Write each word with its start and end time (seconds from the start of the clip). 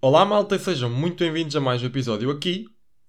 Olá 0.00 0.24
malta 0.24 0.54
e 0.54 0.60
sejam 0.60 0.88
muito 0.88 1.24
bem-vindos 1.24 1.56
a 1.56 1.60
mais 1.60 1.82
um 1.82 1.86
episódio 1.86 2.30
aqui, 2.30 2.66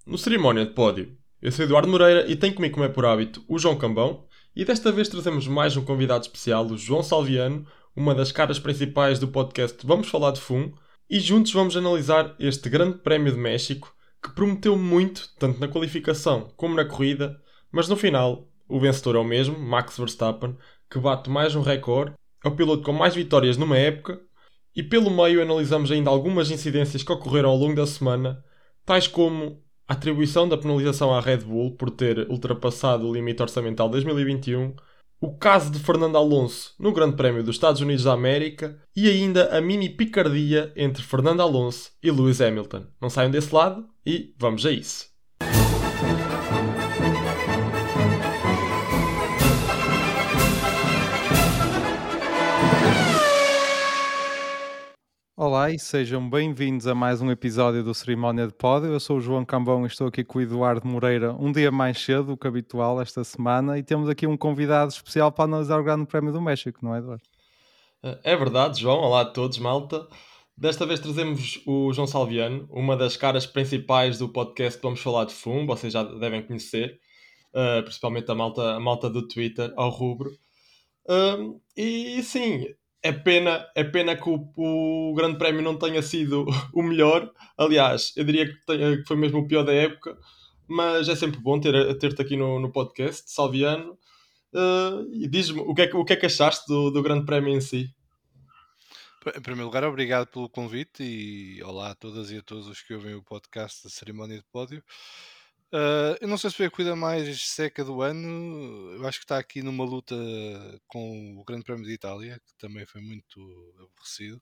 no 0.08 0.18
Cerimónia 0.18 0.66
de 0.66 0.73
Pódio. 0.73 1.15
Eu 1.40 1.52
sou 1.52 1.64
Eduardo 1.64 1.88
Moreira 1.88 2.26
e 2.27 2.35
tenho 2.35 2.56
comigo 2.56 2.73
como 2.73 2.84
é 2.84 2.90
por 2.90 3.06
hábito 3.06 3.46
o 3.48 3.60
João 3.60 3.77
Cambão 3.77 4.26
e 4.55 4.65
desta 4.65 4.91
vez 4.91 5.07
trazemos 5.07 5.46
mais 5.46 5.78
um 5.78 5.86
convidado 5.86 6.23
especial, 6.23 6.65
o 6.65 6.75
João 6.75 7.04
Salviano, 7.04 7.63
uma 7.96 8.15
das 8.15 8.31
caras 8.31 8.57
principais 8.57 9.20
do 9.20 9.28
podcast 9.28 9.86
Vamos 9.86 10.10
Falar 10.10 10.31
de 10.31 10.41
FUM 10.41 10.73
e 11.07 11.20
juntos 11.20 11.54
vamos 11.54 11.78
analisar 11.78 12.36
este 12.39 12.67
grande 12.70 12.97
prémio 12.97 13.31
de 13.31 13.37
México 13.37 13.94
que 14.24 14.31
prometeu 14.31 14.76
muito, 14.76 15.29
tanto 15.37 15.60
na 15.60 15.67
qualificação 15.67 16.51
como 16.57 16.73
na 16.73 16.85
corrida, 16.85 17.39
mas 17.71 17.87
no 17.87 17.95
final 17.95 18.47
o 18.67 18.79
vencedor 18.79 19.15
é 19.15 19.19
o 19.19 19.23
mesmo, 19.23 19.59
Max 19.59 19.95
Verstappen, 19.95 20.57
que 20.89 20.97
bate 20.97 21.29
mais 21.29 21.53
um 21.53 21.61
recorde, 21.61 22.15
é 22.43 22.47
o 22.47 22.55
piloto 22.55 22.81
com 22.81 22.93
mais 22.93 23.13
vitórias 23.13 23.57
numa 23.57 23.77
época 23.77 24.19
e 24.75 24.83
pelo 24.83 25.09
meio 25.09 25.41
analisamos 25.41 25.91
ainda 25.91 26.09
algumas 26.09 26.51
incidências 26.51 27.04
que 27.04 27.11
ocorreram 27.11 27.49
ao 27.49 27.57
longo 27.57 27.75
da 27.75 27.88
semana, 27.88 28.43
tais 28.86 29.07
como 29.07 29.61
a 29.87 29.93
atribuição 29.93 30.47
da 30.47 30.57
penalização 30.57 31.14
à 31.14 31.19
Red 31.19 31.39
Bull 31.39 31.75
por 31.75 31.89
ter 31.89 32.30
ultrapassado 32.30 33.08
o 33.08 33.14
limite 33.14 33.42
orçamental 33.42 33.90
2021, 33.90 34.76
o 35.20 35.38
caso 35.38 35.72
de 35.72 35.80
Fernando 35.80 36.16
Alonso 36.16 36.73
no 36.80 36.94
Grande 36.94 37.16
Prémio 37.16 37.44
dos 37.44 37.55
Estados 37.55 37.82
Unidos 37.82 38.04
da 38.05 38.14
América 38.14 38.80
e 38.95 39.09
ainda 39.09 39.55
a 39.55 39.59
mini 39.59 39.90
picardia 39.90 40.72
entre 40.76 41.04
Fernando 41.04 41.42
Alonso 41.42 41.92
e 42.02 42.09
Lewis 42.09 42.40
Hamilton. 42.40 42.86
Não 43.02 43.09
saiam 43.09 43.31
desse 43.31 43.54
lado 43.54 43.86
e 44.06 44.34
vamos 44.38 44.66
a 44.66 44.72
isso. 44.72 45.09
Olá 55.42 55.72
e 55.72 55.80
sejam 55.80 56.30
bem-vindos 56.30 56.86
a 56.86 56.94
mais 56.94 57.22
um 57.22 57.32
episódio 57.32 57.82
do 57.82 57.94
Cerimónia 57.94 58.46
de 58.46 58.54
Pódio. 58.54 58.92
Eu 58.92 59.00
sou 59.00 59.20
o 59.20 59.22
João 59.22 59.46
Cambão 59.46 59.86
e 59.86 59.88
estou 59.88 60.08
aqui 60.08 60.22
com 60.22 60.38
o 60.38 60.42
Eduardo 60.42 60.86
Moreira 60.86 61.31
um 61.31 61.50
dia 61.50 61.72
mais 61.72 61.98
cedo 61.98 62.26
do 62.26 62.38
que 62.38 62.46
habitual 62.46 63.02
esta 63.02 63.23
semana 63.23 63.80
e 63.80 63.81
temos 63.81 64.09
aqui 64.09 64.28
um 64.28 64.36
convidado 64.36 64.92
especial 64.92 65.31
para 65.31 65.46
analisar 65.46 65.80
o 65.80 65.84
Grande 65.86 66.06
Prémio 66.08 66.34
do 66.34 66.42
México, 66.42 66.80
não 66.84 66.94
é, 66.94 66.98
Eduardo? 66.98 67.23
É 68.22 68.36
verdade, 68.36 68.81
João. 68.81 68.98
Olá 68.98 69.22
a 69.22 69.26
todos, 69.26 69.58
malta. 69.59 70.06
Desta 70.58 70.86
vez 70.86 71.00
trazemos 71.00 71.62
o 71.66 71.94
João 71.94 72.06
Salviano, 72.06 72.68
uma 72.70 72.98
das 72.98 73.16
caras 73.16 73.46
principais 73.46 74.18
do 74.18 74.28
podcast 74.28 74.78
Vamos 74.84 75.00
Falar 75.00 75.24
de 75.24 75.34
Fumo, 75.34 75.66
vocês 75.66 75.94
já 75.94 76.03
devem 76.03 76.46
conhecer, 76.46 77.00
uh, 77.53 77.81
principalmente 77.81 78.30
a 78.30 78.36
malta, 78.36 78.74
a 78.74 78.80
malta 78.81 79.09
do 79.09 79.26
Twitter, 79.26 79.72
ao 79.78 79.90
rubro. 79.90 80.31
E 81.78 82.22
sim, 82.24 82.66
é 83.02 83.11
pena, 83.11 83.66
é 83.75 83.83
pena 83.83 84.16
que 84.16 84.30
o, 84.30 84.52
o, 84.55 85.14
Grande 85.16 85.38
Prémio 85.38 85.61
não 85.61 85.78
tenha 85.78 86.02
sido 86.02 86.45
o 86.73 86.83
melhor. 86.83 87.31
Aliás, 87.58 88.14
eu 88.16 88.23
diria 88.23 88.47
que, 88.47 88.66
tenha, 88.66 88.97
que 88.97 89.08
foi 89.08 89.17
mesmo 89.17 89.39
o 89.39 89.47
pior 89.47 89.64
da 89.64 89.73
época. 89.73 90.17
Mas 90.67 91.09
é 91.09 91.16
sempre 91.16 91.39
bom 91.39 91.59
ter-te 91.59 92.16
ter 92.16 92.22
aqui 92.22 92.38
no, 92.38 92.59
no 92.59 92.72
podcast, 92.72 93.23
Salviano. 93.31 93.97
Uh, 94.53 95.28
diz-me 95.30 95.61
o 95.61 95.73
que, 95.73 95.81
é 95.83 95.95
o 95.95 96.06
que 96.06 96.14
é 96.14 96.16
que 96.16 96.25
achaste 96.25 96.67
do, 96.67 96.91
do 96.91 97.02
Grande 97.02 97.25
Prémio 97.25 97.56
em 97.56 97.61
si? 97.61 97.89
Em 99.36 99.41
primeiro 99.41 99.66
lugar, 99.66 99.84
obrigado 99.84 100.28
pelo 100.28 100.50
convite 100.50 101.03
e 101.03 101.61
olá 101.63 101.91
a 101.91 101.95
todas 101.95 102.31
e 102.31 102.38
a 102.38 102.41
todos 102.41 102.67
os 102.67 102.81
que 102.81 102.94
ouvem 102.94 103.16
o 103.16 103.23
podcast 103.23 103.84
da 103.84 103.89
Cerimónia 103.89 104.38
de 104.38 104.45
Pódio. 104.52 104.84
Uh, 105.72 106.17
eu 106.20 106.28
não 106.28 106.36
sei 106.38 106.50
se 106.50 106.56
foi 106.58 106.66
a 106.66 106.72
corrida 106.72 106.95
mais 106.95 107.48
seca 107.48 107.84
do 107.84 108.02
ano. 108.02 108.92
Eu 108.94 109.08
acho 109.08 109.20
que 109.20 109.25
está 109.25 109.38
aqui 109.38 109.62
numa 109.62 109.84
luta 109.86 110.16
com 110.88 111.38
o 111.39 111.44
Grande 111.44 111.64
Prémio 111.64 111.86
de 111.86 111.94
Itália, 111.94 112.39
que 112.45 112.53
também 112.58 112.86
foi 112.86 113.02
muito 113.02 113.39
aborrecido. 113.80 114.42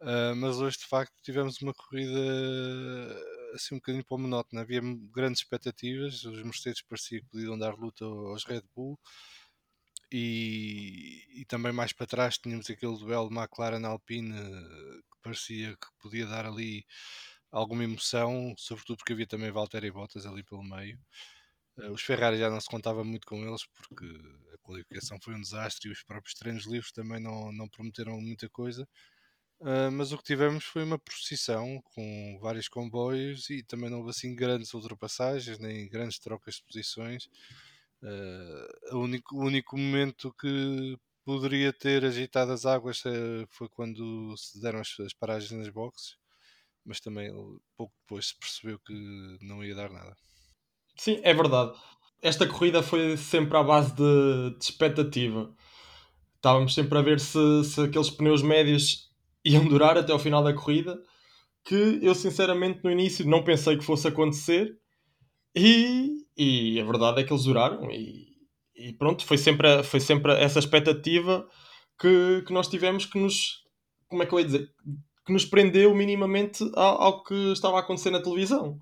Uh, 0.00 0.34
mas 0.36 0.56
hoje, 0.56 0.78
de 0.78 0.86
facto, 0.86 1.12
tivemos 1.22 1.60
uma 1.60 1.74
corrida 1.74 2.18
assim 3.54 3.74
um 3.74 3.78
bocadinho 3.78 4.04
para 4.04 4.14
o 4.14 4.18
monótono. 4.18 4.62
Havia 4.62 4.80
grandes 5.12 5.42
expectativas. 5.42 6.24
Os 6.24 6.42
Mercedes 6.42 6.82
parecia 6.82 7.20
que 7.20 7.26
podiam 7.26 7.58
dar 7.58 7.74
luta 7.74 8.04
aos 8.04 8.44
Red 8.44 8.62
Bull. 8.74 8.98
E, 10.12 11.40
e 11.40 11.44
também 11.44 11.70
mais 11.72 11.92
para 11.92 12.06
trás 12.06 12.36
tínhamos 12.36 12.68
aquele 12.68 12.98
duelo 12.98 13.30
McLaren-Alpine 13.30 14.32
que 14.32 15.18
parecia 15.22 15.76
que 15.76 15.86
podia 16.02 16.26
dar 16.26 16.46
ali 16.46 16.84
alguma 17.50 17.84
emoção, 17.84 18.54
sobretudo 18.56 18.98
porque 18.98 19.12
havia 19.12 19.26
também 19.26 19.50
Valtteri 19.50 19.90
Bottas 19.90 20.26
ali 20.26 20.42
pelo 20.42 20.62
meio. 20.62 20.98
Uh, 21.76 21.92
os 21.92 22.02
Ferrari 22.02 22.38
já 22.38 22.50
não 22.50 22.60
se 22.60 22.68
contava 22.68 23.04
muito 23.04 23.26
com 23.26 23.36
eles 23.46 23.64
porque 23.66 24.06
a 24.54 24.58
qualificação 24.58 25.18
foi 25.22 25.34
um 25.34 25.40
desastre 25.40 25.88
e 25.88 25.92
os 25.92 26.02
próprios 26.02 26.34
treinos 26.34 26.66
livres 26.66 26.92
também 26.92 27.20
não, 27.20 27.52
não 27.52 27.68
prometeram 27.68 28.20
muita 28.20 28.48
coisa. 28.48 28.88
Uh, 29.60 29.90
mas 29.92 30.12
o 30.12 30.18
que 30.18 30.24
tivemos 30.24 30.64
foi 30.64 30.84
uma 30.84 30.98
procissão 30.98 31.82
com 31.94 32.38
vários 32.40 32.68
comboios 32.68 33.50
e 33.50 33.62
também 33.62 33.90
não 33.90 33.98
houve 33.98 34.10
assim 34.10 34.34
grandes 34.34 34.72
ultrapassagens 34.72 35.58
nem 35.58 35.88
grandes 35.88 36.18
trocas 36.18 36.56
de 36.56 36.64
posições. 36.64 37.28
Uh, 38.02 38.96
o, 38.96 39.00
único, 39.00 39.36
o 39.36 39.40
único 39.44 39.76
momento 39.76 40.34
que 40.40 40.98
poderia 41.24 41.72
ter 41.72 42.04
agitado 42.04 42.52
as 42.52 42.64
águas 42.66 43.02
foi 43.50 43.68
quando 43.68 44.34
se 44.38 44.60
deram 44.60 44.80
as, 44.80 44.98
as 45.00 45.12
paragens 45.12 45.52
nas 45.52 45.68
boxes 45.68 46.19
mas 46.84 47.00
também 47.00 47.30
pouco 47.76 47.92
depois 48.02 48.28
se 48.28 48.38
percebeu 48.38 48.78
que 48.78 49.38
não 49.42 49.64
ia 49.64 49.74
dar 49.74 49.90
nada. 49.90 50.14
Sim, 50.96 51.20
é 51.22 51.32
verdade. 51.32 51.72
Esta 52.22 52.46
corrida 52.46 52.82
foi 52.82 53.16
sempre 53.16 53.56
à 53.56 53.62
base 53.62 53.94
de, 53.94 54.58
de 54.58 54.64
expectativa. 54.64 55.54
Estávamos 56.36 56.74
sempre 56.74 56.98
a 56.98 57.02
ver 57.02 57.20
se, 57.20 57.64
se 57.64 57.80
aqueles 57.82 58.10
pneus 58.10 58.42
médios 58.42 59.10
iam 59.44 59.66
durar 59.66 59.96
até 59.96 60.12
ao 60.12 60.18
final 60.18 60.42
da 60.42 60.52
corrida, 60.52 61.00
que 61.64 61.98
eu 62.02 62.14
sinceramente 62.14 62.80
no 62.82 62.90
início 62.90 63.26
não 63.26 63.44
pensei 63.44 63.76
que 63.76 63.84
fosse 63.84 64.08
acontecer, 64.08 64.78
e, 65.54 66.24
e 66.36 66.80
a 66.80 66.84
verdade 66.84 67.20
é 67.20 67.24
que 67.24 67.32
eles 67.32 67.44
duraram, 67.44 67.90
e, 67.90 68.28
e 68.74 68.92
pronto, 68.94 69.24
foi 69.24 69.38
sempre, 69.38 69.82
foi 69.82 70.00
sempre 70.00 70.32
essa 70.32 70.58
expectativa 70.58 71.46
que, 71.98 72.42
que 72.46 72.52
nós 72.52 72.68
tivemos 72.68 73.04
que 73.04 73.18
nos, 73.18 73.62
como 74.08 74.22
é 74.22 74.26
que 74.26 74.32
eu 74.32 74.40
ia 74.40 74.46
dizer, 74.46 74.68
que 75.30 75.32
nos 75.32 75.44
prendeu 75.44 75.94
minimamente 75.94 76.68
ao, 76.74 77.02
ao 77.02 77.22
que 77.22 77.52
estava 77.52 77.76
a 77.76 77.80
acontecer 77.80 78.10
na 78.10 78.20
televisão. 78.20 78.80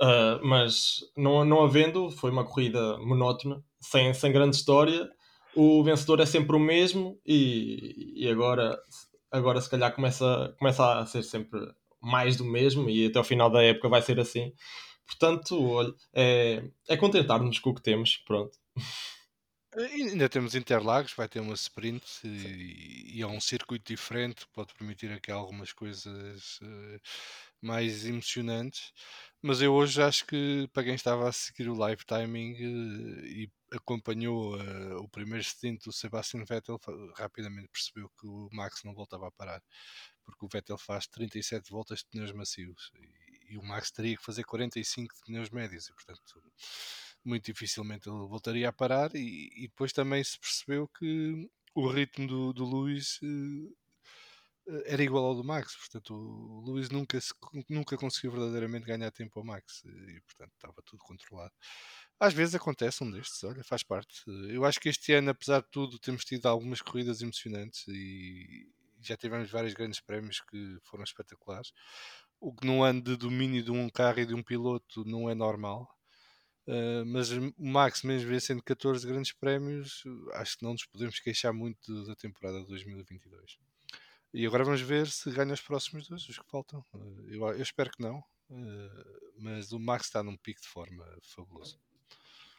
Uh, 0.00 0.38
mas 0.44 1.00
não, 1.16 1.44
não 1.44 1.64
havendo, 1.64 2.10
foi 2.10 2.30
uma 2.30 2.44
corrida 2.44 2.96
monótona, 2.98 3.60
sem, 3.80 4.14
sem 4.14 4.32
grande 4.32 4.54
história. 4.54 5.10
O 5.54 5.82
vencedor 5.82 6.20
é 6.20 6.26
sempre 6.26 6.56
o 6.56 6.60
mesmo 6.60 7.20
e, 7.26 8.14
e 8.16 8.28
agora, 8.28 8.78
agora 9.30 9.60
se 9.60 9.68
calhar 9.68 9.92
começa, 9.92 10.54
começa 10.58 11.00
a 11.00 11.06
ser 11.06 11.22
sempre 11.24 11.60
mais 12.00 12.36
do 12.36 12.44
mesmo 12.44 12.88
e 12.88 13.06
até 13.06 13.18
o 13.18 13.24
final 13.24 13.50
da 13.50 13.62
época 13.62 13.88
vai 13.88 14.02
ser 14.02 14.20
assim. 14.20 14.52
Portanto, 15.06 15.60
olha, 15.60 15.92
é, 16.14 16.62
é 16.88 16.96
contentar-nos 16.96 17.58
com 17.58 17.70
o 17.70 17.74
que 17.74 17.82
temos. 17.82 18.16
Pronto. 18.26 18.56
Ainda 19.76 20.28
temos 20.28 20.54
Interlagos, 20.54 21.12
vai 21.14 21.28
ter 21.28 21.40
uma 21.40 21.54
sprint 21.54 22.04
e, 22.24 23.18
e 23.18 23.22
é 23.22 23.26
um 23.26 23.40
circuito 23.40 23.92
diferente, 23.92 24.46
pode 24.52 24.72
permitir 24.74 25.10
aqui 25.10 25.32
algumas 25.32 25.72
coisas 25.72 26.60
uh, 26.60 27.00
mais 27.60 28.06
emocionantes. 28.06 28.92
Mas 29.42 29.60
eu 29.60 29.74
hoje 29.74 30.00
acho 30.00 30.26
que 30.26 30.68
para 30.72 30.84
quem 30.84 30.94
estava 30.94 31.28
a 31.28 31.32
seguir 31.32 31.68
o 31.68 31.74
live 31.74 32.04
timing 32.04 32.52
uh, 32.52 33.26
e 33.26 33.50
acompanhou 33.72 34.56
uh, 34.56 34.98
o 34.98 35.08
primeiro 35.08 35.42
stint 35.42 35.82
do 35.84 35.92
Sebastian 35.92 36.44
Vettel, 36.44 36.80
rapidamente 37.16 37.68
percebeu 37.68 38.08
que 38.10 38.28
o 38.28 38.48
Max 38.52 38.84
não 38.84 38.94
voltava 38.94 39.26
a 39.26 39.32
parar, 39.32 39.62
porque 40.24 40.44
o 40.44 40.48
Vettel 40.48 40.78
faz 40.78 41.08
37 41.08 41.68
voltas 41.70 41.98
de 41.98 42.06
pneus 42.06 42.30
macios 42.30 42.92
e, 42.94 43.54
e 43.54 43.58
o 43.58 43.62
Max 43.64 43.90
teria 43.90 44.16
que 44.16 44.24
fazer 44.24 44.44
45 44.44 45.14
de 45.16 45.22
pneus 45.22 45.50
médios, 45.50 45.88
e 45.88 45.92
portanto 45.92 46.40
muito 47.24 47.46
dificilmente 47.46 48.08
ele 48.08 48.18
voltaria 48.26 48.68
a 48.68 48.72
parar 48.72 49.14
e, 49.14 49.50
e 49.56 49.68
depois 49.68 49.92
também 49.92 50.22
se 50.22 50.38
percebeu 50.38 50.88
que 50.88 51.48
o 51.74 51.88
ritmo 51.88 52.26
do, 52.26 52.52
do 52.52 52.64
Luís 52.64 53.18
uh, 53.22 53.76
era 54.86 55.02
igual 55.02 55.24
ao 55.26 55.34
do 55.34 55.44
Max, 55.44 55.76
portanto 55.76 56.14
o 56.14 56.60
Luís 56.60 56.88
nunca, 56.88 57.18
nunca 57.68 57.96
conseguiu 57.96 58.32
verdadeiramente 58.32 58.86
ganhar 58.86 59.10
tempo 59.10 59.38
ao 59.38 59.44
Max 59.44 59.82
e 59.84 60.20
portanto 60.22 60.52
estava 60.54 60.82
tudo 60.84 61.02
controlado. 61.04 61.52
Às 62.18 62.32
vezes 62.32 62.54
acontece 62.54 63.02
um 63.04 63.10
destes, 63.10 63.42
olha, 63.44 63.62
faz 63.64 63.82
parte. 63.82 64.22
Eu 64.48 64.64
acho 64.64 64.80
que 64.80 64.88
este 64.88 65.12
ano, 65.12 65.30
apesar 65.30 65.60
de 65.60 65.68
tudo, 65.70 65.98
temos 65.98 66.24
tido 66.24 66.46
algumas 66.46 66.80
corridas 66.80 67.20
emocionantes 67.20 67.84
e 67.88 68.66
já 69.00 69.16
tivemos 69.16 69.50
vários 69.50 69.74
grandes 69.74 70.00
prémios 70.00 70.40
que 70.40 70.78
foram 70.84 71.04
espetaculares. 71.04 71.72
O 72.40 72.54
que 72.54 72.66
num 72.66 72.82
ano 72.82 73.02
de 73.02 73.16
domínio 73.16 73.62
de 73.62 73.70
um 73.70 73.88
carro 73.90 74.20
e 74.20 74.26
de 74.26 74.34
um 74.34 74.42
piloto 74.42 75.04
não 75.04 75.28
é 75.28 75.34
normal. 75.34 75.88
Uh, 76.66 77.04
mas 77.06 77.30
o 77.30 77.52
Max, 77.58 78.02
mesmo 78.02 78.30
vencendo 78.30 78.62
14 78.62 79.06
grandes 79.06 79.32
prémios, 79.32 80.02
acho 80.34 80.56
que 80.56 80.64
não 80.64 80.72
nos 80.72 80.86
podemos 80.86 81.18
queixar 81.20 81.52
muito 81.52 82.04
da 82.06 82.14
temporada 82.14 82.60
de 82.60 82.66
2022. 82.68 83.58
E 84.32 84.46
agora 84.46 84.64
vamos 84.64 84.80
ver 84.80 85.06
se 85.06 85.30
ganha 85.30 85.52
os 85.52 85.60
próximos 85.60 86.08
dois, 86.08 86.28
os 86.28 86.38
que 86.38 86.50
faltam. 86.50 86.82
Uh, 86.94 87.26
eu, 87.28 87.46
eu, 87.48 87.62
espero 87.62 87.90
que 87.90 88.02
não, 88.02 88.18
uh, 88.18 89.32
mas 89.38 89.72
o 89.72 89.78
Max 89.78 90.06
está 90.06 90.22
num 90.22 90.36
pico 90.36 90.60
de 90.60 90.68
forma 90.68 91.04
fabuloso. 91.22 91.78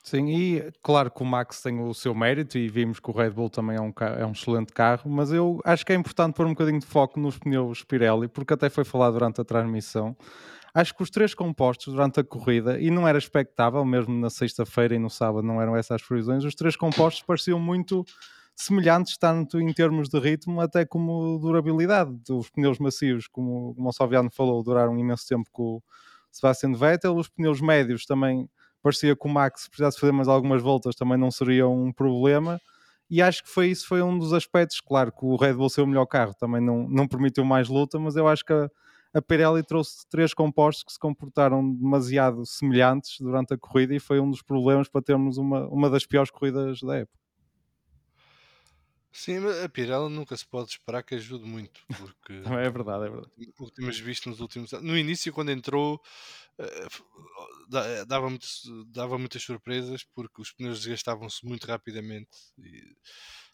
Sim, 0.05 0.29
e 0.29 0.71
claro 0.83 1.09
que 1.09 1.23
o 1.23 1.25
Max 1.25 1.63
tem 1.63 1.81
o 1.81 1.91
seu 1.91 2.13
mérito 2.13 2.59
e 2.59 2.69
vimos 2.69 2.99
que 2.99 3.09
o 3.09 3.11
Red 3.11 3.31
Bull 3.31 3.49
também 3.49 3.75
é 3.75 3.81
um, 3.81 3.91
é 4.19 4.23
um 4.23 4.33
excelente 4.33 4.71
carro, 4.71 5.09
mas 5.09 5.31
eu 5.31 5.59
acho 5.65 5.83
que 5.83 5.91
é 5.91 5.95
importante 5.95 6.35
pôr 6.35 6.45
um 6.45 6.51
bocadinho 6.51 6.79
de 6.79 6.85
foco 6.85 7.19
nos 7.19 7.39
pneus 7.39 7.83
Pirelli, 7.83 8.27
porque 8.27 8.53
até 8.53 8.69
foi 8.69 8.85
falado 8.85 9.13
durante 9.13 9.41
a 9.41 9.43
transmissão. 9.43 10.15
Acho 10.75 10.93
que 10.93 11.01
os 11.01 11.09
três 11.09 11.33
compostos 11.33 11.93
durante 11.93 12.19
a 12.19 12.23
corrida, 12.23 12.77
e 12.77 12.91
não 12.91 13.07
era 13.07 13.17
expectável, 13.17 13.85
mesmo 13.85 14.13
na 14.13 14.29
sexta-feira 14.29 14.93
e 14.93 14.99
no 14.99 15.09
sábado 15.09 15.47
não 15.47 15.61
eram 15.61 15.73
essas 15.73 16.01
as 16.01 16.03
previsões, 16.05 16.43
os 16.43 16.53
três 16.53 16.75
compostos 16.75 17.23
pareciam 17.23 17.57
muito 17.57 18.03
semelhantes, 18.53 19.17
tanto 19.17 19.57
em 19.57 19.71
termos 19.71 20.09
de 20.09 20.19
ritmo, 20.19 20.59
até 20.59 20.85
como 20.85 21.39
durabilidade. 21.39 22.11
Os 22.29 22.49
pneus 22.49 22.77
macios, 22.77 23.25
como, 23.25 23.73
o 23.77 23.91
Salviano 23.93 24.29
falou, 24.29 24.61
duraram 24.61 24.99
imenso 24.99 25.25
tempo 25.25 25.49
com 25.49 25.77
o 25.77 25.83
Sebastian 26.29 26.73
Vettel, 26.73 27.15
os 27.15 27.29
pneus 27.29 27.61
médios 27.61 28.05
também 28.05 28.49
parecia 28.83 29.15
que 29.15 29.25
o 29.25 29.29
Max, 29.29 29.61
se 29.61 29.69
precisasse 29.69 29.97
fazer 29.97 30.11
mais 30.11 30.27
algumas 30.27 30.61
voltas, 30.61 30.93
também 30.93 31.17
não 31.17 31.31
seria 31.31 31.69
um 31.69 31.89
problema. 31.89 32.59
E 33.09 33.21
acho 33.21 33.43
que 33.43 33.49
foi 33.49 33.67
isso, 33.67 33.87
foi 33.87 34.01
um 34.01 34.19
dos 34.19 34.33
aspectos. 34.33 34.81
Claro 34.81 35.11
que 35.13 35.23
o 35.25 35.37
Red 35.37 35.53
Bull 35.53 35.69
ser 35.69 35.83
o 35.83 35.87
melhor 35.87 36.05
carro 36.05 36.33
também 36.33 36.59
não, 36.59 36.85
não 36.89 37.07
permitiu 37.07 37.45
mais 37.45 37.69
luta, 37.69 37.97
mas 37.97 38.17
eu 38.17 38.27
acho 38.27 38.43
que 38.43 38.51
a, 38.51 38.69
a 39.15 39.21
Pirelli 39.21 39.63
trouxe 39.63 40.05
três 40.09 40.33
compostos 40.33 40.83
que 40.83 40.91
se 40.91 40.99
comportaram 40.99 41.73
demasiado 41.73 42.45
semelhantes 42.45 43.17
durante 43.21 43.53
a 43.53 43.57
corrida 43.57 43.95
e 43.95 43.99
foi 43.99 44.19
um 44.19 44.29
dos 44.29 44.41
problemas 44.41 44.89
para 44.89 45.01
termos 45.01 45.37
uma, 45.37 45.65
uma 45.69 45.89
das 45.89 46.05
piores 46.05 46.29
corridas 46.29 46.81
da 46.81 46.97
época. 46.97 47.17
Sim, 49.13 49.39
mas 49.39 49.63
a 49.63 49.69
Pirelli 49.69 50.13
nunca 50.13 50.35
se 50.35 50.45
pode 50.45 50.71
esperar 50.71 51.01
que 51.01 51.15
ajude 51.15 51.45
muito, 51.45 51.79
porque 51.87 52.33
é 52.67 52.69
verdade, 52.69 53.05
é 53.05 53.09
verdade. 53.09 53.31
o 53.57 53.67
que 53.67 53.73
temos 53.73 53.97
visto 53.97 54.29
nos 54.29 54.41
últimos 54.41 54.73
anos. 54.73 54.85
No 54.85 54.97
início, 54.97 55.31
quando 55.31 55.51
entrou, 55.51 56.01
eh, 56.59 58.05
dava, 58.05 58.29
muito, 58.29 58.45
dava 58.87 59.17
muitas 59.17 59.41
surpresas 59.41 60.03
porque 60.03 60.41
os 60.41 60.51
pneus 60.51 60.79
desgastavam-se 60.79 61.45
muito 61.45 61.65
rapidamente. 61.65 62.27
E, 62.59 62.97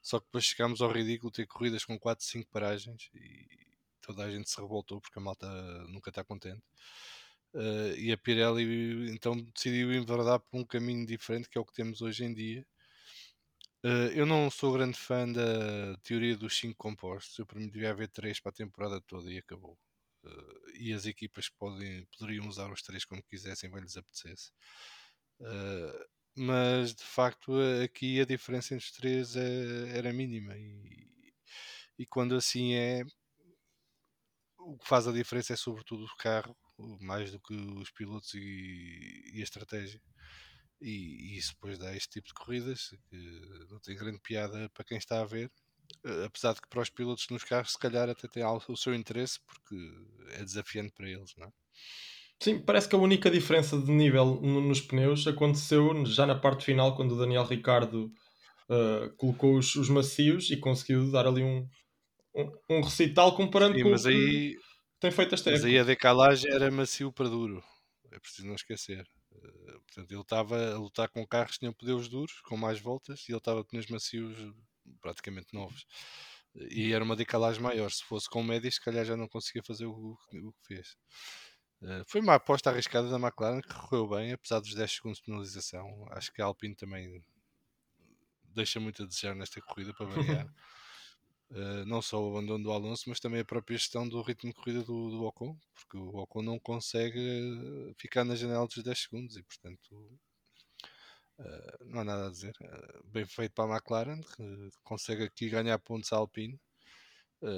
só 0.01 0.19
que 0.19 0.25
depois 0.25 0.45
chegámos 0.45 0.81
ao 0.81 0.91
ridículo 0.91 1.31
ter 1.31 1.45
corridas 1.45 1.85
com 1.85 1.99
4, 1.99 2.25
5 2.25 2.49
paragens 2.49 3.11
e 3.13 3.70
toda 4.01 4.23
a 4.23 4.31
gente 4.31 4.49
se 4.49 4.59
revoltou 4.59 4.99
porque 5.01 5.19
a 5.19 5.21
malta 5.21 5.47
nunca 5.87 6.09
está 6.09 6.23
contente. 6.23 6.61
Uh, 7.53 7.93
e 7.97 8.11
a 8.11 8.17
Pirelli 8.17 9.11
então 9.11 9.35
decidiu 9.37 9.93
enverdar 9.93 10.39
por 10.39 10.57
um 10.57 10.63
caminho 10.65 11.05
diferente 11.05 11.49
que 11.49 11.57
é 11.57 11.61
o 11.61 11.65
que 11.65 11.73
temos 11.73 12.01
hoje 12.01 12.23
em 12.23 12.33
dia 12.33 12.65
Uh, 13.83 14.13
eu 14.13 14.27
não 14.27 14.49
sou 14.51 14.73
grande 14.73 14.95
fã 14.97 15.27
da 15.31 15.97
teoria 16.03 16.37
dos 16.37 16.55
5 16.57 16.75
compostos. 16.77 17.37
Eu 17.39 17.45
para 17.47 17.59
mim 17.59 17.67
devia 17.67 17.89
haver 17.89 18.09
3 18.09 18.39
para 18.39 18.51
a 18.51 18.53
temporada 18.53 19.01
toda 19.01 19.31
e 19.31 19.39
acabou. 19.39 19.77
Uh, 20.23 20.69
e 20.75 20.93
as 20.93 21.05
equipas 21.07 21.49
podem, 21.49 22.05
poderiam 22.17 22.47
usar 22.47 22.71
os 22.71 22.81
3 22.83 23.03
como 23.05 23.23
quisessem, 23.23 23.71
bem 23.71 23.81
lhes 23.81 23.97
apetecesse. 23.97 24.51
Uh, 25.39 26.05
mas 26.35 26.93
de 26.93 27.03
facto 27.03 27.53
aqui 27.83 28.21
a 28.21 28.25
diferença 28.25 28.75
entre 28.75 28.85
os 28.85 28.91
3 28.93 29.35
é, 29.35 29.97
era 29.97 30.13
mínima 30.13 30.55
e, 30.57 31.33
e 31.99 32.05
quando 32.05 32.35
assim 32.35 32.73
é 32.75 33.03
o 34.65 34.77
que 34.77 34.87
faz 34.87 35.07
a 35.07 35.11
diferença 35.11 35.53
é 35.53 35.55
sobretudo 35.55 36.05
o 36.05 36.17
carro, 36.17 36.55
mais 36.99 37.31
do 37.31 37.39
que 37.39 37.53
os 37.53 37.91
pilotos 37.91 38.33
e, 38.33 39.31
e 39.33 39.39
a 39.39 39.43
estratégia. 39.43 40.01
E, 40.81 40.89
e, 40.89 41.37
isso 41.37 41.53
depois 41.53 41.77
dá 41.77 41.95
este 41.95 42.09
tipo 42.09 42.27
de 42.27 42.33
corridas 42.33 42.89
que 43.09 43.67
não 43.69 43.79
tem 43.79 43.95
grande 43.95 44.19
piada 44.19 44.69
para 44.73 44.83
quem 44.83 44.97
está 44.97 45.21
a 45.21 45.25
ver. 45.25 45.51
Eh, 46.03 46.25
apesar 46.25 46.53
de 46.53 46.61
que 46.61 46.69
para 46.69 46.81
os 46.81 46.89
pilotos 46.89 47.27
nos 47.29 47.43
carros, 47.43 47.73
se 47.73 47.79
calhar 47.79 48.09
até 48.09 48.27
tem 48.27 48.43
o 48.43 48.77
seu 48.77 48.93
interesse, 48.93 49.39
porque 49.45 49.75
é 50.31 50.43
desafiante 50.43 50.91
para 50.93 51.09
eles, 51.09 51.33
não 51.37 51.47
é? 51.47 51.51
Sim, 52.41 52.59
parece 52.59 52.89
que 52.89 52.95
a 52.95 52.99
única 52.99 53.29
diferença 53.29 53.79
de 53.79 53.91
nível 53.91 54.41
nos 54.41 54.81
pneus 54.81 55.27
aconteceu 55.27 56.03
já 56.07 56.25
na 56.25 56.33
parte 56.33 56.65
final, 56.65 56.95
quando 56.95 57.11
o 57.11 57.17
Daniel 57.17 57.45
Ricardo 57.45 58.11
uh, 58.67 59.15
colocou 59.15 59.57
os, 59.59 59.75
os, 59.75 59.89
macios 59.89 60.49
e 60.49 60.57
conseguiu 60.57 61.11
dar 61.11 61.27
ali 61.27 61.43
um, 61.43 61.67
um, 62.35 62.77
um 62.77 62.81
recital 62.81 63.35
comparando 63.35 63.75
Sim, 63.77 63.83
com 63.83 63.89
mas 63.91 64.05
o 64.05 64.09
que 64.09 64.13
aí, 64.13 64.57
tem 64.99 65.11
feito 65.11 65.35
esta 65.35 65.51
Mas 65.51 65.59
época. 65.59 65.71
aí 65.71 65.79
a 65.79 65.83
decalagem 65.83 66.51
era 66.51 66.71
macio 66.71 67.11
para 67.11 67.27
duro, 67.29 67.63
é 68.11 68.19
preciso 68.19 68.47
não 68.47 68.55
esquecer. 68.55 69.05
Eh, 69.33 69.79
portanto, 69.85 70.11
ele 70.11 70.21
estava 70.21 70.73
a 70.73 70.77
lutar 70.77 71.09
com 71.09 71.25
carros 71.25 71.53
que 71.53 71.59
tinham 71.59 71.73
pneus 71.73 72.07
duros, 72.07 72.39
com 72.41 72.57
mais 72.57 72.79
voltas, 72.79 73.27
e 73.27 73.31
ele 73.31 73.37
estava 73.37 73.63
com 73.63 73.69
pneus 73.69 73.87
macios 73.87 74.53
praticamente 75.01 75.53
novos. 75.53 75.85
E 76.53 76.91
era 76.91 77.03
uma 77.03 77.15
decalagem 77.15 77.61
maior. 77.61 77.89
Se 77.91 78.03
fosse 78.03 78.29
com 78.29 78.43
médios, 78.43 78.75
se 78.75 78.81
calhar 78.81 79.05
já 79.05 79.15
não 79.15 79.27
conseguia 79.27 79.63
fazer 79.63 79.85
o, 79.85 80.17
o 80.33 80.53
que 80.53 80.75
fez. 80.75 80.97
Uh, 81.81 82.03
foi 82.05 82.21
uma 82.21 82.35
aposta 82.35 82.69
arriscada 82.69 83.09
da 83.09 83.17
McLaren 83.17 83.61
que 83.61 83.73
correu 83.73 84.07
bem, 84.07 84.33
apesar 84.33 84.59
dos 84.59 84.75
10 84.75 84.91
segundos 84.91 85.19
de 85.19 85.25
penalização. 85.25 86.05
Acho 86.11 86.31
que 86.31 86.41
a 86.41 86.45
Alpine 86.45 86.75
também 86.75 87.23
deixa 88.43 88.79
muito 88.79 89.03
a 89.03 89.05
desejar 89.05 89.33
nesta 89.33 89.61
corrida 89.61 89.93
para 89.93 90.05
variar. 90.05 90.47
Uh, 91.51 91.85
não 91.85 92.01
só 92.01 92.21
o 92.23 92.29
abandono 92.29 92.63
do 92.63 92.71
Alonso, 92.71 93.09
mas 93.09 93.19
também 93.19 93.41
a 93.41 93.45
própria 93.45 93.77
gestão 93.77 94.07
do 94.07 94.21
ritmo 94.21 94.51
de 94.51 94.55
corrida 94.55 94.83
do, 94.83 95.09
do 95.09 95.23
Ocon, 95.25 95.57
porque 95.73 95.97
o 95.97 96.15
Ocon 96.15 96.41
não 96.41 96.57
consegue 96.57 97.19
eh, 97.19 97.93
ficar 97.97 98.23
na 98.23 98.35
janela 98.37 98.65
dos 98.65 98.81
10 98.81 98.97
segundos 98.97 99.35
e, 99.35 99.43
portanto, 99.43 100.17
uh, 101.39 101.85
não 101.85 101.99
há 101.99 102.03
nada 102.05 102.27
a 102.27 102.29
dizer. 102.29 102.53
Bem 103.03 103.25
feito 103.25 103.51
para 103.53 103.65
a 103.73 103.75
McLaren, 103.75 104.21
que 104.21 104.69
consegue 104.81 105.23
aqui 105.23 105.49
ganhar 105.49 105.77
pontos 105.79 106.13
à 106.13 106.17
Alpine, 106.17 106.57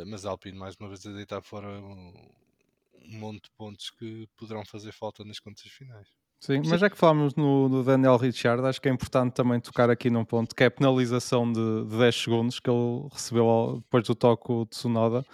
mas 0.08 0.26
a 0.26 0.32
Alpine, 0.32 0.58
mais 0.58 0.76
uma 0.76 0.90
vez, 0.90 1.06
a 1.06 1.12
deitar 1.12 1.44
fora 1.44 1.68
um 1.80 3.20
monte 3.20 3.44
de 3.44 3.52
pontos 3.52 3.92
que 3.92 4.28
poderão 4.36 4.66
fazer 4.66 4.92
falta 4.92 5.24
nas 5.24 5.40
contas 5.40 5.72
finais. 5.72 6.23
Sim, 6.44 6.62
mas 6.66 6.82
já 6.82 6.90
que 6.90 6.98
falamos 6.98 7.36
no, 7.36 7.70
no, 7.70 7.86
Daniel 7.86 8.18
Richard, 8.18 8.66
acho 8.66 8.82
que 8.82 8.90
é 8.90 8.92
importante 8.92 9.32
também 9.32 9.62
tocar 9.62 9.90
aqui 9.90 10.10
num 10.10 10.26
ponto 10.26 10.54
que 10.54 10.62
é 10.62 10.66
a 10.66 10.72
penalização 10.72 11.50
de, 11.50 11.86
de 11.86 11.98
10 11.98 12.16
segundos 12.22 12.60
que 12.60 12.70
ele 12.70 13.08
recebeu 13.14 13.78
depois 13.82 14.06
do 14.06 14.14
toque 14.14 14.54
de 14.54 14.66
Tsunoda. 14.66 15.26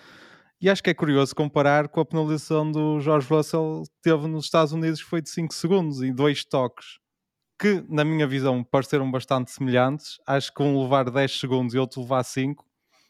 E 0.61 0.69
acho 0.69 0.83
que 0.83 0.91
é 0.91 0.93
curioso 0.93 1.35
comparar 1.35 1.87
com 1.87 1.99
a 1.99 2.05
penalização 2.05 2.71
do 2.71 2.99
George 2.99 3.27
Russell 3.27 3.81
que 3.85 4.01
teve 4.03 4.27
nos 4.27 4.45
Estados 4.45 4.71
Unidos, 4.71 5.01
que 5.01 5.09
foi 5.09 5.19
de 5.19 5.31
5 5.31 5.51
segundos 5.51 6.03
e 6.03 6.13
dois 6.13 6.45
toques, 6.45 6.99
que 7.59 7.83
na 7.89 8.05
minha 8.05 8.27
visão 8.27 8.63
pareceram 8.63 9.09
bastante 9.09 9.49
semelhantes. 9.49 10.19
Acho 10.27 10.53
que 10.53 10.61
um 10.61 10.79
levar 10.79 11.09
10 11.09 11.39
segundos 11.39 11.73
e 11.73 11.79
outro 11.79 12.01
levar 12.01 12.23
5 12.23 12.63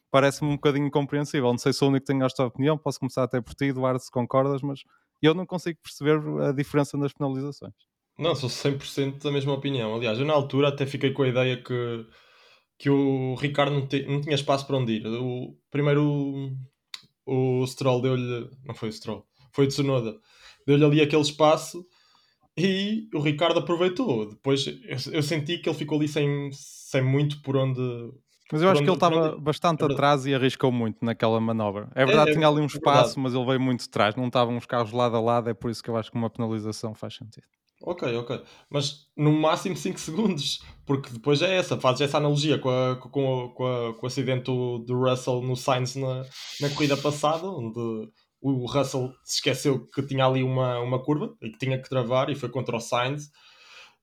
parece-me 0.09 0.51
um 0.51 0.55
bocadinho 0.55 0.87
incompreensível. 0.87 1.49
Não 1.49 1.57
sei 1.57 1.73
se 1.73 1.79
sou 1.79 1.89
o 1.89 1.91
único 1.91 2.05
que 2.05 2.13
tenho 2.13 2.25
esta 2.25 2.45
opinião, 2.45 2.77
posso 2.77 2.97
começar 2.97 3.23
até 3.23 3.41
por 3.41 3.53
ti, 3.53 3.65
Eduardo, 3.65 3.99
se 3.99 4.09
concordas, 4.09 4.61
mas 4.61 4.83
eu 5.21 5.33
não 5.33 5.45
consigo 5.45 5.77
perceber 5.83 6.21
a 6.47 6.53
diferença 6.53 6.97
nas 6.97 7.11
penalizações. 7.11 7.88
Não, 8.19 8.35
sou 8.35 8.49
100% 8.49 9.23
da 9.23 9.31
mesma 9.31 9.53
opinião. 9.53 9.95
Aliás, 9.95 10.19
eu 10.19 10.25
na 10.25 10.33
altura 10.33 10.67
até 10.67 10.85
fiquei 10.85 11.11
com 11.11 11.23
a 11.23 11.29
ideia 11.29 11.55
que, 11.55 12.05
que 12.77 12.89
o 12.89 13.33
Ricardo 13.35 13.73
não, 13.73 13.87
te, 13.87 14.05
não 14.05 14.19
tinha 14.19 14.35
espaço 14.35 14.67
para 14.67 14.75
onde 14.75 14.93
ir. 14.93 15.07
O, 15.07 15.57
primeiro 15.71 16.03
o, 17.25 17.61
o 17.61 17.65
Stroll 17.65 18.01
deu-lhe. 18.01 18.49
Não 18.65 18.75
foi 18.75 18.89
o 18.89 18.91
Stroll, 18.91 19.25
foi 19.53 19.65
o 19.65 19.67
Tsunoda. 19.69 20.17
Deu-lhe 20.67 20.83
ali 20.83 21.01
aquele 21.01 21.21
espaço 21.21 21.85
e 22.57 23.07
o 23.13 23.21
Ricardo 23.21 23.59
aproveitou. 23.59 24.29
Depois 24.29 24.67
eu, 24.67 25.13
eu, 25.13 25.23
senti 25.23 25.57
que 25.57 25.69
ele 25.69 25.77
ficou 25.77 25.97
ali 25.97 26.09
sem, 26.09 26.49
sem 26.51 27.01
muito 27.01 27.41
por 27.41 27.55
onde. 27.55 27.79
Mas 28.51 28.61
eu 28.61 28.69
acho 28.69 28.81
que 28.81 28.89
ele 28.89 28.95
estava 28.95 29.37
bastante 29.37 29.83
é 29.83 29.85
atrás 29.85 30.25
e 30.25 30.35
arriscou 30.35 30.73
muito 30.73 31.05
naquela 31.05 31.39
manobra. 31.39 31.89
É 31.95 32.05
verdade, 32.05 32.31
é, 32.31 32.33
tinha 32.33 32.47
ali 32.49 32.59
um 32.59 32.63
é 32.63 32.65
espaço, 32.65 33.17
mas 33.17 33.33
ele 33.33 33.45
veio 33.45 33.61
muito 33.61 33.85
atrás. 33.85 34.15
Não 34.15 34.27
estavam 34.27 34.57
os 34.57 34.65
carros 34.65 34.91
lado 34.91 35.15
a 35.15 35.21
lado, 35.21 35.49
é 35.49 35.53
por 35.53 35.71
isso 35.71 35.81
que 35.81 35.89
eu 35.89 35.95
acho 35.95 36.11
que 36.11 36.17
uma 36.17 36.29
penalização 36.29 36.93
faz 36.93 37.15
sentido. 37.15 37.47
Ok, 37.81 38.13
ok. 38.17 38.41
Mas 38.69 39.07
no 39.15 39.31
máximo 39.31 39.75
5 39.75 39.99
segundos, 39.99 40.61
porque 40.85 41.09
depois 41.09 41.41
é 41.41 41.55
essa, 41.55 41.79
fazes 41.79 42.01
essa 42.01 42.17
analogia 42.17 42.59
com, 42.59 42.69
a, 42.69 42.95
com, 42.97 43.45
a, 43.45 43.53
com, 43.53 43.65
a, 43.65 43.93
com 43.93 44.03
o 44.03 44.07
acidente 44.07 44.45
do, 44.45 44.83
Russell 44.89 45.41
no 45.41 45.55
Sainz 45.55 45.95
na, 45.95 46.25
na 46.59 46.69
corrida 46.71 46.97
passada, 46.97 47.47
onde 47.47 48.09
o 48.41 48.65
Russell 48.65 49.13
se 49.23 49.35
esqueceu 49.35 49.87
que 49.87 50.03
tinha 50.03 50.25
ali 50.25 50.43
uma, 50.43 50.79
uma 50.79 51.01
curva 51.01 51.35
e 51.41 51.49
que 51.51 51.57
tinha 51.57 51.81
que 51.81 51.89
travar 51.89 52.29
e 52.29 52.35
foi 52.35 52.49
contra 52.49 52.75
o 52.75 52.81
Sainz. 52.81 53.29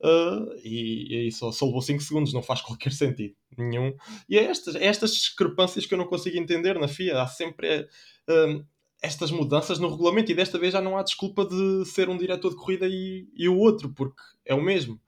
Uh, 0.01 0.53
e, 0.63 1.15
e 1.15 1.19
aí 1.21 1.33
só, 1.33 1.51
só 1.53 1.67
levou 1.67 1.83
5 1.83 2.03
segundos, 2.03 2.33
não 2.33 2.43
faz 2.43 2.61
qualquer 2.63 2.93
sentido 2.93 3.35
nenhum. 3.59 3.95
E 4.29 4.39
é 4.39 4.45
estas, 4.45 4.75
é 4.75 4.87
estas 4.87 5.13
discrepâncias 5.13 5.85
que 5.85 5.93
eu 5.93 5.99
não 5.99 6.07
consigo 6.07 6.39
entender 6.39 6.79
na 6.79 6.89
FIA. 6.89 7.21
Há 7.21 7.27
sempre. 7.27 7.87
Uh, 8.29 8.65
estas 9.03 9.31
mudanças 9.31 9.79
no 9.79 9.91
regulamento 9.91 10.31
e 10.31 10.35
desta 10.35 10.59
vez 10.59 10.73
já 10.73 10.81
não 10.81 10.97
há 10.97 11.03
desculpa 11.03 11.45
de 11.45 11.85
ser 11.87 12.09
um 12.09 12.17
diretor 12.17 12.51
de 12.51 12.57
corrida 12.57 12.87
e, 12.89 13.29
e 13.35 13.49
o 13.49 13.57
outro, 13.57 13.93
porque 13.93 14.21
é 14.45 14.55
o 14.55 14.63
mesmo. 14.63 15.01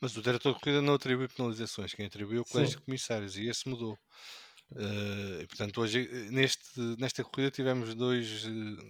Mas 0.00 0.16
o 0.16 0.22
diretor 0.22 0.54
de 0.54 0.60
corrida 0.60 0.82
não 0.82 0.94
atribui 0.94 1.28
penalizações, 1.28 1.94
quem 1.94 2.06
atribuiu 2.06 2.38
é 2.38 2.42
o 2.42 2.44
colégio 2.44 2.78
de 2.78 2.84
comissários 2.84 3.36
e 3.36 3.48
esse 3.48 3.68
mudou. 3.68 3.98
Uh, 4.72 5.42
e, 5.42 5.46
portanto, 5.46 5.80
hoje 5.80 6.28
neste, 6.30 6.80
nesta 6.98 7.22
corrida 7.22 7.50
tivemos 7.50 7.94
dois, 7.94 8.44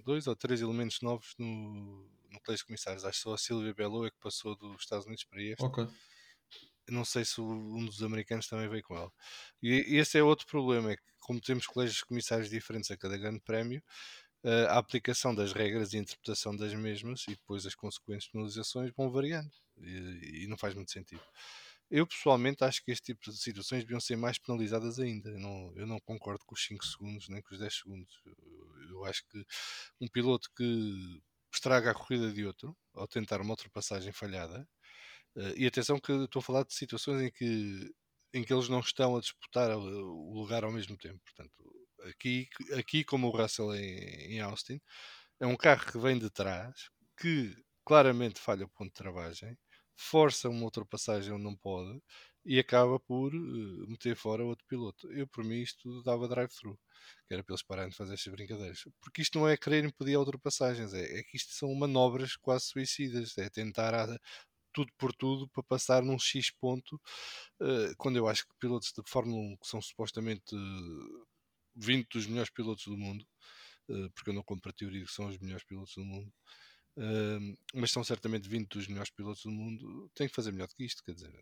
dois 0.04 0.26
ou 0.26 0.34
três 0.34 0.60
elementos 0.62 1.00
novos 1.02 1.34
no, 1.38 2.08
no 2.30 2.40
colégio 2.40 2.64
de 2.64 2.66
comissários. 2.66 3.04
Acho 3.04 3.18
que 3.18 3.22
só 3.22 3.34
a 3.34 3.38
Silvia 3.38 3.74
Belo 3.74 4.06
é 4.06 4.10
que 4.10 4.18
passou 4.20 4.56
dos 4.56 4.80
Estados 4.80 5.06
Unidos 5.06 5.24
para 5.24 5.42
este. 5.42 5.62
Ok 5.62 5.86
não 6.88 7.04
sei 7.04 7.24
se 7.24 7.40
um 7.40 7.84
dos 7.86 8.02
americanos 8.02 8.46
também 8.48 8.68
veio 8.68 8.82
com 8.82 8.96
ela. 8.96 9.12
E 9.62 9.96
esse 9.96 10.18
é 10.18 10.22
outro 10.22 10.46
problema, 10.46 10.92
é 10.92 10.96
que 10.96 11.02
como 11.20 11.40
temos 11.40 11.66
colégios 11.66 12.02
comissários 12.02 12.48
diferentes 12.50 12.90
a 12.90 12.96
cada 12.96 13.16
grande 13.18 13.40
prémio, 13.40 13.82
eh, 14.44 14.66
a 14.68 14.78
aplicação 14.78 15.34
das 15.34 15.52
regras 15.52 15.92
e 15.92 15.98
a 15.98 16.00
interpretação 16.00 16.54
das 16.56 16.72
mesmas 16.74 17.24
e 17.28 17.32
depois 17.32 17.66
as 17.66 17.74
consequentes 17.74 18.28
penalizações 18.28 18.92
vão 18.96 19.10
variando. 19.10 19.50
e, 19.78 20.44
e 20.44 20.46
não 20.48 20.56
faz 20.56 20.74
muito 20.74 20.92
sentido. 20.92 21.22
Eu 21.90 22.06
pessoalmente 22.06 22.64
acho 22.64 22.82
que 22.84 22.90
este 22.90 23.14
tipo 23.14 23.30
de 23.30 23.36
situações 23.38 23.82
deviam 23.82 24.00
ser 24.00 24.16
mais 24.16 24.38
penalizadas 24.38 24.98
ainda. 24.98 25.30
Eu 25.30 25.38
não, 25.40 25.72
eu 25.76 25.86
não 25.86 26.00
concordo 26.00 26.44
com 26.44 26.54
os 26.54 26.64
5 26.64 26.84
segundos 26.84 27.28
nem 27.28 27.40
com 27.42 27.54
os 27.54 27.60
10 27.60 27.74
segundos. 27.74 28.20
Eu, 28.24 28.36
eu 28.90 29.04
acho 29.04 29.24
que 29.28 29.44
um 30.00 30.08
piloto 30.08 30.50
que 30.56 31.20
estraga 31.52 31.90
a 31.90 31.94
corrida 31.94 32.32
de 32.32 32.44
outro 32.44 32.76
ao 32.94 33.06
tentar 33.08 33.40
uma 33.40 33.50
ultrapassagem 33.50 34.12
falhada, 34.12 34.68
e 35.56 35.66
atenção 35.66 35.98
que 35.98 36.12
estou 36.12 36.40
a 36.40 36.42
falar 36.42 36.64
de 36.64 36.74
situações 36.74 37.22
em 37.22 37.30
que, 37.30 37.90
em 38.34 38.42
que 38.44 38.52
eles 38.52 38.68
não 38.68 38.80
estão 38.80 39.16
a 39.16 39.20
disputar 39.20 39.70
o 39.76 40.32
lugar 40.34 40.64
ao 40.64 40.72
mesmo 40.72 40.96
tempo. 40.96 41.20
Portanto, 41.24 41.52
aqui, 42.08 42.48
aqui 42.78 43.04
como 43.04 43.28
o 43.28 43.30
Russell 43.30 43.74
em, 43.74 44.34
em 44.34 44.40
Austin, 44.40 44.80
é 45.40 45.46
um 45.46 45.56
carro 45.56 45.90
que 45.90 45.98
vem 45.98 46.18
de 46.18 46.30
trás, 46.30 46.90
que 47.18 47.54
claramente 47.84 48.40
falha 48.40 48.64
o 48.64 48.68
ponto 48.68 48.88
de 48.88 48.94
travagem, 48.94 49.56
força 49.96 50.48
uma 50.48 50.64
ultrapassagem 50.64 51.32
onde 51.32 51.44
não 51.44 51.56
pode 51.56 52.00
e 52.44 52.58
acaba 52.58 53.00
por 53.00 53.34
uh, 53.34 53.88
meter 53.88 54.16
fora 54.16 54.44
outro 54.44 54.64
piloto. 54.68 55.10
Eu, 55.12 55.26
por 55.26 55.42
mim, 55.44 55.60
isto 55.60 56.02
dava 56.02 56.28
drive-thru, 56.28 56.78
que 57.26 57.34
era 57.34 57.42
para 57.42 57.54
eles 57.54 57.62
pararem 57.62 57.90
de 57.90 57.96
fazer 57.96 58.14
estas 58.14 58.32
brincadeiras. 58.32 58.84
Porque 59.00 59.22
isto 59.22 59.38
não 59.38 59.48
é 59.48 59.56
querer 59.56 59.84
impedir 59.84 60.16
ultrapassagens, 60.16 60.94
é, 60.94 61.18
é, 61.18 61.22
que 61.24 61.36
isto 61.36 61.52
são 61.54 61.74
manobras 61.74 62.36
quase 62.36 62.66
suicidas, 62.66 63.36
é 63.38 63.48
tentar 63.50 63.94
a, 63.94 64.18
tudo 64.76 64.92
por 64.99 65.14
tudo 65.14 65.49
para 65.49 65.62
passar 65.62 66.02
num 66.02 66.18
X 66.18 66.50
ponto, 66.50 66.97
uh, 67.62 67.97
quando 67.97 68.16
eu 68.16 68.28
acho 68.28 68.47
que 68.47 68.54
pilotos 68.61 68.92
de 68.92 69.02
Fórmula 69.11 69.40
1 69.40 69.56
que 69.56 69.66
são 69.66 69.80
supostamente 69.80 70.54
uh, 70.54 70.59
eh, 70.59 71.25
20 71.76 72.09
dos 72.11 72.26
melhores 72.26 72.50
pilotos 72.50 72.85
do 72.85 72.97
mundo, 72.97 73.26
porque 74.14 74.30
eu 74.30 74.35
não 74.35 74.42
compro 74.42 74.71
a 74.71 74.73
teoria 74.73 75.04
que 75.04 75.12
são 75.12 75.28
os 75.28 75.38
melhores 75.38 75.64
pilotos 75.64 75.95
do 75.95 76.04
mundo, 76.04 76.33
mas 77.75 77.90
são 77.90 78.02
certamente 78.02 78.49
20 78.49 78.68
dos 78.68 78.88
melhores 78.88 79.11
pilotos 79.11 79.42
do 79.42 79.50
mundo, 79.50 80.11
tem 80.14 80.26
que 80.26 80.35
fazer 80.35 80.50
melhor 80.52 80.66
do 80.66 80.75
que 80.75 80.85
isto. 80.85 81.04
Quer 81.04 81.12
dizer, 81.14 81.33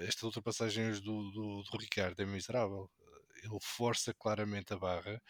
estas 0.00 0.22
ultrapassagens 0.22 1.00
do, 1.00 1.30
do, 1.30 1.62
do 1.62 1.76
Ricardo 1.78 2.20
é 2.20 2.26
miserável. 2.26 2.90
Ele 3.42 3.58
força 3.60 4.14
claramente 4.14 4.72
a 4.72 4.78
barra 4.78 5.22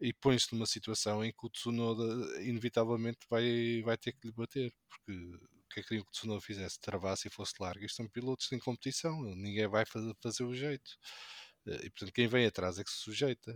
e 0.00 0.12
põe-se 0.14 0.52
numa 0.52 0.66
situação 0.66 1.24
em 1.24 1.32
que 1.32 1.46
o 1.46 1.50
Tsunoda 1.50 2.04
inevitavelmente 2.42 3.26
vai, 3.28 3.82
vai 3.82 3.98
ter 3.98 4.12
que 4.12 4.28
lhe 4.28 4.32
bater, 4.32 4.72
porque 4.88 5.38
que 5.76 5.82
que 5.82 5.88
queriam 5.88 6.04
que 6.04 6.10
o 6.10 6.12
Tsunoda 6.12 6.40
fizesse? 6.40 6.80
Travasse 6.80 7.28
e 7.28 7.30
fosse 7.30 7.54
largo. 7.60 7.84
Isto 7.84 7.96
são 7.96 8.08
pilotos 8.08 8.50
em 8.52 8.58
competição, 8.58 9.22
ninguém 9.34 9.66
vai 9.68 9.84
fazer, 9.86 10.44
o 10.44 10.54
jeito. 10.54 10.98
Eh, 11.66 11.86
e 11.86 11.90
portanto, 11.90 12.12
quem 12.12 12.26
vem 12.28 12.46
atrás 12.46 12.78
é 12.78 12.84
que 12.84 12.90
se 12.90 12.98
sujeita. 12.98 13.54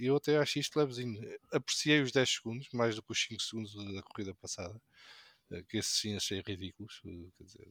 Eu 0.00 0.16
até 0.16 0.38
acho 0.38 0.58
isto 0.58 0.78
levezinho. 0.78 1.20
Apreciei 1.52 2.02
os 2.02 2.12
10 2.12 2.28
segundos, 2.30 2.68
mais 2.72 2.96
do 2.96 3.02
que 3.02 3.12
os 3.12 3.22
5 3.22 3.42
segundos 3.42 3.74
da 3.94 4.02
corrida 4.02 4.34
passada, 4.34 4.80
eh, 5.52 5.62
que 5.68 5.78
esses 5.78 5.98
sim 6.00 6.16
achei 6.16 6.42
ridículos. 6.46 7.00
Eh, 7.06 7.30
quer 7.38 7.44
dizer, 7.44 7.68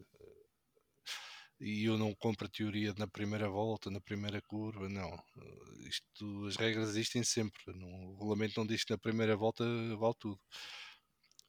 e 1.59 1.85
eu 1.85 1.97
não 1.97 2.13
compro 2.13 2.45
a 2.45 2.49
teoria 2.49 2.93
na 2.97 3.07
primeira 3.07 3.49
volta, 3.49 3.89
na 3.89 3.99
primeira 3.99 4.41
curva, 4.41 4.87
não. 4.89 5.11
Isto, 5.87 6.45
as 6.47 6.55
regras 6.55 6.89
existem 6.89 7.23
sempre. 7.23 7.59
O 7.67 8.13
regulamento 8.13 8.59
não 8.59 8.67
diz 8.67 8.83
que 8.83 8.91
na 8.91 8.97
primeira 8.97 9.35
volta 9.35 9.63
vale 9.97 10.13
tudo. 10.19 10.39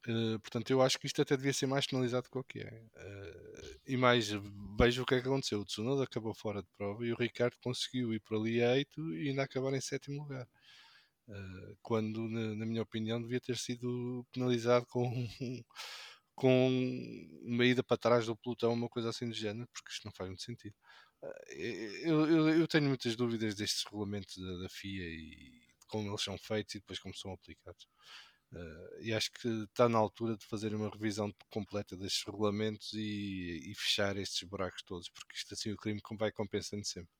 Uh, 0.07 0.39
portanto, 0.39 0.71
eu 0.71 0.81
acho 0.81 0.97
que 0.97 1.07
isto 1.07 1.21
até 1.21 1.35
devia 1.35 1.51
ser 1.51 1.67
mais 1.67 1.85
penalizado 1.85 2.29
que 2.29 2.37
o 2.37 2.43
que 2.43 2.59
é. 2.59 2.83
Uh, 2.95 3.79
e 3.85 3.97
mais, 3.97 4.29
vejo 4.77 5.03
o 5.03 5.05
que 5.05 5.15
é 5.15 5.21
que 5.21 5.27
aconteceu. 5.27 5.59
O 5.59 5.65
Tsunoda 5.65 6.03
acabou 6.03 6.33
fora 6.33 6.61
de 6.61 6.69
prova 6.77 7.05
e 7.05 7.11
o 7.11 7.17
Ricardo 7.17 7.55
conseguiu 7.61 8.13
ir 8.13 8.21
para 8.21 8.37
ali 8.37 8.63
a 8.63 8.71
8 8.71 9.15
e 9.15 9.29
ainda 9.29 9.43
acabar 9.43 9.73
em 9.73 9.81
sétimo 9.81 10.23
lugar. 10.23 10.47
Uh, 11.27 11.77
quando, 11.81 12.27
na, 12.29 12.55
na, 12.55 12.65
minha 12.65 12.81
opinião, 12.81 13.21
devia 13.21 13.41
ter 13.41 13.57
sido 13.57 14.25
penalizado 14.31 14.85
com, 14.87 15.11
com 16.33 16.69
uma 17.43 17.65
ida 17.65 17.83
para 17.83 17.97
trás 17.97 18.25
do 18.25 18.37
pelotão, 18.37 18.73
uma 18.73 18.89
coisa 18.89 19.09
assim 19.09 19.27
do 19.27 19.35
género, 19.35 19.67
porque 19.73 19.91
isto 19.91 20.05
não 20.05 20.13
faz 20.13 20.29
muito 20.29 20.43
sentido. 20.43 20.75
Eu, 22.03 22.25
eu, 22.29 22.49
eu 22.61 22.67
tenho 22.67 22.87
muitas 22.87 23.15
dúvidas 23.15 23.53
destes 23.53 23.83
regulamentos 23.83 24.37
da, 24.37 24.63
da 24.63 24.69
FIA 24.69 25.03
e 25.03 25.69
como 25.87 26.09
eles 26.09 26.21
são 26.21 26.37
feitos 26.37 26.75
e 26.75 26.79
depois 26.79 26.99
como 26.99 27.13
são 27.15 27.33
aplicados. 27.33 27.87
Uh, 28.51 29.01
e 29.01 29.13
acho 29.13 29.31
que 29.31 29.47
está 29.47 29.87
na 29.87 29.99
altura 29.99 30.35
de 30.35 30.43
fazer 30.45 30.73
uma 30.73 30.89
revisão 30.89 31.31
completa 31.51 31.95
destes 31.95 32.25
regulamentos 32.25 32.93
e, 32.93 33.61
e, 33.69 33.75
fechar 33.75 34.17
estes 34.17 34.47
buracos 34.47 34.81
todos, 34.81 35.07
porque 35.09 35.35
isto 35.35 35.53
assim 35.53 35.71
o 35.71 35.77
crime 35.77 36.01
vai 36.17 36.31
compensando 36.31 36.83
sempre. 36.83 37.11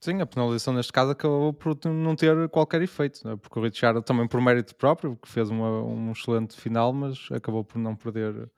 Sim, 0.00 0.20
a 0.20 0.26
penalização 0.26 0.74
neste 0.74 0.92
caso 0.92 1.12
acabou 1.12 1.52
por 1.52 1.78
não 1.86 2.16
ter 2.16 2.48
qualquer 2.48 2.82
efeito, 2.82 3.20
é? 3.28 3.36
porque 3.36 3.56
o 3.56 3.62
Richard 3.62 4.04
também 4.04 4.26
por 4.26 4.40
mérito 4.40 4.74
próprio, 4.74 5.16
que 5.16 5.28
fez 5.28 5.48
uma, 5.48 5.80
um 5.84 6.10
excelente 6.10 6.56
final, 6.56 6.92
mas 6.92 7.28
acabou 7.30 7.62
por 7.64 7.78
não 7.78 7.94
perder 7.94 8.50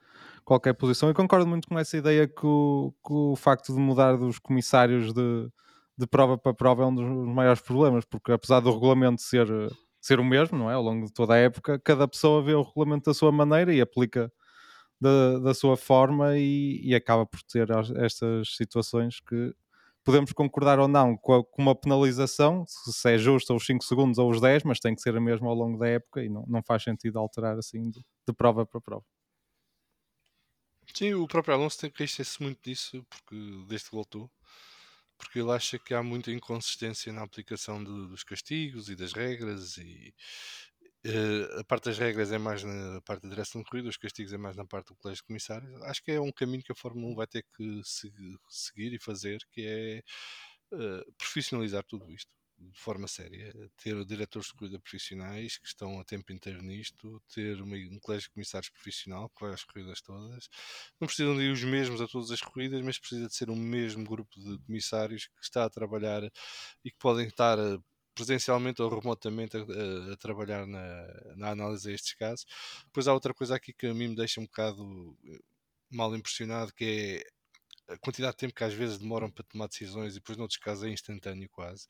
qualquer 0.43 0.73
posição. 0.73 1.11
E 1.11 1.14
concordo 1.14 1.47
muito 1.47 1.69
com 1.69 1.79
essa 1.79 1.99
ideia 1.99 2.26
que 2.26 2.47
o, 2.47 2.95
que 3.07 3.12
o 3.12 3.37
facto 3.37 3.75
de 3.75 3.79
mudar 3.79 4.17
dos 4.17 4.38
comissários 4.38 5.12
de, 5.12 5.50
de 5.99 6.07
prova 6.07 6.38
para 6.38 6.55
prova 6.55 6.85
é 6.85 6.87
um 6.87 6.95
dos 6.95 7.29
maiores 7.29 7.61
problemas, 7.61 8.07
porque 8.07 8.33
apesar 8.33 8.61
do 8.61 8.73
regulamento 8.73 9.21
ser 9.21 9.47
ser 10.04 10.20
o 10.20 10.25
mesmo, 10.25 10.58
não 10.58 10.70
é? 10.70 10.75
Ao 10.75 10.82
longo 10.82 11.06
de 11.06 11.12
toda 11.12 11.34
a 11.34 11.38
época, 11.38 11.78
cada 11.78 12.06
pessoa 12.06 12.42
vê 12.42 12.52
o 12.54 12.62
regulamento 12.62 13.06
da 13.06 13.14
sua 13.14 13.32
maneira 13.32 13.73
e 13.73 13.80
aplica 13.80 14.30
da, 15.00 15.38
da 15.38 15.54
sua 15.54 15.76
forma 15.78 16.37
e, 16.38 16.80
e, 16.84 16.94
acaba 16.94 17.25
por 17.25 17.42
ter 17.42 17.68
estas 17.96 18.54
situações 18.56 19.20
que 19.20 19.54
podemos 20.04 20.32
concordar 20.32 20.78
ou 20.78 20.88
não 20.88 21.16
com, 21.16 21.34
a, 21.37 21.44
com 21.44 21.62
uma 21.62 21.75
penalização, 21.75 22.66
se 22.66 23.14
é 23.14 23.16
justo 23.16 23.54
os 23.54 23.64
5 23.64 23.82
segundos 23.84 24.18
ou 24.18 24.30
os 24.30 24.40
10, 24.42 24.64
mas 24.64 24.78
tem 24.78 24.94
que 24.94 25.00
ser 25.00 25.16
a 25.16 25.20
mesma 25.20 25.49
ao 25.49 25.54
longo 25.54 25.78
da 25.78 25.88
época 25.88 26.23
e 26.23 26.28
não, 26.28 26.44
não 26.46 26.62
faz 26.62 26.82
sentido 26.82 27.18
alterar 27.18 27.58
assim 27.58 27.90
de, 27.90 28.00
de 28.28 28.34
prova 28.34 28.66
para 28.66 28.80
prova. 28.82 29.04
Sim, 30.92 31.14
o 31.14 31.26
próprio 31.26 31.54
Alonso 31.54 31.78
tem 31.78 31.90
que 31.90 32.06
se 32.06 32.42
muito 32.42 32.61
disso, 32.62 33.02
porque 33.08 33.37
desde 33.66 33.88
que 33.88 33.96
voltou, 33.96 34.30
porque 35.25 35.40
ele 35.40 35.50
acha 35.50 35.78
que 35.78 35.95
há 35.95 36.02
muita 36.02 36.31
inconsistência 36.31 37.12
na 37.12 37.23
aplicação 37.23 37.83
de, 37.83 37.90
dos 38.09 38.23
castigos 38.23 38.88
e 38.88 38.95
das 38.95 39.12
regras 39.12 39.78
e 39.78 40.14
uh, 41.07 41.61
a 41.61 41.64
parte 41.64 41.87
das 41.87 41.99
regras 41.99 42.31
é 42.31 42.38
mais 42.38 42.62
na 42.62 43.00
parte 43.02 43.23
da 43.23 43.31
direção 43.31 43.62
de 43.62 43.69
corrida, 43.69 43.88
os 43.88 43.97
castigos 43.97 44.33
é 44.33 44.38
mais 44.38 44.57
na 44.57 44.66
parte 44.66 44.88
do 44.88 44.97
colégio 44.97 45.23
de 45.23 45.26
comissários. 45.26 45.83
Acho 45.83 46.02
que 46.02 46.12
é 46.12 46.21
um 46.21 46.33
caminho 46.33 46.62
que 46.62 46.73
a 46.73 46.75
Fórmula 46.75 47.12
1 47.12 47.14
vai 47.16 47.26
ter 47.26 47.45
que 47.57 47.81
seguir 48.49 48.93
e 48.95 48.99
fazer, 48.99 49.40
que 49.50 49.66
é 49.66 50.02
uh, 50.76 51.12
profissionalizar 51.19 51.83
tudo 51.85 52.11
isto 52.12 52.31
de 52.71 52.80
forma 52.80 53.09
séria, 53.09 53.52
ter 53.76 54.04
diretores 54.04 54.49
de 54.49 54.54
corrida 54.54 54.78
profissionais 54.78 55.59
que 55.59 55.66
estão 55.66 56.00
a 56.00 56.04
tempo 56.04 56.33
inteiro 56.33 56.62
nisto, 56.62 57.23
ter 57.33 57.61
uma, 57.61 57.76
um 57.76 57.99
colégio 58.00 58.28
de 58.28 58.35
comissários 58.35 58.71
profissional 58.71 59.28
que 59.30 59.44
vai 59.44 59.52
às 59.52 59.64
corridas 59.64 60.00
todas. 60.00 60.49
Não 61.00 61.06
precisam 61.06 61.37
de 61.37 61.42
ir 61.42 61.52
os 61.52 61.62
mesmos 61.64 62.00
a 62.00 62.09
todas 62.09 62.30
as 62.30 62.40
corridas, 62.40 62.83
mas 62.83 62.99
precisa 62.99 63.28
de 63.28 63.35
ser 63.35 63.50
um 63.50 63.56
mesmo 63.56 64.04
grupo 64.04 64.40
de 64.40 64.59
comissários 64.64 65.26
que 65.26 65.42
está 65.42 65.64
a 65.64 65.71
trabalhar 65.71 66.23
e 66.85 66.90
que 66.90 66.99
podem 66.99 67.26
estar 67.26 67.59
eh, 67.59 67.78
presencialmente 68.14 68.80
ou 68.83 68.88
remotamente 68.88 69.56
a, 69.56 70.12
a 70.12 70.16
trabalhar 70.16 70.66
na, 70.66 71.06
na 71.37 71.50
análise 71.50 71.90
a 71.90 71.94
estes 71.94 72.14
casos. 72.14 72.47
Depois 72.87 73.09
há 73.09 73.14
outra 73.14 73.35
coisa 73.35 73.56
aqui 73.56 73.73
que 73.73 73.87
a 73.87 73.94
mim 73.94 74.09
me 74.09 74.16
deixa 74.16 74.40
um 74.40 74.44
bocado 74.44 75.16
eh, 75.26 75.38
mal 75.90 76.14
impressionado, 76.16 76.73
que 76.75 76.85
é 77.25 77.35
a 77.88 77.99
quantidade 77.99 78.33
de 78.33 78.38
tempo 78.38 78.55
que 78.55 78.64
às 78.64 78.73
vezes 78.73 78.99
demoram 78.99 79.31
para 79.31 79.45
tomar 79.45 79.69
decisões 79.69 80.12
e 80.12 80.14
depois 80.14 80.38
noutros 80.38 80.59
casos 80.59 80.85
é 80.85 80.88
instantâneo 80.91 81.49
quase. 81.50 81.87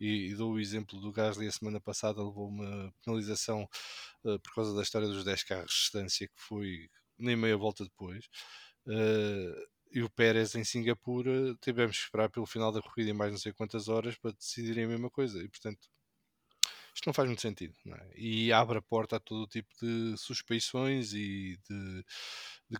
E, 0.00 0.30
e 0.30 0.34
dou 0.34 0.52
o 0.52 0.60
exemplo 0.60 1.00
do 1.00 1.12
Gasly 1.12 1.46
a 1.46 1.52
semana 1.52 1.80
passada 1.80 2.22
levou 2.22 2.48
uma 2.48 2.92
penalização 3.04 3.68
uh, 4.24 4.38
por 4.40 4.54
causa 4.54 4.74
da 4.74 4.82
história 4.82 5.08
dos 5.08 5.24
10 5.24 5.42
carros 5.44 5.70
de 5.70 5.78
distância 5.78 6.26
que 6.26 6.40
foi 6.40 6.90
nem 7.18 7.36
meia 7.36 7.56
volta 7.56 7.84
depois. 7.84 8.26
Uh, 8.86 9.66
e 9.92 10.02
o 10.02 10.10
Pérez 10.10 10.54
em 10.54 10.64
Singapura 10.64 11.56
tivemos 11.60 11.96
que 11.96 12.04
esperar 12.04 12.28
pelo 12.28 12.46
final 12.46 12.72
da 12.72 12.82
corrida 12.82 13.10
em 13.10 13.14
mais 13.14 13.30
não 13.30 13.38
sei 13.38 13.52
quantas 13.52 13.88
horas 13.88 14.16
para 14.16 14.32
decidirem 14.32 14.84
a 14.84 14.88
mesma 14.88 15.10
coisa. 15.10 15.42
E 15.42 15.48
portanto 15.48 15.88
isto 16.96 17.06
não 17.06 17.12
faz 17.12 17.28
muito 17.28 17.42
sentido. 17.42 17.74
É? 17.86 18.10
E 18.16 18.52
abre 18.52 18.78
a 18.78 18.82
porta 18.82 19.16
a 19.16 19.20
todo 19.20 19.46
tipo 19.46 19.68
de 19.82 20.16
suspeições 20.16 21.12
e 21.12 21.58
de, 21.68 22.04
de, 22.68 22.78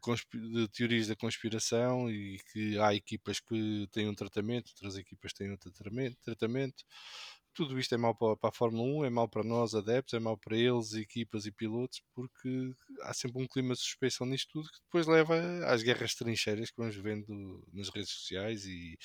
de, 0.53 0.69
teorias 0.69 1.09
da 1.09 1.17
conspiração 1.17 2.11
e 2.11 2.39
que 2.53 2.79
há 2.79 2.95
equipas 2.95 3.41
que 3.41 3.87
têm 3.93 4.09
um 4.09 4.15
tratamento, 4.15 4.71
outras 4.71 4.97
equipas 4.97 5.33
têm 5.33 5.51
outro 5.51 5.71
tratamento. 5.71 6.17
tratamento 6.23 6.85
tudo 7.57 7.79
isto 7.81 7.95
é 7.95 7.99
mau 7.99 8.15
para, 8.15 8.37
para, 8.37 8.51
a 8.51 8.53
Fórmula 8.53 8.85
1, 9.01 9.05
é 9.07 9.11
mau 9.11 9.27
para 9.27 9.43
nós 9.43 9.75
adeptos, 9.75 10.13
é 10.13 10.21
mau 10.21 10.37
para 10.37 10.57
eles, 10.57 10.93
equipas 10.93 11.47
e 11.47 11.51
pilotos, 11.51 12.03
porque 12.15 12.75
há 13.01 13.15
sempre 13.15 13.43
um 13.43 13.47
clima 13.49 13.73
de 13.75 13.81
suspeição 13.81 14.27
nisto 14.27 14.53
tudo 14.53 14.69
que 14.69 14.79
depois 14.85 15.07
leva 15.07 15.35
às 15.67 15.83
guerras 15.83 16.15
trincheiras 16.15 16.71
que 16.71 16.77
vamos 16.77 16.95
vendo 16.97 17.67
nas 17.73 17.89
redes 17.89 18.11
sociais 18.11 18.67
e, 18.67 18.99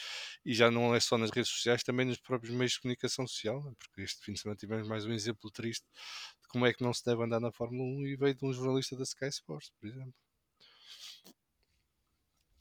e 0.46 0.54
já 0.54 0.70
não 0.70 0.94
é 0.94 1.00
só 1.00 1.18
nas 1.18 1.32
redes 1.32 1.50
sociais, 1.50 1.82
também 1.82 2.06
nos 2.06 2.20
próprios 2.20 2.54
meios 2.54 2.74
de 2.74 2.82
comunicação 2.82 3.26
social, 3.26 3.64
né? 3.64 3.72
porque 3.80 4.02
este 4.02 4.22
fim 4.24 4.34
de 4.34 4.42
semana 4.42 4.58
tivemos 4.58 4.88
mais 4.88 5.06
um 5.06 5.14
exemplo 5.14 5.50
triste 5.50 5.86
de 6.42 6.48
como 6.50 6.66
é 6.66 6.74
que 6.74 6.84
não 6.84 6.94
se 6.94 7.06
deve 7.06 7.24
andar 7.24 7.40
na 7.40 7.54
Fórmula 7.54 7.84
1 7.84 8.08
e 8.08 8.16
veio 8.18 8.36
de 8.36 8.46
um 8.46 8.52
jornalista 8.52 8.98
da 8.98 9.04
Sky 9.04 9.28
Sports, 9.28 9.72
por 9.80 9.88
exemplo. 9.88 10.14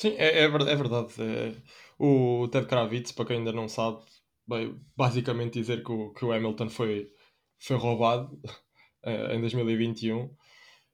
Sim, 0.00 0.14
é, 0.16 0.40
é, 0.40 0.44
é 0.44 0.48
verdade. 0.48 1.12
É, 1.18 1.54
o 1.98 2.48
Ted 2.48 2.66
Kravitz, 2.66 3.12
para 3.12 3.26
quem 3.26 3.36
ainda 3.38 3.52
não 3.52 3.68
sabe, 3.68 4.02
veio 4.48 4.80
basicamente 4.96 5.60
dizer 5.60 5.84
que 5.84 5.92
o, 5.92 6.10
que 6.14 6.24
o 6.24 6.32
Hamilton 6.32 6.70
foi, 6.70 7.12
foi 7.58 7.76
roubado 7.76 8.40
uh, 9.04 9.28
em 9.36 9.40
2021 9.40 10.34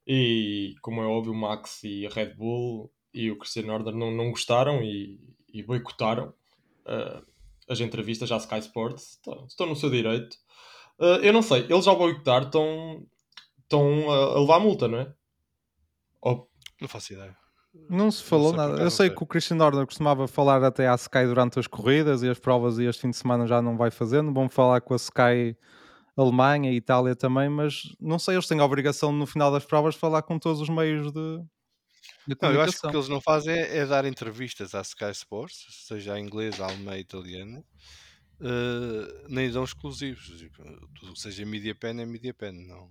e 0.05 0.75
como 0.83 1.01
é 1.03 1.07
óbvio 1.07 1.33
o 1.33 1.37
Max 1.37 1.85
e 1.85 2.05
a 2.05 2.11
Red 2.11 2.35
Bull 2.35 2.93
e 3.15 3.31
o 3.31 3.39
Christian 3.39 3.73
Horner 3.73 3.95
não, 3.95 4.11
não 4.11 4.31
gostaram 4.31 4.83
e, 4.83 5.21
e 5.55 5.63
boicotaram 5.63 6.35
uh, 6.85 7.25
as 7.69 7.79
entrevistas 7.79 8.33
à 8.33 8.39
Sky 8.39 8.59
Sports. 8.59 9.13
Estão, 9.13 9.47
estão 9.47 9.67
no 9.69 9.77
seu 9.77 9.89
direito. 9.89 10.37
Uh, 10.99 11.23
eu 11.23 11.33
não 11.33 11.43
sei, 11.43 11.61
eles 11.61 11.87
ao 11.87 11.97
boicotar 11.97 12.43
estão, 12.43 13.07
estão 13.63 14.11
a, 14.11 14.17
a 14.35 14.41
levar 14.41 14.59
multa, 14.59 14.89
não 14.89 14.99
é? 14.99 15.15
Ou... 16.21 16.51
Não 16.81 16.89
faço 16.89 17.13
ideia. 17.13 17.46
Não 17.89 18.11
se 18.11 18.23
falou 18.23 18.53
não 18.53 18.69
nada. 18.69 18.83
Eu 18.83 18.91
sei, 18.91 19.11
que 19.11 19.23
o 19.23 19.27
Christian 19.27 19.59
Horner 19.59 19.87
costumava 19.87 20.27
falar 20.27 20.63
até 20.65 20.89
à 20.89 20.95
Sky 20.95 21.25
durante 21.27 21.59
as 21.59 21.67
corridas 21.67 22.23
e 22.23 22.29
as 22.29 22.39
provas 22.39 22.79
e 22.79 22.85
este 22.85 23.03
fim 23.03 23.11
de 23.11 23.17
semana 23.17 23.47
já 23.47 23.63
não 23.63 23.77
vai 23.77 23.91
fazendo. 23.91 24.33
Vão 24.33 24.49
falar 24.49 24.81
com 24.81 24.95
a 24.95 24.97
Sky 24.97 25.57
Alemanha 26.17 26.73
e 26.73 26.77
Itália 26.77 27.15
também, 27.15 27.49
mas 27.49 27.95
não 28.01 28.19
sei, 28.19 28.35
eles 28.35 28.47
têm 28.47 28.59
a 28.61 28.65
obrigação 28.65 29.13
no 29.13 29.27
final 29.27 29.53
das 29.53 29.65
provas 29.65 29.95
de 29.95 30.01
falar 30.01 30.23
com 30.23 30.39
todos 30.39 30.61
os 30.61 30.69
meios 30.69 31.13
de, 31.13 31.45
não, 32.43 32.53
eu 32.53 32.61
acho 32.61 32.81
que 32.81 32.87
o 32.87 32.91
que 32.91 32.97
eles 32.97 33.09
não 33.09 33.21
fazem 33.21 33.55
é, 33.55 33.79
é, 33.79 33.87
dar 33.87 34.05
entrevistas 34.05 34.75
à 34.75 34.81
Sky 34.81 35.11
Sports, 35.13 35.87
seja 35.87 36.19
em 36.19 36.25
inglês, 36.25 36.61
alemão, 36.61 36.97
italiano, 36.97 37.65
uh, 38.41 39.29
nem 39.29 39.51
dão 39.51 39.63
exclusivos. 39.63 40.27
Tipo, 40.37 40.63
tudo 40.95 41.13
que 41.13 41.21
seja 41.21 41.47
media 41.47 41.75
pen 41.75 42.01
é 42.01 42.07
media 42.07 42.35
pen. 42.35 42.53
Não, 42.53 42.91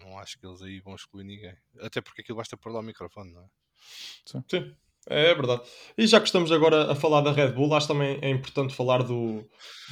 não 0.00 0.18
acho 0.18 0.38
que 0.38 0.46
eles 0.46 0.62
aí 0.62 0.80
vão 0.80 0.94
excluir 0.94 1.24
ninguém. 1.24 1.56
Até 1.80 2.00
porque 2.00 2.22
aquilo 2.22 2.38
basta 2.38 2.56
pôr 2.56 2.72
lá 2.72 2.80
o 2.80 2.82
microfone, 2.82 3.32
não 3.32 3.42
é? 3.42 3.48
Sim. 4.24 4.42
Sim. 4.48 4.72
É 5.08 5.32
verdade. 5.34 5.62
E 5.96 6.04
já 6.06 6.18
que 6.18 6.26
estamos 6.26 6.50
agora 6.50 6.90
a 6.90 6.94
falar 6.96 7.20
da 7.20 7.30
Red 7.30 7.52
Bull, 7.52 7.72
acho 7.74 7.86
também 7.86 8.18
é 8.20 8.28
importante 8.28 8.74
falar 8.74 9.04
do, 9.04 9.44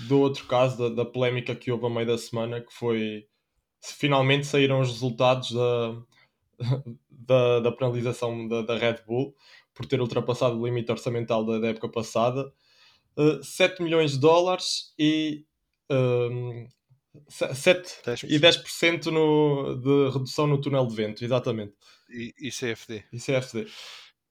do 0.09 0.19
outro 0.19 0.45
caso, 0.47 0.76
da, 0.76 1.05
da 1.05 1.09
polémica 1.09 1.55
que 1.55 1.71
houve 1.71 1.87
a 1.87 1.91
meio 1.91 2.07
da 2.07 2.19
semana, 2.19 2.61
que 2.61 2.73
foi 2.73 3.25
finalmente 3.81 4.47
saíram 4.47 4.81
os 4.81 4.88
resultados 4.88 5.53
da, 5.53 5.97
da, 7.11 7.61
da 7.61 7.73
penalização 7.73 8.49
da, 8.49 8.62
da, 8.62 8.76
Red 8.76 8.99
Bull 9.07 9.35
por 9.73 9.87
ter 9.87 10.00
ultrapassado 10.00 10.59
o 10.59 10.67
limite 10.67 10.91
orçamental 10.91 11.45
da, 11.45 11.59
da 11.59 11.69
época 11.69 11.88
passada. 11.88 12.53
Uh, 13.17 13.43
7 13.45 13.83
milhões 13.83 14.12
de 14.12 14.19
dólares 14.19 14.93
e, 14.99 15.45
um, 15.91 16.67
7, 17.29 17.88
10%. 18.05 18.29
e 18.29 18.41
10% 18.41 19.07
no, 19.07 19.76
de 19.76 20.12
redução 20.12 20.47
no 20.49 20.61
túnel 20.61 20.87
de 20.87 20.95
vento, 20.95 21.25
exatamente. 21.25 21.75
E, 22.40 22.50
CFD. 22.50 23.04
E 23.12 23.18
CFD. 23.18 23.66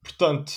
Portanto, 0.02 0.52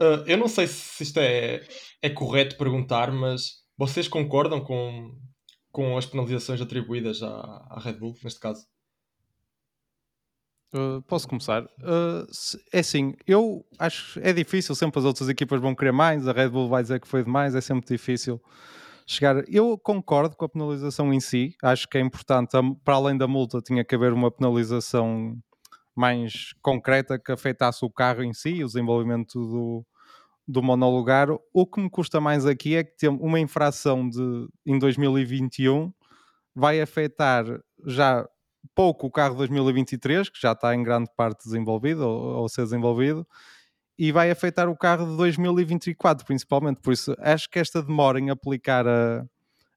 uh, 0.00 0.24
eu 0.26 0.36
não 0.36 0.48
sei 0.48 0.66
se 0.66 1.02
isto 1.02 1.18
é, 1.18 1.66
é 2.00 2.10
correto 2.10 2.56
perguntar, 2.56 3.12
mas 3.12 3.62
vocês 3.76 4.08
concordam 4.08 4.60
com, 4.62 5.16
com 5.70 5.96
as 5.96 6.06
penalizações 6.06 6.60
atribuídas 6.60 7.22
à, 7.22 7.30
à 7.70 7.80
Red 7.80 7.94
Bull, 7.94 8.14
neste 8.22 8.40
caso? 8.40 8.66
Uh, 10.74 11.02
posso 11.02 11.28
começar? 11.28 11.64
Uh, 11.64 12.26
é 12.72 12.78
assim, 12.78 13.14
eu 13.26 13.62
acho 13.78 14.18
é 14.20 14.32
difícil, 14.32 14.74
sempre 14.74 14.98
as 14.98 15.04
outras 15.04 15.28
equipas 15.28 15.60
vão 15.60 15.74
querer 15.74 15.92
mais, 15.92 16.26
a 16.26 16.32
Red 16.32 16.48
Bull 16.48 16.68
vai 16.68 16.82
dizer 16.82 16.98
que 16.98 17.06
foi 17.06 17.22
demais, 17.22 17.54
é 17.54 17.60
sempre 17.60 17.86
difícil 17.86 18.40
chegar. 19.06 19.44
Eu 19.48 19.76
concordo 19.76 20.34
com 20.34 20.46
a 20.46 20.48
penalização 20.48 21.12
em 21.12 21.20
si, 21.20 21.54
acho 21.62 21.86
que 21.86 21.98
é 21.98 22.00
importante, 22.00 22.52
para 22.82 22.94
além 22.94 23.18
da 23.18 23.28
multa, 23.28 23.60
tinha 23.60 23.84
que 23.84 23.94
haver 23.94 24.14
uma 24.14 24.30
penalização 24.30 25.36
mais 25.94 26.52
concreta 26.62 27.18
que 27.18 27.32
afetasse 27.32 27.84
o 27.84 27.90
carro 27.90 28.22
em 28.22 28.32
si, 28.32 28.62
o 28.62 28.66
desenvolvimento 28.66 29.34
do, 29.34 29.86
do 30.46 30.62
monolugar. 30.62 31.28
O 31.52 31.66
que 31.66 31.80
me 31.80 31.90
custa 31.90 32.20
mais 32.20 32.46
aqui 32.46 32.76
é 32.76 32.84
que 32.84 32.96
tem 32.96 33.08
uma 33.08 33.38
infração 33.38 34.08
de, 34.08 34.48
em 34.66 34.78
2021 34.78 35.92
vai 36.54 36.80
afetar 36.80 37.44
já 37.86 38.26
pouco 38.74 39.06
o 39.06 39.10
carro 39.10 39.34
2023, 39.36 40.28
que 40.28 40.40
já 40.40 40.52
está 40.52 40.74
em 40.74 40.82
grande 40.82 41.10
parte 41.16 41.44
desenvolvido 41.44 42.06
ou, 42.06 42.42
ou 42.42 42.48
ser 42.48 42.62
desenvolvido, 42.62 43.26
e 43.98 44.12
vai 44.12 44.30
afetar 44.30 44.68
o 44.68 44.76
carro 44.76 45.06
de 45.06 45.16
2024, 45.16 46.24
principalmente. 46.24 46.80
Por 46.80 46.92
isso, 46.92 47.14
acho 47.18 47.48
que 47.50 47.58
esta 47.58 47.82
demora 47.82 48.18
em 48.18 48.30
aplicar 48.30 48.86
a 48.86 49.24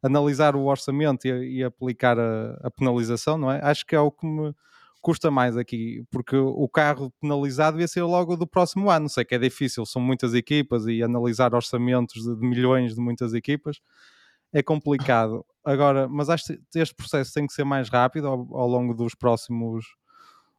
analisar 0.04 0.56
o 0.56 0.66
orçamento 0.66 1.26
e, 1.26 1.60
e 1.60 1.64
aplicar 1.64 2.18
a, 2.20 2.60
a, 2.64 2.72
penalização, 2.72 3.38
não 3.38 3.52
é? 3.52 3.60
Acho 3.64 3.86
que 3.86 3.96
é 3.96 4.00
o 4.00 4.12
que 4.12 4.26
me 4.26 4.54
custa 5.06 5.30
mais 5.30 5.56
aqui, 5.56 6.04
porque 6.10 6.36
o 6.36 6.68
carro 6.68 7.14
penalizado 7.22 7.80
ia 7.80 7.88
ser 7.88 8.02
logo 8.02 8.36
do 8.36 8.48
próximo 8.48 8.90
ano. 8.90 9.08
Sei 9.08 9.24
que 9.24 9.36
é 9.36 9.38
difícil, 9.38 9.86
são 9.86 10.02
muitas 10.02 10.34
equipas 10.34 10.88
e 10.88 11.04
analisar 11.04 11.54
orçamentos 11.54 12.24
de, 12.24 12.36
milhões 12.38 12.96
de 12.96 13.00
muitas 13.00 13.36
equipas 13.36 13.80
é 14.52 14.64
complicado. 14.64 15.46
Agora, 15.64 16.08
mas 16.08 16.28
acho 16.28 16.46
que 16.46 16.60
este 16.80 16.96
processo 16.96 17.32
tem 17.32 17.46
que 17.46 17.54
ser 17.54 17.64
mais 17.64 17.88
rápido 17.88 18.28
ao, 18.28 18.58
ao 18.58 18.68
longo 18.68 18.96
dos 18.96 19.14
próximos 19.14 19.86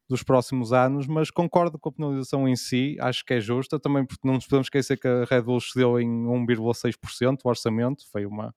dos 0.09 0.23
próximos 0.23 0.73
anos, 0.73 1.09
mas 1.09 1.33
concordo 1.33 1.77
com 1.77 1.89
a 1.89 1.93
penalização 1.93 2.47
em 2.47 2.55
si, 2.55 2.97
acho 3.01 3.25
que 3.25 3.35
é 3.35 3.41
justa, 3.41 3.81
também 3.81 4.07
porque 4.07 4.25
não 4.25 4.35
nos 4.35 4.47
podemos 4.47 4.67
esquecer 4.67 4.97
que 4.97 5.09
a 5.09 5.25
Red 5.25 5.43
Bull 5.43 5.61
cedeu 5.61 5.99
em 5.99 6.09
1,6% 6.09 7.41
o 7.43 7.49
orçamento, 7.49 8.05
foi 8.13 8.25
uma, 8.25 8.55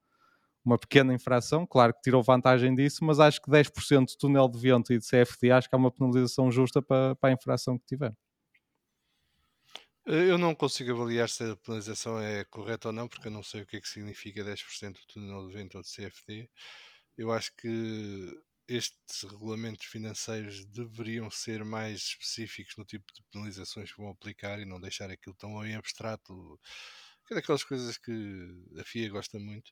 uma 0.69 0.77
pequena 0.77 1.13
infração, 1.13 1.65
claro 1.65 1.93
que 1.93 2.01
tirou 2.01 2.21
vantagem 2.21 2.75
disso, 2.75 3.03
mas 3.03 3.19
acho 3.19 3.41
que 3.41 3.49
10% 3.49 4.05
de 4.05 4.17
túnel 4.17 4.47
de 4.47 4.59
vento 4.59 4.93
e 4.93 4.99
de 4.99 5.05
CFD 5.05 5.51
acho 5.51 5.67
que 5.67 5.75
é 5.75 5.77
uma 5.77 5.91
penalização 5.91 6.51
justa 6.51 6.81
para, 6.81 7.15
para 7.15 7.29
a 7.31 7.33
infração 7.33 7.77
que 7.77 7.85
tiver. 7.85 8.13
Eu 10.05 10.37
não 10.37 10.55
consigo 10.55 10.91
avaliar 10.91 11.29
se 11.29 11.43
a 11.43 11.55
penalização 11.55 12.19
é 12.19 12.43
correta 12.45 12.89
ou 12.89 12.93
não, 12.93 13.07
porque 13.07 13.27
eu 13.27 13.31
não 13.31 13.43
sei 13.43 13.61
o 13.61 13.65
que 13.65 13.77
é 13.77 13.81
que 13.81 13.87
significa 13.87 14.43
10% 14.43 14.93
do 14.93 15.05
túnel 15.07 15.47
de 15.47 15.53
vento 15.53 15.77
ou 15.77 15.83
de 15.83 15.89
CFD. 15.89 16.49
Eu 17.17 17.31
acho 17.31 17.51
que 17.55 18.39
estes 18.67 19.23
regulamentos 19.23 19.87
financeiros 19.87 20.65
deveriam 20.65 21.29
ser 21.31 21.63
mais 21.65 21.99
específicos 22.01 22.75
no 22.77 22.85
tipo 22.85 23.11
de 23.13 23.23
penalizações 23.31 23.91
que 23.91 23.97
vão 23.97 24.09
aplicar 24.11 24.59
e 24.59 24.65
não 24.65 24.79
deixar 24.79 25.09
aquilo 25.09 25.35
tão 25.35 25.65
em 25.65 25.75
abstrato, 25.75 26.59
que 27.27 27.33
é 27.33 27.35
daquelas 27.35 27.63
coisas 27.63 27.97
que 27.97 28.11
a 28.79 28.83
FIA 28.83 29.09
gosta 29.09 29.39
muito. 29.39 29.71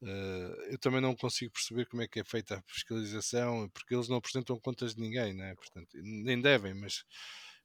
Uh, 0.00 0.54
eu 0.70 0.78
também 0.78 1.00
não 1.00 1.14
consigo 1.16 1.52
perceber 1.52 1.86
como 1.86 2.02
é 2.02 2.08
que 2.08 2.20
é 2.20 2.24
feita 2.24 2.56
a 2.56 2.62
fiscalização, 2.72 3.68
porque 3.70 3.94
eles 3.94 4.08
não 4.08 4.16
apresentam 4.16 4.58
contas 4.60 4.94
de 4.94 5.00
ninguém, 5.00 5.34
né? 5.34 5.54
Portanto, 5.56 5.88
nem 5.94 6.40
devem, 6.40 6.72
mas 6.74 7.04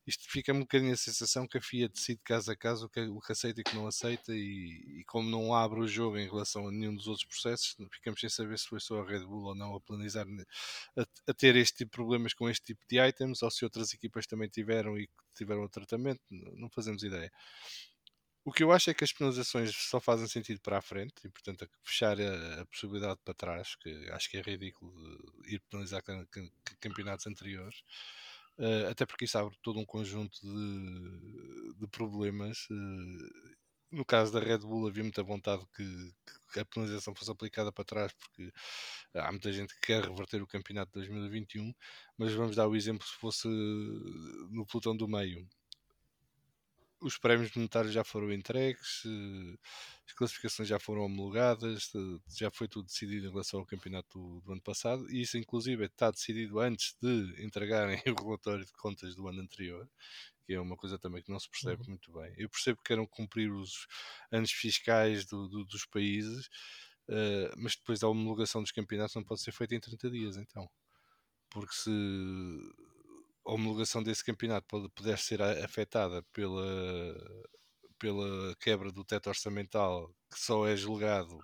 isto 0.06 0.30
fica 0.30 0.52
um 0.52 0.60
bocadinho 0.62 0.94
a 0.94 0.98
sensação 0.98 1.48
que 1.48 1.58
a 1.58 1.62
FIA 1.62 1.88
decide 1.88 2.20
caso 2.24 2.52
a 2.52 2.56
caso 2.56 2.88
o 2.88 2.90
que, 2.90 3.00
o 3.02 3.22
que 3.22 3.32
aceita 3.32 3.62
e 3.62 3.62
o 3.62 3.64
que 3.64 3.76
não 3.76 3.88
aceita, 3.88 4.36
e, 4.36 5.00
e, 5.00 5.04
como 5.06 5.30
não 5.30 5.54
abre 5.54 5.80
o 5.80 5.88
jogo 5.88 6.18
em 6.18 6.28
relação 6.28 6.68
a 6.68 6.72
nenhum 6.72 6.94
dos 6.94 7.08
outros 7.08 7.26
processos, 7.26 7.76
ficamos 7.92 8.20
sem 8.20 8.30
saber 8.30 8.60
se 8.60 8.68
foi 8.68 8.82
só 8.82 9.00
a 9.00 9.06
Red 9.06 9.26
Bull 9.26 9.46
ou 9.46 9.56
não 9.56 9.76
a 9.76 9.80
planizar 9.80 10.26
a, 10.98 11.06
a 11.28 11.34
ter 11.34 11.56
este 11.56 11.78
tipo 11.78 11.92
de 11.92 11.96
problemas 11.96 12.34
com 12.34 12.50
este 12.50 12.66
tipo 12.66 12.82
de 12.90 13.00
items, 13.00 13.42
ou 13.42 13.50
se 13.50 13.64
outras 13.64 13.94
equipas 13.94 14.28
também 14.28 14.50
tiveram 14.50 14.98
e 14.98 15.10
tiveram 15.36 15.64
o 15.64 15.70
tratamento, 15.70 16.22
não 16.30 16.70
fazemos 16.70 17.04
ideia. 17.04 17.32
O 18.46 18.52
que 18.52 18.62
eu 18.64 18.72
acho 18.74 18.90
é 18.90 18.94
que 18.94 19.04
as 19.06 19.14
penalizações 19.14 19.74
só 19.74 20.02
fazem 20.02 20.28
sentido 20.28 20.60
para 20.60 20.78
a 20.78 20.82
frente 20.82 21.14
e, 21.24 21.30
portanto, 21.30 21.66
fechar 21.82 22.20
a, 22.20 22.62
a 22.62 22.66
possibilidade 22.66 23.20
para 23.24 23.34
trás, 23.34 23.76
que 23.76 23.90
acho 24.12 24.30
que 24.30 24.38
é 24.38 24.42
ridículo 24.42 24.94
ir 25.46 25.62
penalizar 25.70 26.04
campeonatos 26.82 27.26
anteriores. 27.28 27.84
Uh, 28.58 28.90
até 28.92 29.06
porque 29.06 29.26
isso 29.26 29.38
abre 29.38 29.56
todo 29.64 29.80
um 29.80 29.86
conjunto 29.86 30.40
de, 30.42 31.74
de 31.80 31.88
problemas. 31.88 32.68
Uh, 32.70 33.64
no 33.92 34.04
caso 34.04 34.34
da 34.34 34.40
Red 34.40 34.60
Bull 34.60 34.88
havia 34.88 35.04
muita 35.04 35.24
vontade 35.24 35.64
que, 35.76 36.14
que, 36.52 36.60
a 36.60 36.66
penalização 36.66 37.16
fosse 37.16 37.32
aplicada 37.32 37.72
para 37.72 37.86
trás, 37.86 38.12
porque 38.14 38.52
há 39.14 39.32
muita 39.32 39.52
gente 39.54 39.74
que 39.76 39.82
quer 39.88 40.04
reverter 40.04 40.42
o 40.42 40.48
campeonato 40.48 40.92
de 40.92 41.08
2021, 41.08 41.74
mas 42.18 42.34
vamos 42.34 42.56
dar 42.56 42.68
o 42.68 42.76
exemplo 42.76 43.06
se 43.06 43.14
fosse 43.16 43.48
no 43.48 44.66
pelotão 44.66 44.98
do 44.98 45.08
meio 45.08 45.48
os 47.04 47.18
prémios 47.18 47.54
monetários 47.54 47.94
já 47.94 48.04
foram 48.04 48.32
entregues, 48.32 49.04
as 50.08 50.14
classificações 50.14 50.68
já 50.70 50.80
foram 50.80 51.04
homologadas, 51.04 51.92
já 52.38 52.50
foi 52.50 52.68
tudo 52.68 52.86
decidido 52.86 53.28
em 53.28 53.30
relação 53.30 53.60
ao 53.60 53.66
campeonato 53.66 54.18
do, 54.18 54.42
do 54.42 54.52
ano 54.54 54.62
passado, 54.62 55.10
e 55.12 55.22
isso 55.22 55.38
inclusive 55.38 55.86
está 55.86 56.10
decidido 56.10 56.60
antes 56.60 56.96
de 57.02 57.44
entregarem 57.44 58.02
o 58.08 58.24
relatório 58.24 58.66
de 58.66 58.72
contas 58.74 59.16
do 59.16 59.28
ano 59.28 59.42
anterior, 59.42 59.88
que 60.46 60.54
é 60.54 60.60
uma 60.60 60.78
coisa 60.78 60.98
também 60.98 61.22
que 61.22 61.32
não 61.32 61.40
se 61.40 61.50
percebe 61.50 61.82
uhum. 61.84 61.90
muito 61.90 62.12
bem. 62.12 62.34
Eu 62.38 62.50
percebo 62.50 62.78
que 62.78 62.86
queiram 62.86 63.06
cumprir 63.06 63.52
os 63.52 63.88
anos 64.32 64.52
fiscais 64.52 65.26
do, 65.26 65.48
do, 65.48 65.66
dos 65.66 65.86
países, 65.86 66.48
uh, 67.10 67.54
mas 67.58 67.76
depois 67.76 68.02
a 68.02 68.08
homologação 68.08 68.62
dos 68.62 68.72
campeonatos 68.72 69.16
não 69.16 69.24
pode 69.24 69.42
ser 69.42 69.52
feita 69.52 69.76
em 69.76 69.80
30 69.80 70.10
dias, 70.10 70.38
então. 70.38 70.70
Porque 71.50 71.74
se 71.74 71.92
homologação 73.46 74.02
desse 74.04 74.24
campeonato 74.24 74.90
puder 74.96 75.18
ser 75.18 75.42
afetada 75.42 76.24
pela, 76.34 76.66
pela 78.00 78.56
quebra 78.58 78.92
do 78.92 79.04
teto 79.04 79.28
orçamental 79.28 80.14
que 80.32 80.40
só 80.40 80.68
é 80.68 80.76
julgado 80.76 81.40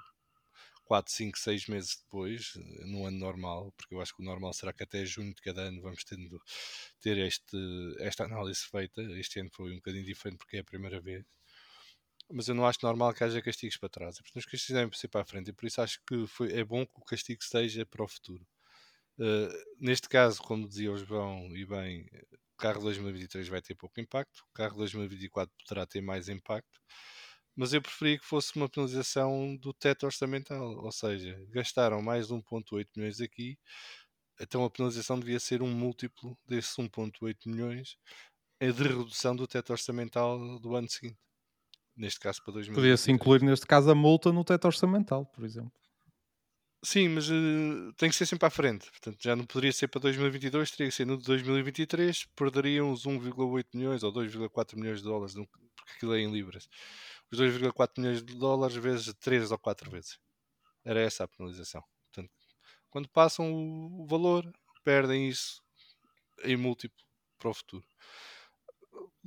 4, 0.89 1.13
5, 1.13 1.37
6 1.37 1.67
meses 1.67 1.97
depois, 2.03 2.53
no 2.87 3.05
ano 3.05 3.19
normal, 3.19 3.71
porque 3.77 3.93
eu 3.93 4.01
acho 4.01 4.15
que 4.15 4.23
o 4.23 4.25
normal 4.25 4.51
será 4.53 4.73
que 4.73 4.81
até 4.81 5.05
junho 5.05 5.33
de 5.35 5.41
cada 5.41 5.61
ano 5.61 5.79
vamos 5.83 6.03
tendo, 6.03 6.41
ter 6.99 7.15
este, 7.19 7.57
esta 7.99 8.23
análise 8.23 8.61
feita. 8.61 8.99
Este 9.19 9.39
ano 9.39 9.51
foi 9.53 9.71
um 9.71 9.75
bocadinho 9.75 10.03
diferente 10.03 10.39
porque 10.39 10.57
é 10.57 10.61
a 10.61 10.63
primeira 10.63 10.99
vez. 10.99 11.23
Mas 12.31 12.47
eu 12.47 12.55
não 12.55 12.65
acho 12.65 12.79
normal 12.81 13.13
que 13.13 13.23
haja 13.23 13.39
castigos 13.39 13.77
para 13.77 13.89
trás. 13.89 14.17
É 14.17 14.21
os 14.39 14.45
castigos 14.45 14.67
devem 14.69 14.91
ser 14.97 15.09
para 15.09 15.21
a 15.21 15.25
frente 15.25 15.49
e 15.49 15.53
por 15.53 15.67
isso 15.67 15.79
acho 15.79 15.99
que 16.07 16.25
foi, 16.25 16.53
é 16.53 16.63
bom 16.63 16.83
que 16.85 16.99
o 16.99 17.05
castigo 17.05 17.39
esteja 17.39 17.85
para 17.85 18.03
o 18.03 18.07
futuro. 18.07 18.43
Uh, 19.19 19.51
neste 19.79 20.07
caso, 20.07 20.41
como 20.41 20.67
dizia 20.67 20.91
o 20.91 20.97
João, 20.97 21.55
e 21.55 21.65
bem, 21.65 22.05
carro 22.57 22.81
2023 22.81 23.49
vai 23.49 23.61
ter 23.61 23.75
pouco 23.75 23.99
impacto, 23.99 24.45
o 24.49 24.53
carro 24.53 24.77
2024 24.77 25.53
poderá 25.67 25.85
ter 25.85 26.01
mais 26.01 26.29
impacto, 26.29 26.79
mas 27.55 27.73
eu 27.73 27.81
preferia 27.81 28.17
que 28.17 28.25
fosse 28.25 28.55
uma 28.55 28.69
penalização 28.69 29.57
do 29.57 29.73
teto 29.73 30.05
orçamental, 30.05 30.77
ou 30.77 30.91
seja, 30.91 31.37
gastaram 31.49 32.01
mais 32.01 32.27
de 32.27 32.33
1,8 32.33 32.87
milhões 32.95 33.19
aqui, 33.19 33.57
então 34.39 34.63
a 34.63 34.69
penalização 34.69 35.19
devia 35.19 35.39
ser 35.39 35.61
um 35.61 35.69
múltiplo 35.69 36.37
desses 36.47 36.73
1,8 36.77 37.35
milhões 37.47 37.97
de 38.61 38.83
redução 38.83 39.35
do 39.35 39.47
teto 39.47 39.71
orçamental 39.71 40.59
do 40.59 40.75
ano 40.75 40.89
seguinte. 40.89 41.19
Neste 41.95 42.19
caso 42.19 42.41
para 42.43 42.53
2023. 42.53 42.75
Podia-se 42.75 43.11
incluir, 43.11 43.41
neste 43.41 43.65
caso, 43.67 43.91
a 43.91 43.95
multa 43.95 44.31
no 44.31 44.43
teto 44.45 44.65
orçamental, 44.65 45.25
por 45.25 45.43
exemplo. 45.43 45.73
Sim, 46.83 47.09
mas 47.09 47.29
uh, 47.29 47.91
tem 47.97 48.09
que 48.09 48.15
ser 48.15 48.25
sempre 48.25 48.47
à 48.47 48.49
frente. 48.49 48.89
Portanto, 48.89 49.17
já 49.21 49.35
não 49.35 49.45
poderia 49.45 49.71
ser 49.73 49.89
para 49.89 49.99
2022, 50.01 50.71
teria 50.71 50.87
que 50.89 50.95
ser 50.95 51.05
no 51.05 51.17
de 51.17 51.25
2023. 51.25 52.25
Perderiam 52.35 52.91
os 52.91 53.05
1,8 53.05 53.65
milhões 53.73 54.01
ou 54.03 54.13
2,4 54.13 54.77
milhões 54.77 54.99
de 54.99 55.03
dólares, 55.03 55.33
porque 55.33 55.93
aquilo 55.95 56.13
é 56.13 56.21
em 56.21 56.31
libras. 56.31 56.69
Os 57.31 57.39
2,4 57.39 57.99
milhões 57.99 58.23
de 58.23 58.33
dólares 58.35 58.75
vezes 58.77 59.13
3 59.19 59.51
ou 59.51 59.57
4 59.57 59.91
vezes. 59.91 60.17
Era 60.85 61.01
essa 61.01 61.25
a 61.25 61.27
penalização. 61.27 61.83
Portanto, 62.05 62.33
quando 62.89 63.09
passam 63.09 63.53
o, 63.53 64.03
o 64.03 64.05
valor, 64.07 64.49
perdem 64.83 65.27
isso 65.27 65.61
em 66.43 66.55
múltiplo 66.55 67.03
para 67.37 67.49
o 67.49 67.53
futuro 67.53 67.85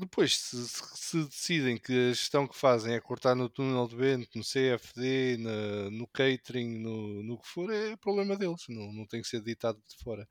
depois, 0.02 0.36
se, 0.38 0.68
se, 0.68 1.24
decidem 1.24 1.78
que 1.78 1.92
a 1.92 2.12
gestão 2.12 2.46
que 2.46 2.56
fazem 2.56 2.94
é 2.94 3.00
cortar 3.00 3.34
no 3.34 3.48
túnel 3.48 3.86
de 3.88 3.96
vento, 3.96 4.36
no 4.36 4.44
CFD, 4.44 5.38
na, 5.38 5.90
no 5.90 6.06
catering, 6.06 6.78
no, 6.78 7.22
no 7.22 7.38
que 7.38 7.48
for, 7.48 7.72
é 7.72 7.96
problema 7.96 8.36
deles, 8.36 8.64
não, 8.68 8.92
não 8.92 9.06
tem 9.06 9.22
que 9.22 9.28
ser 9.28 9.40
ditado 9.42 9.80
de 9.88 9.96
fora. 10.02 10.28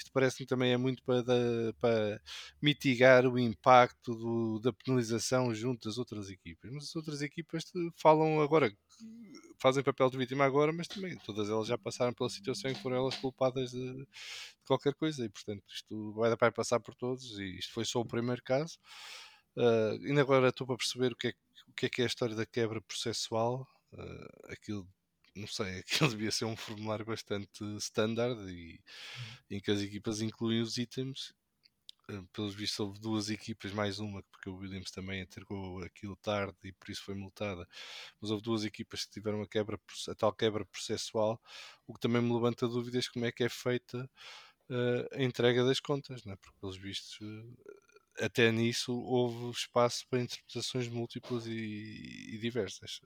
Isto 0.00 0.12
parece-me 0.12 0.46
também 0.46 0.72
é 0.72 0.78
muito 0.78 1.02
para, 1.02 1.22
para 1.78 2.22
mitigar 2.60 3.26
o 3.26 3.38
impacto 3.38 4.14
do, 4.14 4.58
da 4.58 4.72
penalização 4.72 5.54
junto 5.54 5.86
das 5.86 5.98
outras 5.98 6.30
equipas. 6.30 6.70
Mas 6.70 6.84
as 6.84 6.96
outras 6.96 7.20
equipas 7.20 7.70
falam 7.96 8.40
agora, 8.40 8.74
fazem 9.58 9.84
papel 9.84 10.08
de 10.08 10.16
vítima 10.16 10.46
agora, 10.46 10.72
mas 10.72 10.88
também 10.88 11.18
todas 11.18 11.50
elas 11.50 11.68
já 11.68 11.76
passaram 11.76 12.14
pela 12.14 12.30
situação 12.30 12.70
e 12.70 12.74
foram 12.74 12.96
elas 12.96 13.14
culpadas 13.16 13.72
de, 13.72 13.92
de 13.92 14.06
qualquer 14.66 14.94
coisa. 14.94 15.22
E 15.22 15.28
portanto, 15.28 15.62
isto 15.68 16.12
vai 16.14 16.30
dar 16.30 16.38
para 16.38 16.50
passar 16.50 16.80
por 16.80 16.94
todos. 16.94 17.38
E 17.38 17.58
isto 17.58 17.74
foi 17.74 17.84
só 17.84 18.00
o 18.00 18.06
primeiro 18.06 18.42
caso. 18.42 18.78
Uh, 19.54 20.02
ainda 20.06 20.22
agora 20.22 20.48
estou 20.48 20.66
para 20.66 20.78
perceber 20.78 21.12
o 21.12 21.16
que, 21.16 21.28
é, 21.28 21.34
o 21.68 21.72
que 21.74 21.86
é 21.86 21.88
que 21.90 22.00
é 22.00 22.04
a 22.04 22.08
história 22.08 22.34
da 22.34 22.46
quebra 22.46 22.80
processual. 22.80 23.68
Uh, 23.92 24.52
aquilo 24.52 24.88
não 25.34 25.46
sei, 25.46 25.80
aquilo 25.80 26.10
devia 26.10 26.30
ser 26.30 26.44
um 26.44 26.56
formulário 26.56 27.04
bastante 27.04 27.64
standard 27.78 28.40
e 28.50 28.80
em 29.50 29.60
que 29.60 29.70
as 29.70 29.80
equipas 29.80 30.20
incluem 30.20 30.60
os 30.62 30.78
itens. 30.78 31.34
Eh, 32.10 32.22
pelos 32.32 32.54
vistos, 32.54 32.80
houve 32.80 33.00
duas 33.00 33.30
equipas, 33.30 33.72
mais 33.72 33.98
uma, 34.00 34.22
porque 34.24 34.50
o 34.50 34.56
Williams 34.56 34.90
também 34.90 35.20
entregou 35.22 35.82
aquilo 35.82 36.16
tarde 36.16 36.56
e 36.64 36.72
por 36.72 36.90
isso 36.90 37.02
foi 37.04 37.14
multada. 37.14 37.66
Mas 38.20 38.30
houve 38.30 38.42
duas 38.42 38.64
equipas 38.64 39.04
que 39.04 39.12
tiveram 39.12 39.42
a, 39.42 39.46
quebra, 39.48 39.78
a 40.08 40.14
tal 40.14 40.32
quebra 40.32 40.64
processual, 40.66 41.40
o 41.86 41.94
que 41.94 42.00
também 42.00 42.22
me 42.22 42.32
levanta 42.32 42.68
dúvidas 42.68 43.08
como 43.08 43.26
é 43.26 43.32
que 43.32 43.44
é 43.44 43.48
feita 43.48 44.10
uh, 44.70 45.18
a 45.18 45.22
entrega 45.22 45.64
das 45.64 45.80
contas, 45.80 46.24
né? 46.24 46.36
porque 46.36 46.58
pelos 46.60 46.76
vistos. 46.76 47.18
Uh, 47.20 47.56
até 48.18 48.50
nisso 48.52 48.92
houve 48.92 49.50
espaço 49.50 50.06
para 50.08 50.20
interpretações 50.20 50.88
múltiplas 50.88 51.46
e, 51.46 52.34
e 52.34 52.38
diversas 52.38 53.00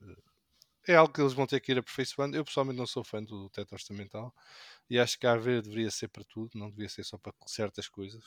é 0.87 0.95
algo 0.95 1.13
que 1.13 1.21
eles 1.21 1.33
vão 1.33 1.47
ter 1.47 1.61
que 1.61 1.73
ir 1.73 1.79
aperfeiçoando. 1.79 2.37
Eu 2.37 2.45
pessoalmente 2.45 2.79
não 2.79 2.87
sou 2.87 3.05
fã 3.05 3.23
do 3.23 3.49
teto 3.51 3.73
orçamental 3.73 4.35
e 4.89 4.99
acho 4.99 5.19
que 5.19 5.27
a 5.27 5.33
AV 5.33 5.63
deveria 5.63 5.91
ser 5.91 6.09
para 6.09 6.25
tudo, 6.25 6.59
não 6.59 6.71
devia 6.71 6.89
ser 6.89 7.05
só 7.05 7.19
para 7.19 7.33
certas 7.47 7.89
coisas. 7.89 8.25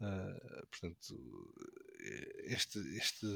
Uh, 0.00 0.66
portanto, 0.70 1.54
este, 2.44 2.78
este 2.96 3.26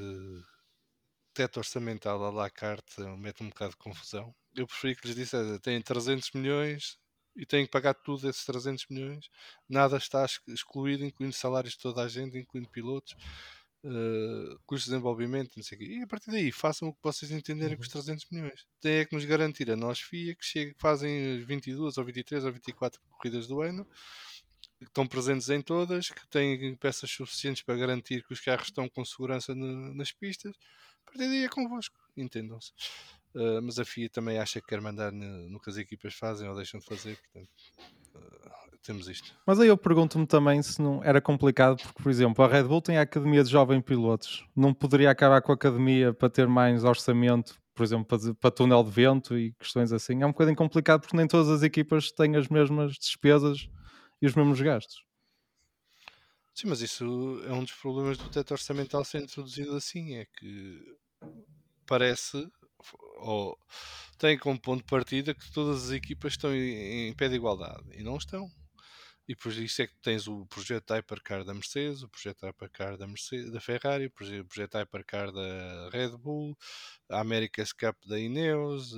teto 1.34 1.58
orçamental 1.58 2.24
à 2.24 2.30
la 2.30 2.50
carte 2.50 3.00
mete 3.18 3.42
um 3.42 3.48
bocado 3.48 3.72
de 3.72 3.78
confusão. 3.78 4.34
Eu 4.54 4.66
preferi 4.66 4.96
que 4.96 5.06
lhes 5.06 5.16
dissesse: 5.16 5.58
têm 5.60 5.80
300 5.82 6.30
milhões 6.32 6.98
e 7.36 7.44
têm 7.44 7.64
que 7.64 7.70
pagar 7.70 7.94
tudo 7.94 8.28
esses 8.28 8.44
300 8.44 8.86
milhões, 8.88 9.28
nada 9.68 9.96
está 9.96 10.24
excluído, 10.48 11.04
incluindo 11.04 11.34
salários 11.34 11.74
de 11.74 11.80
toda 11.80 12.02
a 12.02 12.08
gente, 12.08 12.38
incluindo 12.38 12.68
pilotos 12.70 13.16
uh, 13.84 14.58
custos 14.66 14.86
de 14.86 14.90
desenvolvimento, 14.90 15.52
não 15.56 15.62
sei 15.62 15.76
o 15.76 15.78
quê. 15.78 15.86
E 15.86 16.02
a 16.02 16.06
partir 16.06 16.30
daí, 16.30 16.50
façam 16.50 16.88
o 16.88 16.92
que 16.92 17.00
vocês 17.02 17.30
entenderem 17.30 17.76
com 17.76 17.82
os 17.82 17.88
300 17.88 18.24
uhum. 18.24 18.30
milhões. 18.38 18.66
Tem 18.80 18.96
é 18.96 19.04
que 19.04 19.14
nos 19.14 19.24
garantir 19.24 19.70
a 19.70 19.76
nós, 19.76 20.00
FIA, 20.00 20.34
que 20.34 20.44
chega, 20.44 20.74
fazem 20.78 21.44
22 21.44 21.98
ou 21.98 22.04
23 22.04 22.44
ou 22.44 22.52
24 22.52 23.00
corridas 23.10 23.46
do 23.46 23.60
ano, 23.60 23.86
que 24.78 24.84
estão 24.84 25.06
presentes 25.06 25.48
em 25.48 25.60
todas, 25.60 26.10
que 26.10 26.26
têm 26.28 26.74
peças 26.76 27.10
suficientes 27.10 27.62
para 27.62 27.76
garantir 27.76 28.24
que 28.24 28.32
os 28.32 28.40
carros 28.40 28.68
estão 28.68 28.88
com 28.88 29.04
segurança 29.04 29.54
no, 29.54 29.94
nas 29.94 30.12
pistas. 30.12 30.54
A 31.02 31.10
partir 31.10 31.28
daí 31.28 31.44
é 31.44 31.48
convosco, 31.48 31.96
entendam-se. 32.16 32.72
Uh, 33.34 33.60
mas 33.62 33.78
a 33.78 33.84
FIA 33.84 34.08
também 34.08 34.38
acha 34.38 34.60
que 34.60 34.66
quer 34.68 34.80
mandar 34.80 35.10
no, 35.10 35.48
no 35.50 35.60
que 35.60 35.68
as 35.68 35.76
equipas 35.76 36.14
fazem 36.14 36.48
ou 36.48 36.54
deixam 36.54 36.78
de 36.80 36.86
fazer, 36.86 37.18
portanto. 37.18 37.50
Uh, 38.14 38.63
temos 38.84 39.08
isto. 39.08 39.34
Mas 39.46 39.58
aí 39.58 39.68
eu 39.68 39.76
pergunto-me 39.76 40.26
também 40.26 40.62
se 40.62 40.80
não 40.80 41.02
era 41.02 41.20
complicado, 41.20 41.78
porque, 41.82 42.02
por 42.02 42.10
exemplo, 42.10 42.44
a 42.44 42.48
Red 42.48 42.64
Bull 42.64 42.82
tem 42.82 42.98
a 42.98 43.02
Academia 43.02 43.42
de 43.42 43.50
Jovens 43.50 43.82
Pilotos. 43.82 44.46
Não 44.54 44.74
poderia 44.74 45.10
acabar 45.10 45.40
com 45.40 45.52
a 45.52 45.54
Academia 45.54 46.12
para 46.12 46.28
ter 46.28 46.46
mais 46.46 46.84
orçamento, 46.84 47.58
por 47.74 47.82
exemplo, 47.82 48.04
para, 48.04 48.34
para 48.34 48.50
túnel 48.50 48.84
de 48.84 48.90
vento 48.90 49.36
e 49.36 49.52
questões 49.54 49.92
assim? 49.92 50.22
É 50.22 50.26
um 50.26 50.32
bocadinho 50.32 50.56
complicado 50.56 51.00
porque 51.00 51.16
nem 51.16 51.26
todas 51.26 51.48
as 51.48 51.62
equipas 51.62 52.12
têm 52.12 52.36
as 52.36 52.48
mesmas 52.48 52.92
despesas 52.94 53.68
e 54.20 54.26
os 54.26 54.34
mesmos 54.34 54.60
gastos. 54.60 55.02
Sim, 56.54 56.68
mas 56.68 56.80
isso 56.80 57.42
é 57.48 57.52
um 57.52 57.64
dos 57.64 57.72
problemas 57.72 58.16
do 58.16 58.28
teto 58.28 58.52
orçamental 58.52 59.04
ser 59.04 59.22
introduzido 59.22 59.74
assim, 59.74 60.14
é 60.14 60.26
que 60.26 60.96
parece 61.86 62.46
ou 63.16 63.58
tem 64.18 64.38
como 64.38 64.60
ponto 64.60 64.82
de 64.82 64.86
partida 64.86 65.34
que 65.34 65.50
todas 65.52 65.84
as 65.84 65.90
equipas 65.90 66.34
estão 66.34 66.54
em, 66.54 67.08
em 67.08 67.14
pé 67.14 67.28
de 67.28 67.34
igualdade 67.34 67.82
e 67.92 68.02
não 68.02 68.16
estão. 68.16 68.48
E 69.26 69.34
por 69.34 69.52
isso 69.52 69.80
é 69.82 69.86
que 69.86 69.96
tens 70.02 70.28
o 70.28 70.44
projeto 70.46 70.92
Hypercar 70.92 71.44
da 71.44 71.54
Mercedes, 71.54 72.02
o 72.02 72.08
projeto 72.08 72.44
Hypercar 72.46 72.98
da, 72.98 73.06
Mercedes, 73.06 73.50
da 73.50 73.60
Ferrari, 73.60 74.06
o 74.06 74.10
projeto 74.10 74.76
Hypercar 74.76 75.32
da 75.32 75.88
Red 75.90 76.10
Bull, 76.18 76.56
a 77.08 77.20
America's 77.20 77.72
Cup 77.72 77.96
da 78.06 78.18
Ineos. 78.18 78.92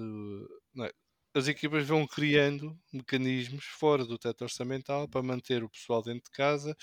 É? 0.81 0.93
As 1.35 1.49
equipas 1.49 1.87
vão 1.87 2.07
criando 2.07 2.77
mecanismos 2.93 3.67
fora 3.67 4.05
do 4.05 4.19
teto 4.19 4.43
orçamental 4.43 5.07
para 5.07 5.23
manter 5.23 5.62
o 5.62 5.69
pessoal 5.69 6.03
dentro 6.03 6.25
de 6.25 6.31
casa, 6.31 6.77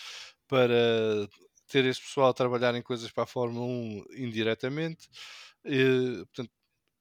para 0.47 1.27
ter 1.67 1.85
esse 1.85 1.99
pessoal 1.99 2.29
a 2.29 2.33
trabalhar 2.33 2.75
em 2.75 2.81
coisas 2.81 3.11
para 3.11 3.23
a 3.23 3.27
Fórmula 3.27 3.65
1 3.65 4.05
indiretamente. 4.11 5.09
E, 5.65 6.23
portanto, 6.25 6.51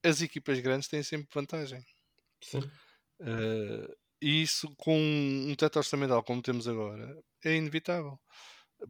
as 0.03 0.23
equipas 0.23 0.59
grandes 0.61 0.89
têm 0.89 1.03
sempre 1.03 1.29
vantagem. 1.33 1.85
Sim. 2.41 2.61
Uh, 3.21 3.95
e 4.23 4.43
isso 4.43 4.73
com 4.77 4.97
um 4.97 5.55
teto 5.57 5.77
orçamental 5.79 6.23
como 6.23 6.41
temos 6.41 6.69
agora 6.69 7.21
é 7.45 7.57
inevitável. 7.57 8.21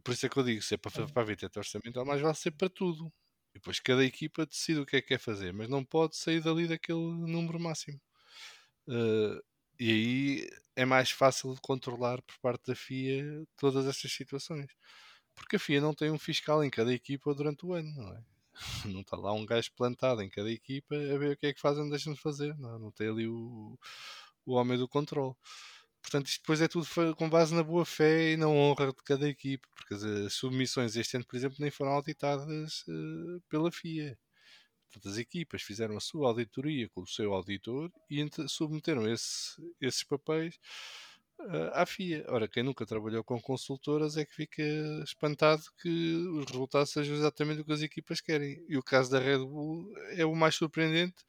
Por 0.03 0.13
isso 0.13 0.25
é 0.25 0.29
que 0.29 0.37
eu 0.37 0.43
digo, 0.43 0.61
se 0.61 0.75
é 0.75 0.77
para, 0.77 1.07
para 1.07 1.21
haver 1.23 1.37
teto 1.37 1.57
orçamental, 1.57 2.05
mais 2.05 2.21
vale 2.21 2.35
ser 2.35 2.51
para 2.51 2.69
tudo. 2.69 3.11
E 3.53 3.59
depois 3.59 3.79
cada 3.79 4.05
equipa 4.05 4.45
decide 4.45 4.79
o 4.79 4.85
que 4.85 4.97
é 4.97 5.01
que 5.01 5.09
quer 5.09 5.19
fazer, 5.19 5.53
mas 5.53 5.69
não 5.69 5.83
pode 5.83 6.15
sair 6.17 6.41
dali 6.41 6.67
daquele 6.67 6.99
número 6.99 7.59
máximo. 7.59 7.99
Uh, 8.87 9.41
e 9.79 9.91
aí 9.91 10.49
é 10.75 10.85
mais 10.85 11.11
fácil 11.11 11.53
de 11.55 11.61
controlar 11.61 12.21
por 12.21 12.37
parte 12.39 12.67
da 12.67 12.75
FIA 12.75 13.23
todas 13.57 13.87
estas 13.87 14.11
situações. 14.11 14.67
Porque 15.35 15.55
a 15.55 15.59
FIA 15.59 15.81
não 15.81 15.93
tem 15.95 16.11
um 16.11 16.19
fiscal 16.19 16.63
em 16.63 16.69
cada 16.69 16.93
equipa 16.93 17.33
durante 17.33 17.65
o 17.65 17.73
ano, 17.73 17.91
não 17.95 18.13
é? 18.13 18.23
Não 18.85 19.01
está 19.01 19.17
lá 19.17 19.33
um 19.33 19.47
gajo 19.47 19.71
plantado 19.75 20.21
em 20.21 20.29
cada 20.29 20.51
equipa 20.51 20.95
a 20.95 21.17
ver 21.17 21.33
o 21.33 21.37
que 21.37 21.47
é 21.47 21.53
que 21.53 21.59
fazem 21.59 21.89
deixam 21.89 22.13
de 22.13 22.21
fazer. 22.21 22.55
Não, 22.59 22.77
não 22.77 22.91
tem 22.91 23.09
ali 23.09 23.27
o, 23.27 23.75
o 24.45 24.53
homem 24.53 24.77
do 24.77 24.87
controle. 24.87 25.35
Portanto, 26.03 26.27
isto 26.27 26.41
depois 26.41 26.61
é 26.61 26.67
tudo 26.67 26.85
com 27.15 27.29
base 27.29 27.55
na 27.55 27.63
boa 27.63 27.85
fé 27.85 28.33
e 28.33 28.37
na 28.37 28.47
honra 28.47 28.87
de 28.87 29.03
cada 29.05 29.27
equipe, 29.27 29.65
porque 29.73 29.93
as 29.93 30.33
submissões 30.33 30.95
este 30.97 31.15
ano, 31.15 31.25
por 31.25 31.35
exemplo, 31.37 31.57
nem 31.59 31.71
foram 31.71 31.93
auditadas 31.93 32.83
uh, 32.87 33.41
pela 33.49 33.71
FIA. 33.71 34.17
Portanto, 34.91 35.11
as 35.11 35.17
equipas 35.17 35.63
fizeram 35.63 35.97
a 35.97 36.01
sua 36.01 36.27
auditoria 36.27 36.89
com 36.89 37.01
o 37.01 37.07
seu 37.07 37.33
auditor 37.33 37.91
e 38.09 38.29
submeteram 38.47 39.11
esse, 39.11 39.55
esses 39.81 40.03
papéis 40.03 40.59
uh, 41.39 41.71
à 41.73 41.85
FIA. 41.85 42.25
Ora, 42.27 42.47
quem 42.49 42.63
nunca 42.63 42.85
trabalhou 42.85 43.23
com 43.23 43.41
consultoras 43.41 44.17
é 44.17 44.25
que 44.25 44.35
fica 44.35 44.61
espantado 45.03 45.63
que 45.81 46.15
os 46.37 46.45
resultados 46.45 46.91
sejam 46.91 47.15
exatamente 47.15 47.61
o 47.61 47.65
que 47.65 47.73
as 47.73 47.81
equipas 47.81 48.21
querem. 48.21 48.63
E 48.67 48.77
o 48.77 48.83
caso 48.83 49.09
da 49.09 49.19
Red 49.19 49.39
Bull 49.39 49.91
é 50.11 50.25
o 50.25 50.35
mais 50.35 50.55
surpreendente 50.55 51.23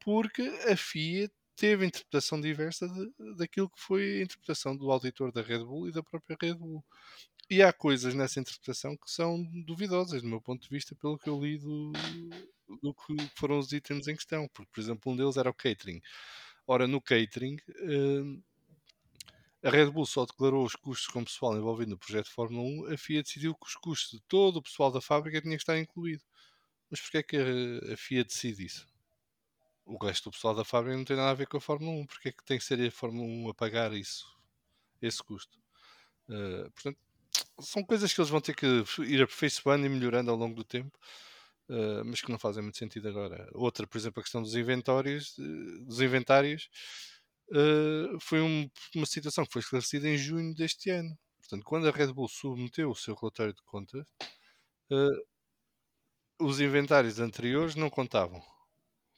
porque 0.00 0.42
a 0.70 0.76
FIA 0.76 1.30
teve 1.56 1.86
interpretação 1.86 2.40
diversa 2.40 2.86
de, 2.88 3.34
daquilo 3.36 3.70
que 3.70 3.80
foi 3.80 4.20
a 4.20 4.22
interpretação 4.22 4.76
do 4.76 4.90
auditor 4.90 5.32
da 5.32 5.42
Red 5.42 5.64
Bull 5.64 5.88
e 5.88 5.92
da 5.92 6.02
própria 6.02 6.36
Red 6.40 6.54
Bull. 6.54 6.84
E 7.48 7.62
há 7.62 7.72
coisas 7.72 8.14
nessa 8.14 8.40
interpretação 8.40 8.96
que 8.96 9.10
são 9.10 9.42
duvidosas, 9.64 10.20
do 10.20 10.28
meu 10.28 10.40
ponto 10.40 10.62
de 10.62 10.68
vista, 10.68 10.94
pelo 10.96 11.18
que 11.18 11.28
eu 11.28 11.40
li 11.40 11.58
do, 11.58 11.92
do 12.82 12.92
que 12.92 13.16
foram 13.36 13.58
os 13.58 13.72
itens 13.72 14.08
em 14.08 14.16
questão. 14.16 14.48
Porque, 14.52 14.70
por 14.72 14.80
exemplo, 14.80 15.12
um 15.12 15.16
deles 15.16 15.36
era 15.36 15.48
o 15.48 15.54
catering. 15.54 16.00
Ora, 16.66 16.86
no 16.88 17.00
catering, 17.00 17.56
uh, 17.68 18.42
a 19.62 19.70
Red 19.70 19.90
Bull 19.90 20.06
só 20.06 20.26
declarou 20.26 20.64
os 20.64 20.74
custos 20.74 21.06
com 21.06 21.20
o 21.20 21.24
pessoal 21.24 21.56
envolvido 21.56 21.90
no 21.90 21.98
projeto 21.98 22.30
Fórmula 22.30 22.62
1, 22.88 22.94
a 22.94 22.98
FIA 22.98 23.22
decidiu 23.22 23.54
que 23.54 23.66
os 23.66 23.76
custos 23.76 24.18
de 24.18 24.26
todo 24.28 24.56
o 24.56 24.62
pessoal 24.62 24.90
da 24.90 25.00
fábrica 25.00 25.40
tinha 25.40 25.56
que 25.56 25.62
estar 25.62 25.78
incluído. 25.78 26.22
Mas 26.90 27.00
porquê 27.00 27.18
é 27.18 27.22
que 27.22 27.36
a 27.36 27.96
FIA 27.96 28.24
decide 28.24 28.66
isso? 28.66 28.86
O 29.86 29.96
resto 30.04 30.24
do 30.24 30.32
pessoal 30.32 30.52
da 30.52 30.64
fábrica 30.64 30.96
não 30.96 31.04
tem 31.04 31.16
nada 31.16 31.30
a 31.30 31.34
ver 31.34 31.46
com 31.46 31.58
a 31.58 31.60
Fórmula 31.60 31.92
1. 31.92 32.06
Porquê 32.06 32.30
é 32.30 32.32
que 32.32 32.44
tem 32.44 32.58
que 32.58 32.64
ser 32.64 32.84
a 32.84 32.90
Fórmula 32.90 33.24
1 33.24 33.50
a 33.50 33.54
pagar 33.54 33.92
isso, 33.92 34.26
esse 35.00 35.22
custo? 35.22 35.56
Uh, 36.28 36.68
portanto, 36.72 36.98
são 37.60 37.84
coisas 37.84 38.12
que 38.12 38.20
eles 38.20 38.28
vão 38.28 38.40
ter 38.40 38.56
que 38.56 38.66
ir 39.06 39.22
aperfeiçoando 39.22 39.86
e 39.86 39.88
melhorando 39.88 40.32
ao 40.32 40.36
longo 40.36 40.56
do 40.56 40.64
tempo. 40.64 40.98
Uh, 41.68 42.04
mas 42.04 42.20
que 42.20 42.30
não 42.30 42.38
fazem 42.38 42.62
muito 42.62 42.78
sentido 42.78 43.08
agora. 43.08 43.48
Outra, 43.52 43.86
por 43.86 43.96
exemplo, 43.96 44.20
a 44.20 44.22
questão 44.22 44.42
dos 44.42 44.56
inventários, 44.56 45.34
dos 45.36 46.00
inventários 46.00 46.68
uh, 47.50 48.18
foi 48.20 48.40
um, 48.40 48.68
uma 48.94 49.06
situação 49.06 49.46
que 49.46 49.52
foi 49.52 49.60
esclarecida 49.60 50.08
em 50.08 50.16
junho 50.16 50.52
deste 50.52 50.90
ano. 50.90 51.16
Portanto, 51.38 51.64
quando 51.64 51.88
a 51.88 51.92
Red 51.92 52.12
Bull 52.12 52.28
submeteu 52.28 52.90
o 52.90 52.94
seu 52.94 53.14
relatório 53.14 53.54
de 53.54 53.62
contas, 53.62 54.04
os 56.40 56.60
inventários 56.60 57.20
anteriores 57.20 57.76
não 57.76 57.88
contavam 57.88 58.42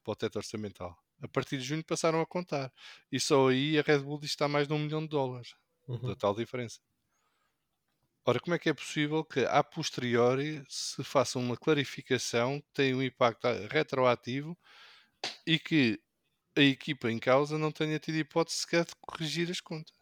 para 0.09 0.13
o 0.13 0.17
teto 0.17 0.37
orçamental. 0.37 0.97
A 1.21 1.29
partir 1.29 1.59
de 1.59 1.65
junho 1.65 1.85
passaram 1.85 2.21
a 2.21 2.27
contar. 2.27 2.73
E 3.13 3.21
só 3.21 3.49
aí 3.49 3.79
a 3.79 3.83
Red 3.83 3.99
Bull 3.99 4.19
diz 4.19 4.31
que 4.31 4.37
está 4.37 4.49
mais 4.49 4.67
de 4.67 4.73
um 4.73 4.79
milhão 4.79 5.03
de 5.03 5.09
dólares. 5.09 5.55
Uhum. 5.87 6.09
Da 6.09 6.17
tal 6.17 6.35
diferença. 6.35 6.81
Ora, 8.25 8.41
como 8.41 8.55
é 8.55 8.59
que 8.59 8.69
é 8.69 8.75
possível 8.75 9.25
que, 9.25 9.41
a 9.41 9.63
posteriori, 9.63 10.63
se 10.69 11.03
faça 11.03 11.39
uma 11.39 11.57
clarificação 11.57 12.61
que 12.61 12.73
tem 12.75 12.95
um 12.95 13.03
impacto 13.03 13.47
retroativo 13.71 14.57
e 15.47 15.59
que 15.59 16.01
a 16.57 16.61
equipa 16.61 17.11
em 17.11 17.19
causa 17.19 17.59
não 17.59 17.73
tenha 17.73 17.99
tido 17.99 18.17
hipótese 18.17 18.59
sequer 18.59 18.85
de 18.85 18.93
corrigir 19.01 19.51
as 19.51 19.61
contas? 19.61 19.95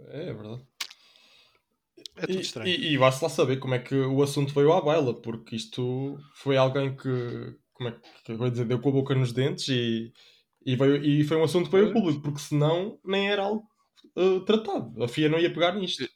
É, 0.00 0.28
é 0.28 0.32
verdade. 0.34 0.66
É 2.16 2.26
tudo 2.26 2.40
estranho. 2.40 2.68
E, 2.68 2.92
e, 2.92 2.96
vai-se 2.98 3.22
lá 3.22 3.30
saber 3.30 3.58
como 3.58 3.74
é 3.74 3.78
que 3.78 3.94
o 3.94 4.22
assunto 4.22 4.52
veio 4.54 4.72
à 4.72 4.80
baila, 4.80 5.14
porque 5.20 5.56
isto 5.56 6.18
foi 6.34 6.56
alguém 6.56 6.94
que, 6.94 7.58
como 7.74 7.88
é 7.90 8.00
que 8.24 8.32
eu 8.32 8.38
vou 8.38 8.50
dizer, 8.50 8.64
deu 8.64 8.80
com 8.80 8.88
a 8.88 8.92
boca 8.92 9.14
nos 9.14 9.32
dentes 9.32 9.68
e, 9.68 10.12
e, 10.64 10.76
veio, 10.76 11.04
e 11.04 11.24
foi 11.24 11.36
um 11.36 11.44
assunto 11.44 11.66
que 11.66 11.76
veio 11.76 11.88
ao 11.88 11.92
público, 11.92 12.22
porque 12.22 12.40
senão 12.40 12.98
nem 13.04 13.28
era 13.28 13.42
algo 13.42 13.68
uh, 14.16 14.40
tratado. 14.40 15.02
A 15.02 15.08
FIA 15.08 15.28
não 15.28 15.38
ia 15.38 15.52
pegar 15.52 15.74
nisto. 15.74 16.08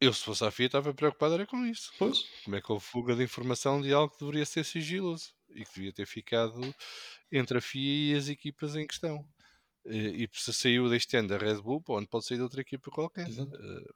Eu, 0.00 0.12
se 0.12 0.22
fosse 0.22 0.44
a 0.44 0.50
FIA, 0.50 0.66
estava 0.66 0.94
preocupado 0.94 1.34
era 1.34 1.46
com 1.46 1.66
isso. 1.66 1.90
Pois. 1.98 2.24
Como 2.44 2.54
é 2.54 2.60
que 2.60 2.70
houve 2.70 2.84
fuga 2.84 3.16
de 3.16 3.24
informação 3.24 3.80
de 3.80 3.92
algo 3.92 4.14
que 4.14 4.20
deveria 4.20 4.46
ser 4.46 4.64
sigiloso 4.64 5.32
e 5.50 5.64
que 5.64 5.74
devia 5.74 5.92
ter 5.92 6.06
ficado 6.06 6.60
entre 7.32 7.58
a 7.58 7.60
FIA 7.60 8.14
e 8.14 8.16
as 8.16 8.28
equipas 8.28 8.76
em 8.76 8.86
questão. 8.86 9.26
E, 9.84 10.28
se 10.32 10.52
saiu 10.52 10.88
deste 10.88 11.16
ano 11.16 11.28
da 11.28 11.38
Red 11.38 11.62
Bull, 11.62 11.82
onde 11.88 12.06
pode 12.06 12.26
sair 12.26 12.36
de 12.36 12.42
outra 12.42 12.60
equipa 12.60 12.90
qualquer. 12.90 13.26
Exato. 13.26 13.56
Eh, 13.56 13.92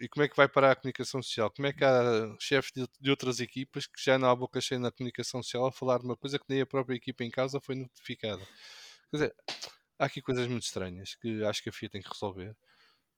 e 0.00 0.08
como 0.08 0.24
é 0.24 0.28
que 0.28 0.36
vai 0.36 0.48
parar 0.48 0.72
a 0.72 0.76
comunicação 0.76 1.22
social? 1.22 1.50
Como 1.50 1.66
é 1.66 1.72
que 1.72 1.84
há 1.84 2.36
chefes 2.38 2.70
de, 2.74 2.86
de, 3.00 3.10
outras 3.10 3.40
equipas 3.40 3.86
que 3.86 4.02
já 4.02 4.18
não 4.18 4.28
há 4.28 4.36
boca 4.36 4.60
cheia 4.60 4.78
na 4.78 4.90
comunicação 4.90 5.42
social 5.42 5.66
a 5.66 5.72
falar 5.72 5.98
de 5.98 6.04
uma 6.04 6.16
coisa 6.16 6.38
que 6.38 6.44
nem 6.48 6.60
a 6.60 6.66
própria 6.66 6.96
equipa 6.96 7.24
em 7.24 7.30
casa 7.30 7.60
foi 7.60 7.74
notificada? 7.74 8.44
Quer 9.10 9.16
dizer, 9.16 9.34
há 9.98 10.04
aqui 10.04 10.20
coisas 10.20 10.46
muito 10.46 10.64
estranhas 10.64 11.14
que 11.14 11.42
acho 11.44 11.62
que 11.62 11.70
a 11.70 11.72
FIA 11.72 11.88
tem 11.88 12.02
que 12.02 12.10
resolver. 12.12 12.54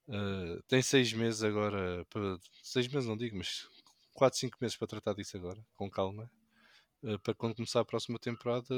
Uh, 0.09 0.63
tem 0.69 0.81
seis 0.81 1.13
meses 1.13 1.43
agora, 1.43 2.05
para, 2.09 2.39
seis 2.63 2.89
meses 2.89 3.09
não 3.09 3.17
digo, 3.17 3.37
mas 3.37 3.69
quatro, 4.15 4.39
cinco 4.39 4.57
meses 4.61 4.77
para 4.77 4.87
tratar 4.87 5.15
disso 5.15 5.37
agora, 5.37 5.63
com 5.75 5.91
calma, 5.91 6.31
uh, 7.03 7.19
para 7.19 7.35
quando 7.35 7.57
começar 7.57 7.81
a 7.81 7.85
próxima 7.85 8.19
temporada 8.19 8.75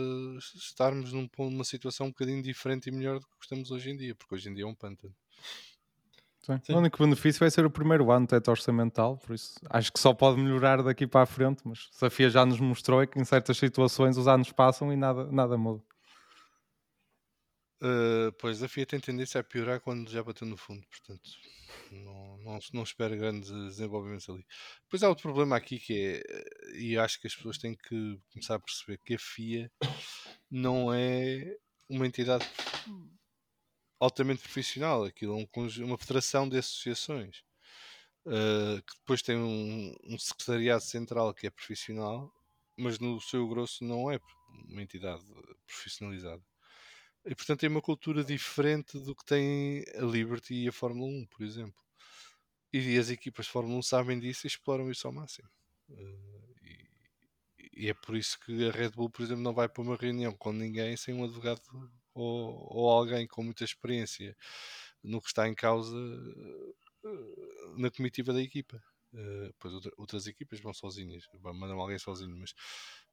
estarmos 0.57 1.13
num, 1.13 1.29
numa 1.39 1.65
situação 1.65 2.07
um 2.07 2.11
bocadinho 2.11 2.43
diferente 2.43 2.89
e 2.89 2.93
melhor 2.93 3.21
do 3.21 3.27
que 3.27 3.45
estamos 3.45 3.71
hoje 3.71 3.91
em 3.91 3.97
dia, 3.97 4.15
porque 4.15 4.35
hoje 4.35 4.49
em 4.49 4.55
dia 4.55 4.65
é 4.65 4.67
um 4.67 4.75
pântano. 4.75 5.15
Sim. 6.43 6.59
O 6.71 6.79
único 6.79 7.03
benefício 7.03 7.39
vai 7.39 7.51
ser 7.51 7.67
o 7.67 7.71
primeiro 7.71 8.11
ano 8.11 8.27
teto 8.27 8.51
orçamental, 8.51 9.19
por 9.19 9.35
isso 9.35 9.55
acho 9.69 9.93
que 9.93 10.01
só 10.01 10.15
pode 10.15 10.41
melhorar 10.41 10.83
daqui 10.83 11.07
para 11.07 11.23
a 11.23 11.27
frente, 11.27 11.61
mas 11.65 11.91
a 12.03 12.09
FIA 12.09 12.31
já 12.31 12.47
nos 12.47 12.59
mostrou 12.59 13.03
é 13.03 13.07
que 13.07 13.21
em 13.21 13.25
certas 13.25 13.59
situações 13.59 14.17
os 14.17 14.27
anos 14.27 14.51
passam 14.51 14.91
e 14.93 14.97
nada, 14.97 15.31
nada 15.31 15.59
muda. 15.59 15.83
Uh, 17.83 18.33
pois 18.39 18.63
a 18.63 18.69
FIA 18.69 18.87
tem 18.87 19.01
tendência 19.01 19.41
a 19.41 19.45
piorar 19.45 19.81
quando 19.81 20.11
já 20.11 20.23
bateu 20.23 20.47
no 20.47 20.57
fundo, 20.57 20.83
portanto 20.87 21.31
não, 21.91 22.39
não, 22.39 22.59
não 22.73 22.83
espero 22.83 23.17
grandes 23.17 23.51
desenvolvimentos 23.51 24.29
ali. 24.29 24.45
Depois 24.85 25.03
há 25.03 25.09
outro 25.09 25.23
problema 25.23 25.57
aqui 25.57 25.79
que 25.79 26.23
é, 26.25 26.79
e 26.79 26.97
acho 26.97 27.21
que 27.21 27.27
as 27.27 27.35
pessoas 27.35 27.59
têm 27.59 27.75
que 27.75 28.19
começar 28.33 28.55
a 28.55 28.61
perceber 28.61 28.99
que 29.05 29.15
a 29.15 29.19
FIA 29.19 29.71
não 30.51 30.93
é 30.93 31.57
uma 31.89 32.07
entidade 32.07 32.47
altamente 34.01 34.41
profissional, 34.41 35.05
aquilo 35.05 35.39
é 35.39 35.47
um, 35.59 35.85
uma 35.85 35.99
federação 35.99 36.49
de 36.49 36.57
associações 36.57 37.45
uh, 38.27 38.83
que 38.83 38.97
depois 38.99 39.23
tem 39.23 39.37
um, 39.37 39.95
um 40.05 40.19
secretariado 40.19 40.83
central 40.83 41.35
que 41.35 41.47
é 41.47 41.51
profissional, 41.51 42.33
mas 42.77 42.99
no 42.99 43.21
seu 43.21 43.47
grosso 43.47 43.85
não 43.85 44.11
é 44.11 44.19
uma 44.69 44.83
entidade 44.83 45.23
profissionalizada. 45.67 46.43
E 47.27 47.35
portanto 47.35 47.61
tem 47.61 47.69
uma 47.69 47.83
cultura 47.83 48.25
diferente 48.25 48.99
do 48.99 49.15
que 49.15 49.25
tem 49.25 49.85
a 49.95 50.03
Liberty 50.03 50.55
e 50.55 50.69
a 50.69 50.73
Fórmula 50.73 51.07
1, 51.07 51.27
por 51.27 51.43
exemplo. 51.43 51.81
E 52.73 52.97
as 52.97 53.11
equipas 53.11 53.47
de 53.47 53.53
Fórmula 53.53 53.79
1 53.79 53.83
sabem 53.83 54.19
disso 54.19 54.47
e 54.47 54.49
exploram 54.49 54.91
isso 54.91 55.07
ao 55.07 55.13
máximo. 55.13 55.49
Uh, 55.91 56.55
e, 56.63 57.85
e, 57.85 57.89
é 57.91 57.95
por 57.95 58.17
isso 58.17 58.39
que 58.41 58.67
a 58.67 58.71
Red 58.71 58.91
Bull, 58.91 59.11
por 59.11 59.23
exemplo, 59.23 59.43
não 59.43 59.53
vai 59.53 59.69
para 59.69 59.83
uma 59.83 59.97
reunião 59.97 60.33
com 60.33 60.53
ninguém 60.53 60.97
sem 60.97 61.13
um 61.13 61.25
advogado 61.25 61.61
ou, 62.15 62.69
ou 62.71 62.91
alguém 62.91 63.27
com 63.27 63.43
muita 63.43 63.65
experiência 63.65 64.37
no 65.03 65.21
que 65.21 65.29
está 65.29 65.49
em 65.49 65.55
causa 65.55 65.97
uh, 65.97 67.79
na 67.79 67.91
comitiva 67.91 68.33
da 68.33 68.43
equipa. 68.43 68.83
Uh, 69.13 69.53
pois 69.59 69.75
outra, 69.75 69.93
outras 69.97 70.27
equipas 70.27 70.61
vão 70.61 70.73
sozinhas, 70.73 71.25
mandam 71.43 71.81
alguém 71.81 71.99
sozinho, 71.99 72.37
mas 72.37 72.55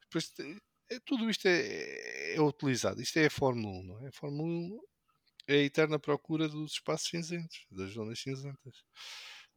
depois 0.01 0.31
é, 0.89 0.99
tudo 0.99 1.29
isto 1.29 1.47
é, 1.47 2.35
é, 2.35 2.41
utilizado. 2.41 3.01
Isto 3.01 3.17
é 3.17 3.25
a 3.25 3.31
Fórmula 3.31 3.79
1, 3.79 3.83
não 3.83 4.05
é? 4.05 4.09
A 4.09 4.11
Fórmula 4.11 4.47
1 4.47 4.79
é 5.47 5.53
a 5.55 5.63
eterna 5.63 5.99
procura 5.99 6.47
dos 6.47 6.73
espaços 6.73 7.09
cinzentos, 7.09 7.65
das 7.71 7.91
zonas 7.91 8.19
cinzentas 8.19 8.83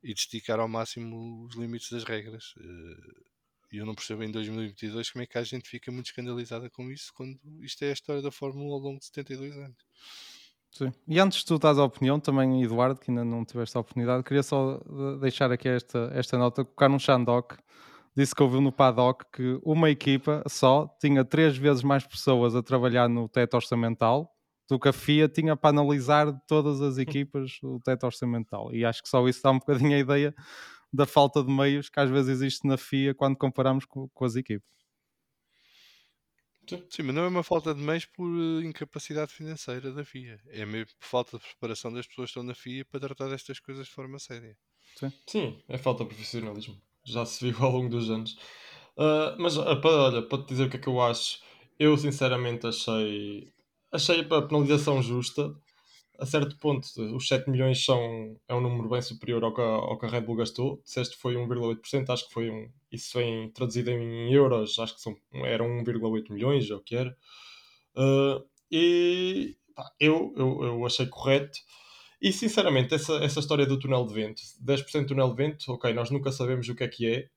e 0.02 0.14
de 0.14 0.20
esticar 0.20 0.58
ao 0.58 0.68
máximo 0.68 1.44
os 1.44 1.54
limites 1.56 1.90
das 1.90 2.04
regras. 2.04 2.54
Eh, 2.58 3.29
e 3.72 3.78
eu 3.78 3.86
não 3.86 3.94
percebo 3.94 4.22
em 4.24 4.30
2022 4.30 5.10
como 5.10 5.22
é 5.22 5.26
que 5.26 5.38
a 5.38 5.42
gente 5.42 5.68
fica 5.68 5.90
muito 5.92 6.06
escandalizada 6.06 6.68
com 6.70 6.90
isso, 6.90 7.12
quando 7.14 7.38
isto 7.62 7.82
é 7.84 7.90
a 7.90 7.92
história 7.92 8.22
da 8.22 8.30
Fórmula 8.30 8.68
1 8.68 8.72
ao 8.72 8.78
longo 8.78 8.98
de 8.98 9.06
72 9.06 9.56
anos. 9.56 9.76
Sim. 10.72 10.92
E 11.06 11.18
antes 11.18 11.40
de 11.40 11.46
tu 11.46 11.58
dares 11.58 11.78
a 11.78 11.84
opinião, 11.84 12.20
também, 12.20 12.62
Eduardo, 12.62 13.00
que 13.00 13.10
ainda 13.10 13.24
não 13.24 13.44
tiveste 13.44 13.76
a 13.76 13.80
oportunidade, 13.80 14.22
queria 14.22 14.42
só 14.42 14.80
deixar 15.20 15.50
aqui 15.50 15.68
esta, 15.68 16.10
esta 16.14 16.38
nota, 16.38 16.64
colocar 16.64 16.90
um 16.90 16.98
Shandok 16.98 17.56
disse 18.16 18.34
que 18.34 18.42
ouviu 18.42 18.60
no 18.60 18.72
paddock 18.72 19.24
que 19.32 19.58
uma 19.62 19.88
equipa 19.90 20.42
só 20.48 20.88
tinha 21.00 21.24
três 21.24 21.56
vezes 21.56 21.82
mais 21.82 22.06
pessoas 22.06 22.54
a 22.54 22.62
trabalhar 22.62 23.08
no 23.08 23.28
teto 23.28 23.54
orçamental 23.54 24.30
do 24.68 24.78
que 24.78 24.88
a 24.88 24.92
FIA 24.92 25.28
tinha 25.28 25.56
para 25.56 25.70
analisar 25.70 26.32
todas 26.46 26.80
as 26.80 26.98
equipas 26.98 27.58
o 27.62 27.80
teto 27.80 28.04
orçamental. 28.04 28.72
E 28.72 28.84
acho 28.84 29.02
que 29.02 29.08
só 29.08 29.26
isso 29.28 29.42
dá 29.42 29.50
um 29.50 29.58
bocadinho 29.58 29.96
a 29.96 29.98
ideia 29.98 30.34
da 30.92 31.06
falta 31.06 31.42
de 31.42 31.50
meios 31.50 31.88
que 31.88 32.00
às 32.00 32.10
vezes 32.10 32.30
existe 32.30 32.66
na 32.66 32.76
FIA 32.76 33.14
quando 33.14 33.36
comparamos 33.36 33.84
com, 33.84 34.08
com 34.08 34.24
as 34.24 34.36
equipes. 34.36 34.68
Sim, 36.88 37.02
mas 37.02 37.14
não 37.14 37.24
é 37.24 37.28
uma 37.28 37.42
falta 37.42 37.74
de 37.74 37.80
meios 37.80 38.06
por 38.06 38.28
eh, 38.28 38.64
incapacidade 38.64 39.32
financeira 39.32 39.92
da 39.92 40.04
FIA. 40.04 40.40
É 40.48 40.64
mesmo 40.64 40.94
por 41.00 41.06
falta 41.06 41.36
de 41.36 41.44
preparação 41.44 41.92
das 41.92 42.06
pessoas 42.06 42.26
que 42.26 42.38
estão 42.38 42.42
na 42.44 42.54
FIA 42.54 42.84
para 42.84 43.00
tratar 43.00 43.28
destas 43.28 43.58
coisas 43.58 43.86
de 43.86 43.92
forma 43.92 44.18
séria. 44.20 44.56
Sim, 44.96 45.12
Sim 45.26 45.62
é 45.68 45.78
falta 45.78 46.04
de 46.04 46.10
profissionalismo 46.10 46.80
já 47.04 47.24
se 47.24 47.50
viu 47.50 47.56
ao 47.64 47.72
longo 47.72 47.88
dos 47.88 48.10
anos. 48.10 48.32
Uh, 48.96 49.36
mas 49.38 49.56
uh, 49.56 49.80
para, 49.80 49.90
olha, 49.90 50.22
para 50.22 50.42
te 50.42 50.48
dizer 50.48 50.64
o 50.66 50.70
que 50.70 50.76
é 50.76 50.80
que 50.80 50.88
eu 50.88 51.00
acho, 51.00 51.40
eu 51.78 51.96
sinceramente 51.96 52.66
achei, 52.66 53.48
achei 53.92 54.20
a 54.20 54.42
penalização 54.42 55.02
justa. 55.02 55.54
A 56.20 56.26
certo 56.26 56.56
ponto, 56.58 56.86
os 57.16 57.26
7 57.26 57.48
milhões 57.48 57.82
são, 57.82 58.36
é 58.46 58.54
um 58.54 58.60
número 58.60 58.90
bem 58.90 59.00
superior 59.00 59.42
ao 59.42 59.54
que, 59.54 59.60
ao 59.62 59.98
que 59.98 60.04
a 60.04 60.08
Red 60.10 60.20
Bull 60.20 60.36
gastou. 60.36 60.80
Disseste 60.84 61.16
que 61.16 61.22
foi 61.22 61.34
1,8%, 61.34 62.10
acho 62.10 62.28
que 62.28 62.34
foi 62.34 62.50
um. 62.50 62.70
Isso 62.92 63.18
vem 63.18 63.50
traduzido 63.50 63.90
em 63.90 64.30
euros, 64.32 64.78
acho 64.78 64.94
que 64.96 65.00
são, 65.00 65.16
eram 65.32 65.66
1,8 65.82 66.30
milhões, 66.30 66.70
ou 66.70 66.78
o 66.78 66.82
que 66.82 66.94
era. 66.94 67.16
Uh, 67.96 68.44
e 68.70 69.56
pá, 69.74 69.90
eu, 69.98 70.34
eu, 70.36 70.62
eu 70.62 70.86
achei 70.86 71.06
correto. 71.06 71.58
E 72.20 72.32
sinceramente, 72.32 72.94
essa, 72.94 73.14
essa 73.24 73.40
história 73.40 73.64
do 73.64 73.78
túnel 73.78 74.06
de 74.06 74.12
vento, 74.12 74.42
10% 74.62 75.08
túnel 75.08 75.30
de 75.30 75.36
vento, 75.36 75.72
ok, 75.72 75.92
nós 75.94 76.10
nunca 76.10 76.30
sabemos 76.30 76.68
o 76.68 76.74
que 76.74 76.84
é 76.84 76.88
que 76.88 77.06
é, 77.06 77.28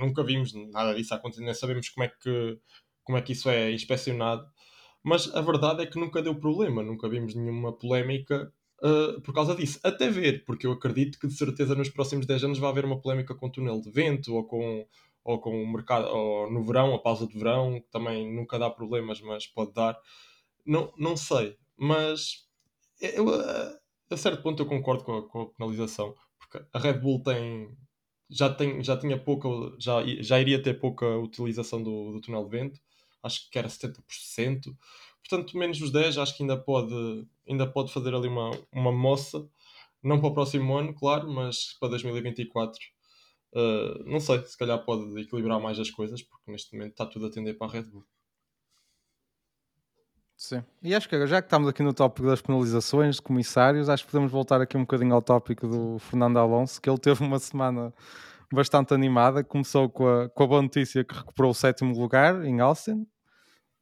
nunca 0.00 0.22
vimos 0.22 0.52
nada 0.70 0.94
disso 0.94 1.12
acontecer, 1.12 1.42
nem 1.42 1.54
sabemos 1.54 1.88
como 1.88 2.04
é 2.04 2.08
que, 2.08 2.58
como 3.02 3.18
é 3.18 3.22
que 3.22 3.32
isso 3.32 3.50
é 3.50 3.72
inspecionado, 3.72 4.46
mas 5.02 5.32
a 5.34 5.40
verdade 5.40 5.82
é 5.82 5.86
que 5.86 5.98
nunca 5.98 6.22
deu 6.22 6.34
problema, 6.34 6.82
nunca 6.82 7.08
vimos 7.08 7.34
nenhuma 7.34 7.72
polémica 7.72 8.52
uh, 8.82 9.20
por 9.22 9.34
causa 9.34 9.54
disso. 9.54 9.80
Até 9.82 10.10
ver, 10.10 10.44
porque 10.44 10.66
eu 10.66 10.72
acredito 10.72 11.18
que 11.18 11.26
de 11.26 11.34
certeza 11.34 11.74
nos 11.74 11.88
próximos 11.88 12.26
10 12.26 12.44
anos 12.44 12.58
vai 12.58 12.70
haver 12.70 12.84
uma 12.84 13.00
polémica 13.00 13.34
com 13.34 13.46
o 13.46 13.52
túnel 13.52 13.80
de 13.80 13.90
vento 13.90 14.34
ou 14.34 14.44
com, 14.44 14.86
ou 15.24 15.40
com 15.40 15.62
o 15.62 15.72
mercado, 15.72 16.06
ou 16.08 16.50
no 16.50 16.62
verão, 16.64 16.94
a 16.94 16.98
pausa 16.98 17.26
de 17.26 17.36
verão, 17.38 17.80
que 17.80 17.90
também 17.90 18.32
nunca 18.34 18.58
dá 18.58 18.70
problemas, 18.70 19.20
mas 19.20 19.46
pode 19.46 19.72
dar. 19.72 19.96
Não, 20.66 20.92
não 20.98 21.16
sei, 21.16 21.56
mas 21.76 22.46
eu, 23.00 23.26
a 24.10 24.16
certo 24.16 24.42
ponto 24.42 24.62
eu 24.62 24.66
concordo 24.66 25.04
com 25.04 25.16
a, 25.16 25.28
com 25.28 25.42
a 25.42 25.46
penalização, 25.50 26.14
porque 26.38 26.64
a 26.72 26.78
Red 26.78 26.94
Bull 26.94 27.22
tem 27.22 27.76
já, 28.30 28.48
tem, 28.52 28.82
já 28.82 28.96
tinha 28.96 29.18
pouca, 29.18 29.48
já, 29.78 30.02
já 30.20 30.40
iria 30.40 30.62
ter 30.62 30.74
pouca 30.74 31.06
utilização 31.18 31.82
do, 31.82 32.12
do 32.12 32.20
túnel 32.20 32.44
de 32.44 32.50
vento, 32.50 32.80
acho 33.22 33.50
que 33.50 33.58
era 33.58 33.68
70%, 33.68 34.74
portanto 35.28 35.56
menos 35.56 35.80
os 35.80 35.90
10 35.90 36.18
acho 36.18 36.36
que 36.36 36.42
ainda 36.42 36.56
pode, 36.56 37.26
ainda 37.48 37.66
pode 37.66 37.92
fazer 37.92 38.14
ali 38.14 38.28
uma, 38.28 38.50
uma 38.72 38.92
moça, 38.92 39.46
não 40.02 40.18
para 40.18 40.28
o 40.28 40.34
próximo 40.34 40.76
ano, 40.76 40.94
claro, 40.94 41.30
mas 41.30 41.76
para 41.78 41.90
2024 41.90 42.78
uh, 43.54 44.04
não 44.04 44.20
sei, 44.20 44.44
se 44.44 44.56
calhar 44.56 44.82
pode 44.84 45.20
equilibrar 45.20 45.60
mais 45.60 45.78
as 45.78 45.90
coisas, 45.90 46.22
porque 46.22 46.50
neste 46.50 46.74
momento 46.74 46.92
está 46.92 47.06
tudo 47.06 47.26
a 47.26 47.30
tender 47.30 47.56
para 47.56 47.66
a 47.66 47.70
Red 47.70 47.84
Bull. 47.84 48.04
Sim. 50.36 50.64
E 50.82 50.94
acho 50.94 51.06
que 51.06 51.26
já 51.26 51.42
que 51.42 51.46
estamos 51.46 51.68
aqui 51.68 51.82
no 51.82 51.92
tópico 51.92 52.26
das 52.26 52.40
penalizações, 52.40 53.16
de 53.16 53.22
comissários, 53.22 53.90
acho 53.90 54.04
que 54.04 54.10
podemos 54.10 54.32
voltar 54.32 54.58
aqui 54.60 54.74
um 54.74 54.82
bocadinho 54.82 55.14
ao 55.14 55.20
tópico 55.20 55.68
do 55.68 55.98
Fernando 55.98 56.38
Alonso, 56.38 56.80
que 56.80 56.88
ele 56.88 56.98
teve 56.98 57.22
uma 57.22 57.38
semana 57.38 57.92
bastante 58.52 58.94
animada. 58.94 59.44
Começou 59.44 59.88
com 59.88 60.06
a, 60.06 60.28
com 60.28 60.42
a 60.42 60.46
boa 60.46 60.62
notícia 60.62 61.04
que 61.04 61.14
recuperou 61.14 61.50
o 61.50 61.54
sétimo 61.54 61.98
lugar 61.98 62.44
em 62.44 62.60
Austin. 62.60 63.06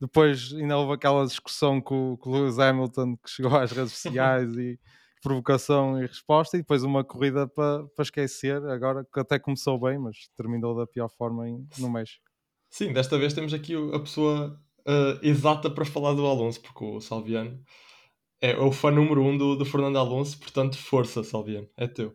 Depois 0.01 0.53
ainda 0.55 0.79
houve 0.79 0.95
aquela 0.95 1.27
discussão 1.27 1.81
com, 1.81 2.17
com 2.19 2.31
o 2.31 2.33
Lewis 2.35 2.59
Hamilton 2.59 3.17
que 3.17 3.31
chegou 3.31 3.57
às 3.57 3.73
redes 3.73 3.93
sociais 3.93 4.57
e 4.57 4.79
provocação 5.23 6.01
e 6.01 6.07
resposta, 6.07 6.57
e 6.57 6.61
depois 6.61 6.85
uma 6.85 7.03
corrida 7.03 7.49
para, 7.49 7.85
para 7.89 8.03
esquecer, 8.05 8.65
agora 8.67 9.05
que 9.13 9.19
até 9.19 9.39
começou 9.39 9.79
bem, 9.81 9.99
mas 9.99 10.29
terminou 10.37 10.77
da 10.77 10.87
pior 10.87 11.09
forma 11.09 11.49
em, 11.49 11.67
no 11.79 11.91
México. 11.91 12.25
Sim, 12.71 12.93
desta 12.93 13.19
vez 13.19 13.33
temos 13.33 13.53
aqui 13.53 13.75
a 13.93 13.99
pessoa 13.99 14.61
uh, 14.81 15.19
exata 15.27 15.71
para 15.71 15.85
falar 15.85 16.15
do 16.15 16.27
Alonso, 16.27 16.61
porque 16.61 16.85
o 16.85 17.01
Salviano 17.01 17.61
é 18.41 18.57
o 18.57 18.71
fã 18.71 18.91
número 18.91 19.23
um 19.23 19.37
do, 19.37 19.57
do 19.57 19.65
Fernando 19.65 19.99
Alonso, 19.99 20.39
portanto, 20.39 20.79
força, 20.79 21.25
Salviano, 21.25 21.69
é 21.77 21.89
teu. 21.89 22.15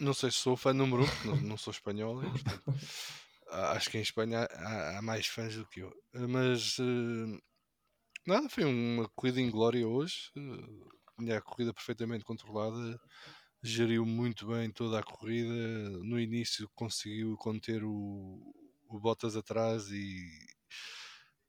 Não 0.00 0.14
sei 0.14 0.30
se 0.30 0.38
sou 0.38 0.56
fã 0.56 0.72
número 0.72 1.02
um, 1.02 1.06
porque 1.06 1.44
não, 1.44 1.56
sou 1.56 1.70
espanhol, 1.70 2.20
acho 3.50 3.90
que 3.90 3.98
em 3.98 4.02
Espanha 4.02 4.48
há, 4.50 4.98
há, 4.98 5.02
mais 5.02 5.26
fãs 5.26 5.54
do 5.54 5.66
que 5.66 5.80
eu. 5.80 5.92
Mas 6.28 6.78
uh, 6.78 7.42
nada, 8.26 8.48
foi 8.48 8.64
uma 8.64 9.08
corrida 9.10 9.40
em 9.40 9.50
glória 9.50 9.86
hoje. 9.86 10.30
Uh, 10.36 10.88
tinha 11.18 11.38
a 11.38 11.42
corrida 11.42 11.74
perfeitamente 11.74 12.24
controlada, 12.24 12.98
geriu 13.62 14.06
muito 14.06 14.46
bem 14.46 14.70
toda 14.70 14.98
a 14.98 15.02
corrida. 15.02 15.52
No 16.02 16.18
início 16.18 16.70
conseguiu 16.74 17.36
conter 17.36 17.82
o, 17.84 18.54
o 18.88 19.00
Bottas 19.00 19.36
atrás 19.36 19.88
e 19.90 20.28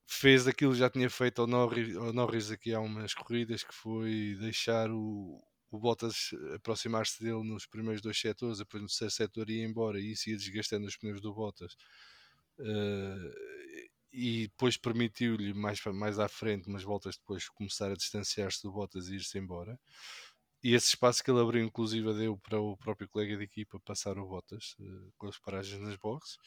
fez 0.07 0.47
aquilo 0.47 0.73
que 0.73 0.79
já 0.79 0.89
tinha 0.89 1.09
feito 1.09 1.41
ao 1.41 1.47
Norris, 1.47 1.95
ao 1.95 2.11
Norris 2.11 2.49
aqui 2.49 2.73
há 2.73 2.79
umas 2.79 3.13
corridas, 3.13 3.63
que 3.63 3.73
foi 3.73 4.35
deixar 4.39 4.89
o, 4.91 5.39
o 5.71 5.79
Bottas 5.79 6.31
aproximar-se 6.55 7.23
dele 7.23 7.43
nos 7.43 7.65
primeiros 7.65 8.01
dois 8.01 8.19
setores, 8.19 8.57
depois 8.57 8.81
no 8.81 8.87
terceiro 8.87 9.11
setor 9.11 9.49
ia 9.49 9.65
embora 9.65 9.99
e 9.99 10.11
isso 10.11 10.29
ia 10.29 10.37
desgastando 10.37 10.87
os 10.87 10.97
pneus 10.97 11.21
do 11.21 11.33
Bottas. 11.33 11.75
Uh, 12.59 13.89
e 14.11 14.47
depois 14.47 14.75
permitiu-lhe 14.75 15.53
mais, 15.53 15.79
mais 15.93 16.17
à 16.19 16.27
frente, 16.27 16.67
umas 16.67 16.83
voltas 16.83 17.17
depois, 17.17 17.47
começar 17.49 17.91
a 17.91 17.95
distanciar-se 17.95 18.63
do 18.63 18.71
Bottas 18.71 19.07
e 19.07 19.15
ir-se 19.15 19.37
embora. 19.37 19.79
E 20.63 20.73
esse 20.73 20.87
espaço 20.87 21.23
que 21.23 21.31
ele 21.31 21.39
abriu, 21.39 21.63
inclusive, 21.63 22.13
deu 22.13 22.37
para 22.37 22.59
o 22.59 22.75
próprio 22.75 23.07
colega 23.07 23.37
de 23.37 23.43
equipa 23.43 23.79
passar 23.79 24.17
o 24.17 24.27
Bottas 24.27 24.75
uh, 24.79 25.13
com 25.17 25.27
as 25.27 25.37
paragens 25.37 25.79
nas 25.79 25.95
boxes. 25.95 26.37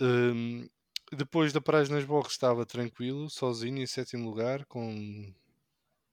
Um, 0.00 0.66
depois 1.12 1.52
da 1.52 1.60
paragem 1.60 1.94
nas 1.94 2.04
boxes 2.04 2.32
estava 2.32 2.64
tranquilo, 2.64 3.28
sozinho, 3.28 3.82
em 3.82 3.86
sétimo 3.86 4.24
lugar, 4.24 4.64
com 4.66 5.34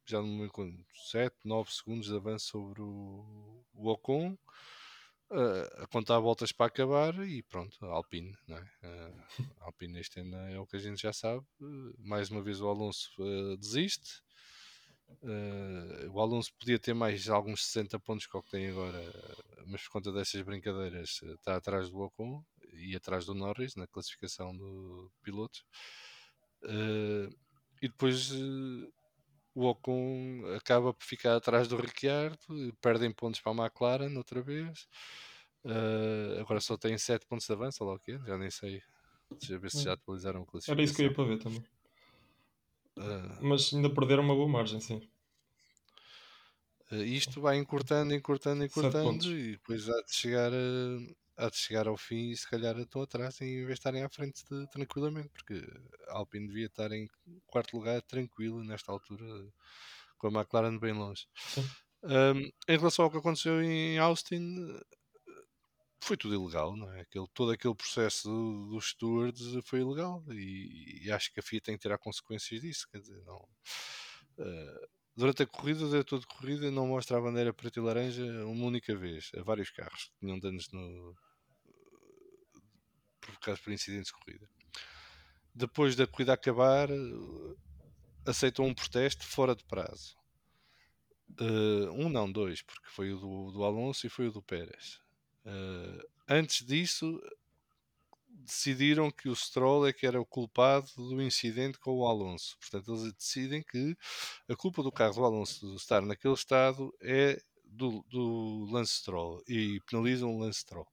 já 0.06 0.20
não 0.20 0.28
me 0.28 0.42
lembro 0.42 0.86
7, 1.10 1.36
9 1.44 1.72
segundos 1.72 2.08
de 2.08 2.16
avanço 2.16 2.48
sobre 2.48 2.82
o, 2.82 3.66
o 3.74 3.90
Ocon, 3.90 4.38
uh, 5.32 5.84
a 5.84 5.88
contar 5.88 6.20
voltas 6.20 6.52
para 6.52 6.68
acabar 6.68 7.16
e 7.28 7.42
pronto, 7.44 7.84
Alpine, 7.86 8.36
não 8.48 8.58
é? 8.58 8.62
Uh, 8.62 9.52
Alpine 9.62 10.00
este 10.00 10.20
ano 10.20 10.36
é 10.36 10.60
o 10.60 10.68
que 10.68 10.76
a 10.76 10.80
gente 10.80 11.02
já 11.02 11.14
sabe. 11.14 11.46
Uh, 11.60 11.94
mais 12.00 12.30
uma 12.30 12.42
vez 12.42 12.62
o 12.62 12.68
Alonso 12.68 13.12
desiste. 13.58 14.22
o 16.14 16.20
Alonso 16.20 16.54
podia 16.60 16.80
ter 16.80 16.94
mais 16.94 17.30
alguns 17.30 17.66
60 17.66 18.00
pontos 18.00 18.26
que 18.26 18.38
o 18.38 18.42
que 18.42 18.52
tem 18.52 18.70
agora, 18.70 19.02
mas 19.68 19.84
por 19.84 19.92
conta 19.92 20.12
dessas 20.12 20.42
brincadeiras 20.42 21.22
está 21.24 21.56
atrás 21.56 21.90
do 21.90 22.00
Ocon 22.00 22.44
e 22.74 22.96
atrás 22.96 23.26
do 23.26 23.34
Norris 23.34 23.76
na 23.76 23.88
classificação 23.88 24.56
do 24.56 25.12
piloto. 25.22 25.66
E 27.82 27.88
depois 27.88 28.32
o 29.54 29.66
Ocon 29.66 30.44
acaba 30.56 30.94
por 30.94 31.04
ficar 31.04 31.36
atrás 31.36 31.68
do 31.68 31.76
Ricciardo, 31.76 32.38
perdem 32.82 33.12
pontos 33.12 33.40
para 33.40 33.52
a 33.52 33.66
McLaren 33.66 34.16
outra 34.18 34.42
vez. 34.42 34.88
Uh, 35.64 36.40
agora 36.40 36.60
só 36.60 36.78
tem 36.78 36.98
7 36.98 37.26
pontos 37.28 37.46
de 37.46 37.54
avanço, 37.54 37.84
lá 37.84 37.94
o 37.94 38.00
quê? 38.00 38.20
Já 38.26 38.38
nem 38.38 38.50
sei. 38.50 38.82
Deixa 39.32 39.54
eu 39.54 39.60
ver 39.60 39.72
se 39.72 39.84
já 39.84 39.94
atualizaram 39.94 40.42
a 40.42 40.46
classificação. 40.46 40.74
Era 40.74 40.84
isso 40.84 40.96
que 40.96 41.02
eu 41.02 41.08
ia 41.08 41.14
para 41.14 41.24
ver 41.24 41.38
também. 41.38 41.64
Mas 43.42 43.74
ainda 43.74 43.90
perderam 43.90 44.24
uma 44.24 44.36
boa 44.36 44.48
margem, 44.48 44.80
sim. 44.80 45.02
isto 46.92 47.40
vai 47.40 47.58
encurtando, 47.58 48.14
encurtando, 48.14 48.66
encurtando 48.66 49.26
e 49.32 49.54
depois 49.54 49.88
há 49.90 50.02
de 50.02 50.14
chegar 50.14 50.52
a 50.52 51.00
de 51.50 51.58
chegar 51.58 51.88
ao 51.88 51.98
fim 51.98 52.32
e 52.32 52.38
se 52.38 52.50
calhar 52.50 52.78
estão 52.78 53.02
atrás 53.02 53.40
em 53.42 53.58
vez 53.58 53.68
de 53.68 53.74
estarem 53.74 54.04
à 54.04 54.10
frente 54.10 54.44
de, 54.50 54.70
tranquilamente, 54.70 55.30
porque 55.30 55.62
a 56.08 56.18
Alpine 56.18 56.48
devia 56.48 56.68
estar 56.68 56.92
em 56.92 57.08
quarto 57.48 57.78
lugar 57.78 58.02
tranquilo 58.02 58.64
nesta 58.64 58.92
altura, 58.92 59.26
com 60.18 60.28
a 60.28 60.32
McLaren 60.32 60.78
bem 60.78 60.94
longe. 60.94 61.28
Um, 62.04 62.52
em 62.68 62.78
relação 62.78 63.06
ao 63.06 63.12
que 63.12 63.18
aconteceu 63.18 63.62
em 63.62 64.00
Austin, 64.00 64.80
foi 66.04 66.18
tudo 66.18 66.34
ilegal, 66.34 66.76
não 66.76 66.92
é? 66.92 67.02
Aquele, 67.02 67.28
todo 67.34 67.52
aquele 67.52 67.76
processo 67.76 68.28
dos 68.72 68.90
stewards 68.90 69.64
foi 69.66 69.82
ilegal 69.82 70.24
e, 70.30 71.06
e, 71.06 71.12
acho 71.12 71.32
que 71.32 71.40
a 71.40 71.44
FIA 71.44 71.62
tem 71.62 71.76
que 71.76 71.82
tirar 71.82 71.98
consequências 72.00 72.62
disso. 72.62 72.88
Quer 72.92 73.02
dizer, 73.02 73.22
não. 73.24 73.48
Uh, 74.40 74.88
durante 75.16 75.44
a 75.44 75.48
corrida, 75.48 75.88
durante 75.88 76.08
toda 76.08 76.26
a 76.26 76.36
corrida, 76.36 76.72
não 76.72 76.88
mostra 76.88 77.18
a 77.18 77.22
bandeira 77.22 77.54
preta 77.54 77.80
e 77.80 77.84
laranja 77.84 78.24
uma 78.46 78.66
única 78.66 78.96
vez, 78.96 79.30
a 79.38 79.44
vários 79.44 79.70
carros 79.70 80.06
que 80.06 80.20
tinham 80.20 80.40
danos 80.40 80.72
no, 80.72 81.16
provocados 83.22 83.62
por 83.62 83.72
incidentes 83.72 84.08
de 84.08 84.14
corrida. 84.14 84.50
Depois 85.54 85.96
da 85.96 86.08
corrida 86.08 86.34
acabar, 86.34 86.90
aceitou 88.26 88.66
um 88.66 88.74
protesto 88.74 89.26
fora 89.26 89.56
de 89.56 89.64
prazo. 89.64 90.18
Uh, 91.40 91.92
um 91.92 92.10
não, 92.10 92.30
dois, 92.30 92.62
porque 92.62 92.88
foi 92.90 93.14
o 93.14 93.18
do, 93.18 93.52
do, 93.52 93.64
Alonso 93.64 94.06
e 94.06 94.10
foi 94.10 94.28
o 94.28 94.32
do 94.32 94.42
Pérez. 94.42 95.00
Uh, 95.46 96.06
antes 96.28 96.66
disso, 96.66 97.22
decidiram 98.28 99.10
que 99.10 99.30
o 99.30 99.36
Stroll 99.36 99.88
é 99.88 99.94
que 99.94 100.06
era 100.06 100.20
o 100.20 100.26
culpado 100.26 100.90
do 100.96 101.22
incidente 101.22 101.80
com 101.80 101.98
o 101.98 102.06
Alonso. 102.06 102.58
Portanto, 102.60 102.92
eles 102.92 103.14
decidem 103.14 103.64
que 103.64 103.96
a 104.50 104.56
culpa 104.56 104.84
do 104.84 104.92
carro 104.92 105.16
do 105.16 105.26
Alonso 105.26 105.76
estar 105.76 106.02
naquele 106.02 106.34
estado 106.34 106.94
é 107.02 107.42
do, 107.66 108.04
do 108.10 108.68
Lance 108.70 108.96
Stroll 108.96 109.42
e 109.48 109.80
penalizam 109.90 110.36
o 110.36 110.40
Lance 110.40 110.60
Stroll. 110.60 110.88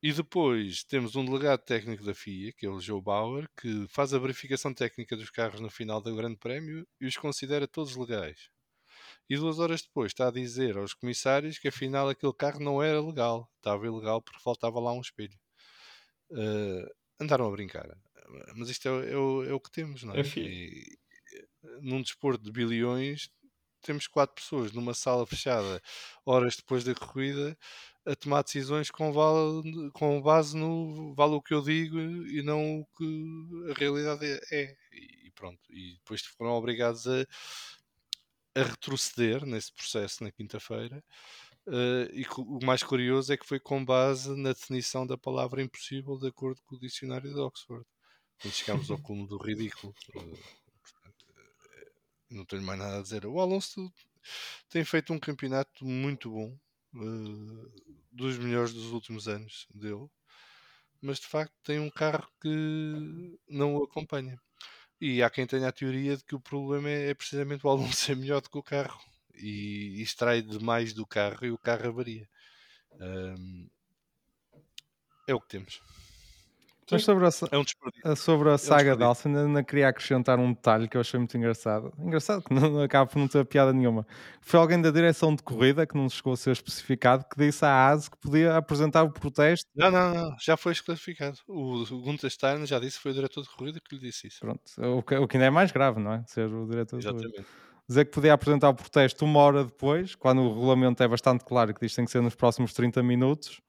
E 0.00 0.12
depois 0.12 0.84
temos 0.84 1.16
um 1.16 1.24
delegado 1.24 1.60
técnico 1.64 2.04
da 2.04 2.14
FIA, 2.14 2.52
que 2.52 2.64
é 2.64 2.70
o 2.70 2.80
Joe 2.80 3.02
Bauer, 3.02 3.48
que 3.60 3.86
faz 3.88 4.14
a 4.14 4.18
verificação 4.18 4.72
técnica 4.72 5.16
dos 5.16 5.28
carros 5.28 5.60
no 5.60 5.68
final 5.68 6.00
do 6.00 6.14
Grande 6.14 6.36
Prémio 6.36 6.86
e 7.00 7.06
os 7.06 7.16
considera 7.16 7.66
todos 7.66 7.96
legais. 7.96 8.48
E 9.28 9.36
duas 9.36 9.58
horas 9.58 9.82
depois 9.82 10.12
está 10.12 10.28
a 10.28 10.32
dizer 10.32 10.76
aos 10.76 10.94
comissários 10.94 11.58
que 11.58 11.68
afinal 11.68 12.08
aquele 12.08 12.32
carro 12.32 12.60
não 12.60 12.80
era 12.80 13.00
legal, 13.00 13.50
estava 13.56 13.86
ilegal 13.86 14.22
porque 14.22 14.40
faltava 14.40 14.78
lá 14.78 14.92
um 14.92 15.00
espelho. 15.00 15.36
Uh, 16.30 16.88
andaram 17.20 17.46
a 17.46 17.50
brincar. 17.50 17.88
Mas 18.54 18.68
isto 18.68 18.88
é, 18.88 19.12
é, 19.12 19.16
o, 19.16 19.44
é 19.44 19.52
o, 19.52 19.60
que 19.60 19.70
temos, 19.70 20.04
não 20.04 20.14
é? 20.14 20.20
é 20.20 20.22
e, 20.36 20.98
num 21.80 22.00
desporto 22.00 22.44
de 22.44 22.52
bilhões, 22.52 23.30
temos 23.82 24.06
quatro 24.06 24.34
pessoas 24.36 24.72
numa 24.72 24.94
sala 24.94 25.26
fechada 25.26 25.82
horas 26.24 26.56
depois 26.56 26.84
da 26.84 26.94
corrida 26.94 27.56
a 28.08 28.16
tomar 28.16 28.42
decisões 28.42 28.90
com, 28.90 29.12
com 29.92 30.22
base 30.22 30.56
no 30.56 31.14
vale 31.14 31.34
o 31.34 31.42
que 31.42 31.52
eu 31.52 31.60
digo 31.60 31.98
e 31.98 32.42
não 32.42 32.80
o 32.80 32.86
que 32.96 33.70
a 33.70 33.78
realidade 33.78 34.24
é. 34.24 34.40
é. 34.50 34.76
E 34.92 35.30
pronto. 35.34 35.60
E 35.70 35.94
depois 35.98 36.22
foram 36.22 36.52
obrigados 36.52 37.06
a, 37.06 37.26
a 38.54 38.62
retroceder 38.62 39.44
nesse 39.44 39.72
processo 39.72 40.24
na 40.24 40.32
quinta-feira. 40.32 41.04
Uh, 41.66 42.08
e 42.14 42.26
o 42.38 42.64
mais 42.64 42.82
curioso 42.82 43.30
é 43.30 43.36
que 43.36 43.46
foi 43.46 43.60
com 43.60 43.84
base 43.84 44.34
na 44.34 44.54
definição 44.54 45.06
da 45.06 45.18
palavra 45.18 45.62
impossível 45.62 46.16
de 46.18 46.28
acordo 46.28 46.62
com 46.62 46.76
o 46.76 46.80
dicionário 46.80 47.30
de 47.30 47.38
Oxford. 47.38 47.84
Quando 48.40 48.54
chegámos 48.54 48.90
ao 48.90 48.98
cúmulo 48.98 49.28
do 49.28 49.36
ridículo. 49.36 49.94
Uh, 50.16 50.38
não 52.30 52.46
tenho 52.46 52.62
mais 52.62 52.78
nada 52.78 52.98
a 52.98 53.02
dizer. 53.02 53.26
O 53.26 53.38
Alonso 53.38 53.92
tem 54.70 54.82
feito 54.82 55.12
um 55.12 55.18
campeonato 55.18 55.84
muito 55.84 56.30
bom 56.30 56.58
uh, 56.94 57.72
dos 58.12 58.38
melhores 58.38 58.72
dos 58.72 58.92
últimos 58.92 59.28
anos 59.28 59.66
dele, 59.74 60.08
mas 61.00 61.20
de 61.20 61.26
facto 61.26 61.54
tem 61.62 61.78
um 61.78 61.90
carro 61.90 62.28
que 62.40 63.38
não 63.48 63.76
o 63.76 63.84
acompanha. 63.84 64.40
E 65.00 65.22
há 65.22 65.30
quem 65.30 65.46
tenha 65.46 65.68
a 65.68 65.72
teoria 65.72 66.16
de 66.16 66.24
que 66.24 66.34
o 66.34 66.40
problema 66.40 66.90
é, 66.90 67.10
é 67.10 67.14
precisamente 67.14 67.66
o 67.66 67.70
Alonso 67.70 67.94
ser 67.96 68.16
melhor 68.16 68.40
do 68.40 68.50
que 68.50 68.58
o 68.58 68.62
carro. 68.62 69.00
e, 69.34 69.98
e 69.98 70.02
extrai 70.02 70.42
demais 70.42 70.92
do 70.92 71.06
carro 71.06 71.46
e 71.46 71.50
o 71.50 71.58
carro 71.58 71.88
avaria. 71.88 72.28
Um, 73.00 73.68
é 75.26 75.34
o 75.34 75.40
que 75.40 75.48
temos. 75.48 75.80
Mas 76.90 77.04
sobre 77.04 77.26
a, 77.26 77.30
É 77.50 77.58
um 77.58 77.64
a- 78.04 78.16
sobre 78.16 78.50
a 78.50 78.58
saga 78.58 78.96
de 78.96 79.02
desperdício. 79.02 79.04
Alcin, 79.04 79.36
ainda 79.36 79.62
queria 79.62 79.88
acrescentar 79.88 80.38
um 80.38 80.52
detalhe 80.52 80.88
que 80.88 80.96
eu 80.96 81.00
achei 81.00 81.18
muito 81.18 81.36
engraçado. 81.36 81.92
Engraçado 81.98 82.42
que 82.42 82.50
não 82.54 82.80
acaba 82.82 83.06
por 83.10 83.18
não 83.18 83.28
ter 83.28 83.44
piada 83.44 83.72
nenhuma. 83.72 84.06
Foi 84.40 84.58
alguém 84.58 84.80
da 84.80 84.90
direção 84.90 85.34
de 85.34 85.42
corrida, 85.42 85.86
que 85.86 85.96
não 85.96 86.08
chegou 86.08 86.32
a 86.32 86.36
ser 86.36 86.52
especificado, 86.52 87.24
que 87.28 87.36
disse 87.36 87.64
à 87.64 87.88
ASE 87.88 88.10
que 88.10 88.16
podia 88.16 88.56
apresentar 88.56 89.02
o 89.02 89.10
protesto. 89.12 89.68
Não, 89.76 89.90
não, 89.90 90.14
não, 90.14 90.36
já 90.40 90.56
foi 90.56 90.72
esclassificado. 90.72 91.38
O, 91.46 91.82
o 91.82 92.02
Gunther 92.02 92.30
Steiner 92.30 92.66
já 92.66 92.78
disse, 92.78 92.98
foi 92.98 93.10
o 93.10 93.14
diretor 93.14 93.42
de 93.42 93.48
corrida 93.50 93.80
que 93.80 93.94
lhe 93.94 94.00
disse 94.00 94.28
isso. 94.28 94.40
Pronto, 94.40 94.60
o 94.78 95.02
que, 95.02 95.14
o 95.16 95.28
que 95.28 95.36
ainda 95.36 95.46
é 95.46 95.50
mais 95.50 95.70
grave, 95.72 96.00
não 96.00 96.12
é? 96.12 96.24
Ser 96.26 96.46
o 96.52 96.66
diretor 96.66 96.98
de 96.98 97.06
corrida. 97.06 97.26
Exatamente. 97.26 97.48
Dizer 97.88 98.04
que 98.04 98.10
podia 98.12 98.34
apresentar 98.34 98.68
o 98.68 98.74
protesto 98.74 99.24
uma 99.24 99.40
hora 99.40 99.64
depois, 99.64 100.14
quando 100.14 100.42
o 100.42 100.52
regulamento 100.52 101.02
é 101.02 101.08
bastante 101.08 101.42
claro 101.44 101.72
que 101.72 101.80
diz 101.80 101.92
que 101.92 101.96
tem 101.96 102.04
que 102.04 102.10
ser 102.10 102.20
nos 102.20 102.34
próximos 102.34 102.74
30 102.74 103.02
minutos. 103.02 103.62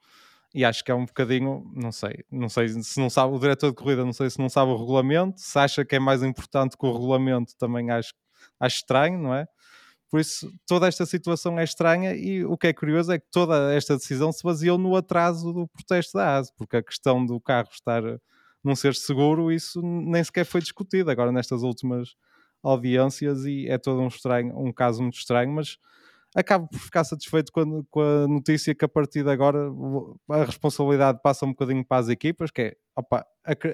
E 0.53 0.65
acho 0.65 0.83
que 0.83 0.91
é 0.91 0.95
um 0.95 1.05
bocadinho, 1.05 1.63
não 1.75 1.91
sei, 1.91 2.25
não 2.31 2.49
sei 2.49 2.69
se 2.69 2.99
não 2.99 3.09
sabe, 3.09 3.33
o 3.35 3.39
diretor 3.39 3.69
de 3.69 3.75
corrida 3.75 4.03
não 4.03 4.13
sei 4.13 4.29
se 4.31 4.39
não 4.39 4.49
sabe 4.49 4.71
o 4.71 4.77
regulamento, 4.77 5.39
se 5.39 5.59
acha 5.59 5.85
que 5.85 5.95
é 5.95 5.99
mais 5.99 6.23
importante 6.23 6.75
que 6.75 6.85
o 6.85 6.91
regulamento, 6.91 7.55
também 7.57 7.91
acho, 7.91 8.13
acho 8.59 8.77
estranho, 8.77 9.19
não 9.19 9.33
é? 9.35 9.47
Por 10.09 10.19
isso, 10.19 10.51
toda 10.65 10.87
esta 10.87 11.05
situação 11.05 11.59
é 11.59 11.63
estranha 11.63 12.15
e 12.15 12.43
o 12.43 12.57
que 12.57 12.67
é 12.67 12.73
curioso 12.73 13.11
é 13.11 13.19
que 13.19 13.27
toda 13.31 13.73
esta 13.73 13.95
decisão 13.95 14.31
se 14.31 14.43
baseou 14.43 14.77
no 14.77 14.95
atraso 14.95 15.53
do 15.53 15.67
protesto 15.67 16.17
da 16.17 16.37
ASE, 16.37 16.51
porque 16.57 16.77
a 16.77 16.83
questão 16.83 17.23
do 17.23 17.39
carro 17.39 17.69
estar 17.71 18.01
não 18.63 18.75
ser 18.75 18.95
seguro, 18.95 19.51
isso 19.51 19.81
nem 19.83 20.23
sequer 20.23 20.45
foi 20.45 20.61
discutido 20.61 21.11
agora 21.11 21.31
nestas 21.31 21.61
últimas 21.61 22.15
audiências 22.63 23.45
e 23.45 23.67
é 23.69 23.77
todo 23.77 24.01
um 24.01 24.07
estranho, 24.07 24.57
um 24.59 24.73
caso 24.73 25.01
muito 25.01 25.17
estranho, 25.17 25.51
mas 25.51 25.77
acabo 26.35 26.67
por 26.67 26.79
ficar 26.79 27.03
satisfeito 27.03 27.51
com 27.51 27.61
a, 27.61 27.83
com 27.89 28.01
a 28.01 28.27
notícia 28.27 28.75
que 28.75 28.85
a 28.85 28.87
partir 28.89 29.23
de 29.23 29.29
agora 29.29 29.69
a 30.29 30.43
responsabilidade 30.43 31.19
passa 31.23 31.45
um 31.45 31.49
bocadinho 31.49 31.85
para 31.85 31.97
as 31.97 32.09
equipas, 32.09 32.51
que 32.51 32.61
é, 32.61 32.75
opa, 32.95 33.25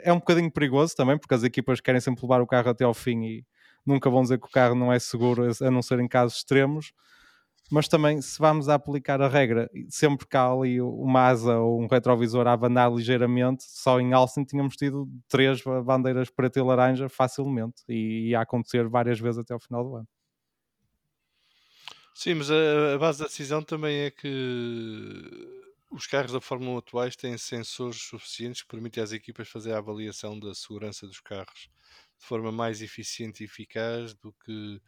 é 0.04 0.12
um 0.14 0.20
bocadinho 0.20 0.52
perigoso 0.52 0.96
também, 0.96 1.18
porque 1.18 1.34
as 1.34 1.44
equipas 1.44 1.82
querem 1.82 2.02
sempre 2.02 2.22
levar 2.24 2.42
o 2.42 2.48
carro 2.48 2.70
até 2.70 2.84
ao 2.84 2.94
fim 2.94 3.24
e 3.24 3.46
nunca 3.86 4.10
vão 4.10 4.22
dizer 4.22 4.40
que 4.40 4.48
o 4.48 4.52
carro 4.52 4.76
não 4.76 4.92
é 4.92 5.00
seguro, 5.00 5.44
a 5.62 5.72
não 5.72 5.82
ser 5.82 6.00
em 6.00 6.08
casos 6.08 6.38
extremos. 6.38 6.92
Mas 7.72 7.88
também, 7.88 8.22
se 8.22 8.38
vamos 8.40 8.70
a 8.70 8.76
aplicar 8.76 9.20
a 9.22 9.28
regra, 9.28 9.68
sempre 9.90 10.28
que 10.28 10.38
há 10.38 10.52
ali 10.52 10.80
uma 10.80 11.28
asa 11.28 11.58
ou 11.58 11.82
um 11.82 11.88
retrovisor 11.88 12.46
a 12.46 12.54
abanar 12.54 12.94
ligeiramente, 12.94 13.64
só 13.68 14.00
em 14.00 14.14
Alcin 14.14 14.44
tínhamos 14.44 14.76
tido 14.76 15.10
três 15.28 15.64
ba- 15.64 15.82
bandeiras 15.82 16.30
preta 16.30 16.60
e 16.60 16.64
laranja 16.64 17.10
facilmente 17.10 17.82
e 17.90 18.30
ia 18.30 18.42
acontecer 18.42 18.88
várias 18.88 19.20
vezes 19.20 19.40
até 19.40 19.54
ao 19.54 19.60
final 19.60 19.84
do 19.84 19.96
ano. 19.96 20.08
Sim, 22.18 22.36
mas 22.36 22.50
a, 22.50 22.94
a 22.96 22.98
base 22.98 23.20
da 23.20 23.26
decisão 23.26 23.62
também 23.62 23.98
é 24.06 24.10
que 24.12 24.26
os 25.92 26.08
carros 26.08 26.32
da 26.32 26.40
Fórmula 26.40 26.76
1 26.76 26.78
atuais 26.78 27.16
têm 27.16 27.38
sensores 27.38 28.02
suficientes 28.04 28.62
que 28.62 28.70
permitem 28.70 29.04
às 29.04 29.12
equipas 29.12 29.50
fazer 29.50 29.74
a 29.74 29.80
avaliação 29.80 30.40
da 30.40 30.54
segurança 30.56 31.06
dos 31.06 31.20
carros 31.20 31.70
de 32.18 32.26
forma 32.26 32.52
mais 32.54 32.82
eficiente 32.82 33.44
e 33.44 33.46
eficaz 33.46 34.14
do 34.14 34.32
que 34.46 34.82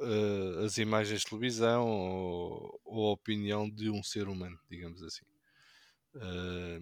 eh, 0.00 0.64
as 0.64 0.78
imagens 0.78 1.20
de 1.20 1.26
televisão 1.28 1.86
ou, 1.88 2.80
ou 2.84 3.08
a 3.10 3.12
opinião 3.12 3.70
de 3.70 3.88
um 3.90 4.02
ser 4.02 4.28
humano, 4.28 4.58
digamos 4.68 5.02
assim. 5.04 5.24
Eh, 6.16 6.80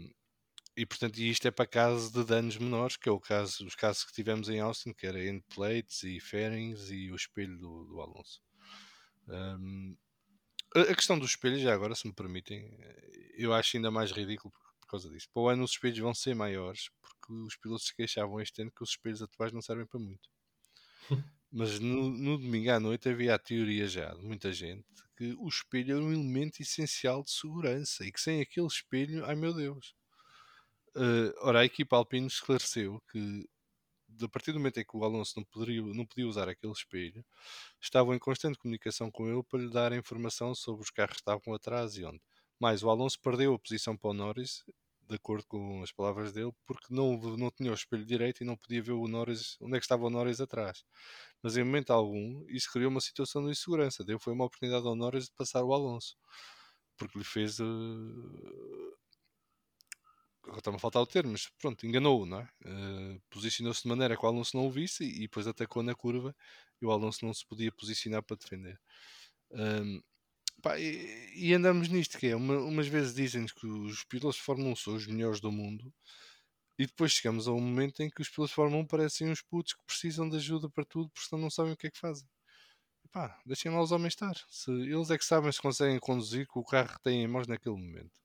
e 0.77 0.87
portanto, 0.87 1.19
isto 1.19 1.49
é 1.49 1.53
para 1.53 1.67
caso 1.67 2.13
de 2.13 2.25
danos 2.25 2.57
menores, 2.59 2.97
que 2.97 3.09
é 3.09 3.13
o 3.13 3.21
caso, 3.21 3.67
os 3.67 3.75
casos 3.77 4.05
que 4.05 4.13
tivemos 4.15 4.49
em 4.51 4.61
Austin, 4.61 4.93
que 4.95 5.07
era 5.07 5.25
end 5.25 5.45
plates 5.55 6.03
e 6.05 6.21
fairings 6.21 6.91
e 6.91 7.11
o 7.13 7.17
espelho 7.17 7.59
do, 7.59 7.85
do 7.87 8.01
Alonso. 8.03 8.41
Um, 9.29 9.97
a 10.75 10.95
questão 10.95 11.19
dos 11.19 11.31
espelhos, 11.31 11.61
já 11.61 11.73
agora, 11.73 11.95
se 11.95 12.07
me 12.07 12.13
permitem, 12.13 12.71
eu 13.37 13.53
acho 13.53 13.77
ainda 13.77 13.91
mais 13.91 14.11
ridículo 14.11 14.53
por, 14.53 14.63
por 14.81 14.89
causa 14.89 15.09
disso. 15.11 15.29
Para 15.33 15.43
o 15.43 15.49
ano 15.49 15.65
os 15.65 15.73
espelhos 15.73 15.99
vão 15.99 16.15
ser 16.15 16.35
maiores, 16.35 16.91
porque 17.01 17.33
os 17.33 17.57
pilotos 17.57 17.87
se 17.87 17.95
queixavam 17.95 18.41
este 18.41 18.63
ano 18.63 18.71
que 18.71 18.83
os 18.83 18.91
espelhos 18.91 19.23
atuais 19.23 19.53
não 19.53 19.63
servem 19.63 19.87
para 19.87 20.01
muito. 20.01 20.29
Mas 21.51 21.81
no, 21.81 22.11
no 22.11 22.37
domingo 22.37 22.71
à 22.71 22.79
noite 22.79 23.09
havia 23.09 23.35
a 23.35 23.39
teoria 23.39 23.89
já 23.89 24.13
de 24.13 24.23
muita 24.23 24.53
gente 24.53 24.85
que 25.17 25.35
o 25.37 25.49
espelho 25.49 25.97
era 25.97 26.05
um 26.05 26.13
elemento 26.13 26.63
essencial 26.63 27.25
de 27.25 27.33
segurança 27.33 28.05
e 28.05 28.13
que 28.13 28.21
sem 28.21 28.41
aquele 28.41 28.69
espelho, 28.69 29.25
ai 29.25 29.35
meu 29.35 29.53
Deus. 29.53 29.93
Eh, 30.97 31.35
ora, 31.41 31.61
a 31.61 31.65
equipa 31.65 31.97
Alpine 31.97 32.29
esclareceu 32.29 33.03
que 33.11 33.49
a 34.23 34.29
partir 34.29 34.53
do 34.53 34.59
momento 34.59 34.79
em 34.79 34.85
que 34.85 34.97
o 34.97 35.05
Alonso 35.05 35.35
não 35.37 35.45
poderia, 35.45 35.83
não 35.83 36.07
podia 36.07 36.27
usar 36.27 36.49
aquele 36.49 36.73
espelho, 36.73 37.25
estavam 37.81 38.15
em 38.15 38.19
constante 38.19 38.59
comunicação 38.59 39.11
com 39.11 39.29
ele 39.29 39.43
para 39.43 39.61
lhe 39.61 39.71
dar 39.71 39.93
informação 39.93 40.55
sobre 40.55 40.83
os 40.83 40.91
carros 40.91 41.17
que 41.17 41.21
estavam 41.21 41.55
atrás 41.55 41.97
e 41.97 42.05
onde. 42.05 42.21
Mas 42.61 42.83
o 42.83 42.91
Alonso 42.91 43.19
perdeu 43.21 43.55
a 43.55 43.59
posição 43.59 43.97
para 43.97 44.11
o 44.11 44.15
Norris, 44.15 44.65
de 45.09 45.15
acordo 45.17 45.47
com 45.47 45.83
as 45.83 45.91
palavras 45.91 46.33
dele, 46.33 46.53
porque 46.67 46.87
não, 46.91 47.17
não 47.37 47.51
tinha 47.51 47.71
o 47.71 47.75
espelho 47.75 48.05
direito 48.05 48.43
e 48.43 48.47
não 48.47 48.57
podia 48.57 48.83
ver 48.83 48.93
o 48.93 49.09
Norris, 49.09 49.57
onde 49.61 49.77
é 49.77 49.79
que 49.79 49.85
estava 49.85 50.05
o 50.05 50.11
Norris 50.11 50.41
atrás. 50.41 50.85
Mas 51.43 51.57
em 51.57 51.65
momento 51.65 51.91
algum, 51.93 52.45
isso 52.49 52.71
criou 52.71 52.91
uma 52.91 53.01
situação 53.01 53.45
de 53.45 53.51
insegurança. 53.51 54.05
Deu 54.05 54.19
foi 54.19 54.33
uma 54.35 54.45
oportunidade 54.45 54.87
ao 54.87 54.95
Norris 54.95 55.27
de 55.27 55.33
passar 55.33 55.65
o 55.65 55.73
Alonso, 55.73 56.17
porque 56.97 57.19
lhe 57.19 57.25
fez. 57.25 57.59
agora 57.61 58.98
está-me 60.57 60.77
a 60.77 60.81
faltar 60.81 61.03
o 61.03 61.07
termo, 61.07 61.33
mas 61.33 61.49
pronto, 61.59 61.87
enganou-o, 61.87 62.27
não 62.27 62.41
é? 62.41 62.49
Eh, 62.65 63.21
Posicionou-se 63.31 63.83
de 63.83 63.89
maneira 63.89 64.17
que 64.17 64.25
o 64.25 64.29
Alonso 64.29 64.57
não 64.57 64.67
o 64.67 64.71
visse 64.71 65.05
e 65.05 65.21
depois 65.23 65.47
atacou 65.47 65.83
na 65.83 65.95
curva 65.95 66.35
e 66.81 66.87
o 66.87 66.91
Alonso 66.91 67.25
não 67.25 67.35
se 67.35 67.45
podia 67.47 67.73
posicionar 67.73 68.23
para 68.23 68.37
defender. 68.37 68.81
Ahm, 69.53 70.01
pá, 70.63 70.79
e, 70.81 71.33
e 71.37 71.55
andamos 71.55 71.89
nisto, 71.89 72.19
que 72.19 72.29
é, 72.29 72.37
uma- 72.37 72.59
umas 72.61 72.89
vezes 72.89 73.15
dizem-nos 73.15 73.53
que 73.53 73.67
os 73.67 74.05
pilotos 74.05 74.37
de 74.39 74.43
Fórmula 74.45 74.71
1 74.73 74.77
são 74.77 74.95
os 74.97 75.07
melhores 75.07 75.41
do 75.41 75.53
mundo 75.53 75.93
e 76.79 76.87
depois 76.87 77.13
chegamos 77.13 77.49
a 77.49 77.53
um 77.53 77.61
momento 77.61 78.03
em 78.03 78.11
que 78.11 78.23
os 78.23 78.29
pilotos 78.29 78.51
de 78.51 78.55
Fórmula 78.57 78.83
1 78.83 78.87
parecem 78.87 79.31
uns 79.31 79.43
putos 79.43 79.75
que 79.75 79.85
precisam 79.87 80.29
de 80.29 80.37
ajuda 80.37 80.71
para 80.71 80.85
tudo 80.85 81.11
porque 81.11 81.29
senão 81.29 81.43
não 81.43 81.51
sabem 81.51 81.73
o 81.73 81.77
que 81.77 81.89
é 81.89 81.91
que 81.91 81.99
fazem. 81.99 82.29
Pá, 83.13 83.41
deixem 83.47 83.73
lá 83.73 83.83
os 83.83 83.93
homens 83.93 84.13
estar. 84.15 84.35
Se 84.51 84.71
eles 84.73 85.11
é 85.11 85.19
que 85.19 85.25
sabem 85.25 85.53
se 85.53 85.61
conseguem 85.63 85.99
conduzir 86.01 86.47
com 86.47 86.61
o 86.61 86.65
carro 86.65 86.95
que 86.95 87.03
têm 87.03 87.23
em 87.25 87.29
mãos 87.29 87.47
naquele 87.49 87.77
momento. 87.77 88.21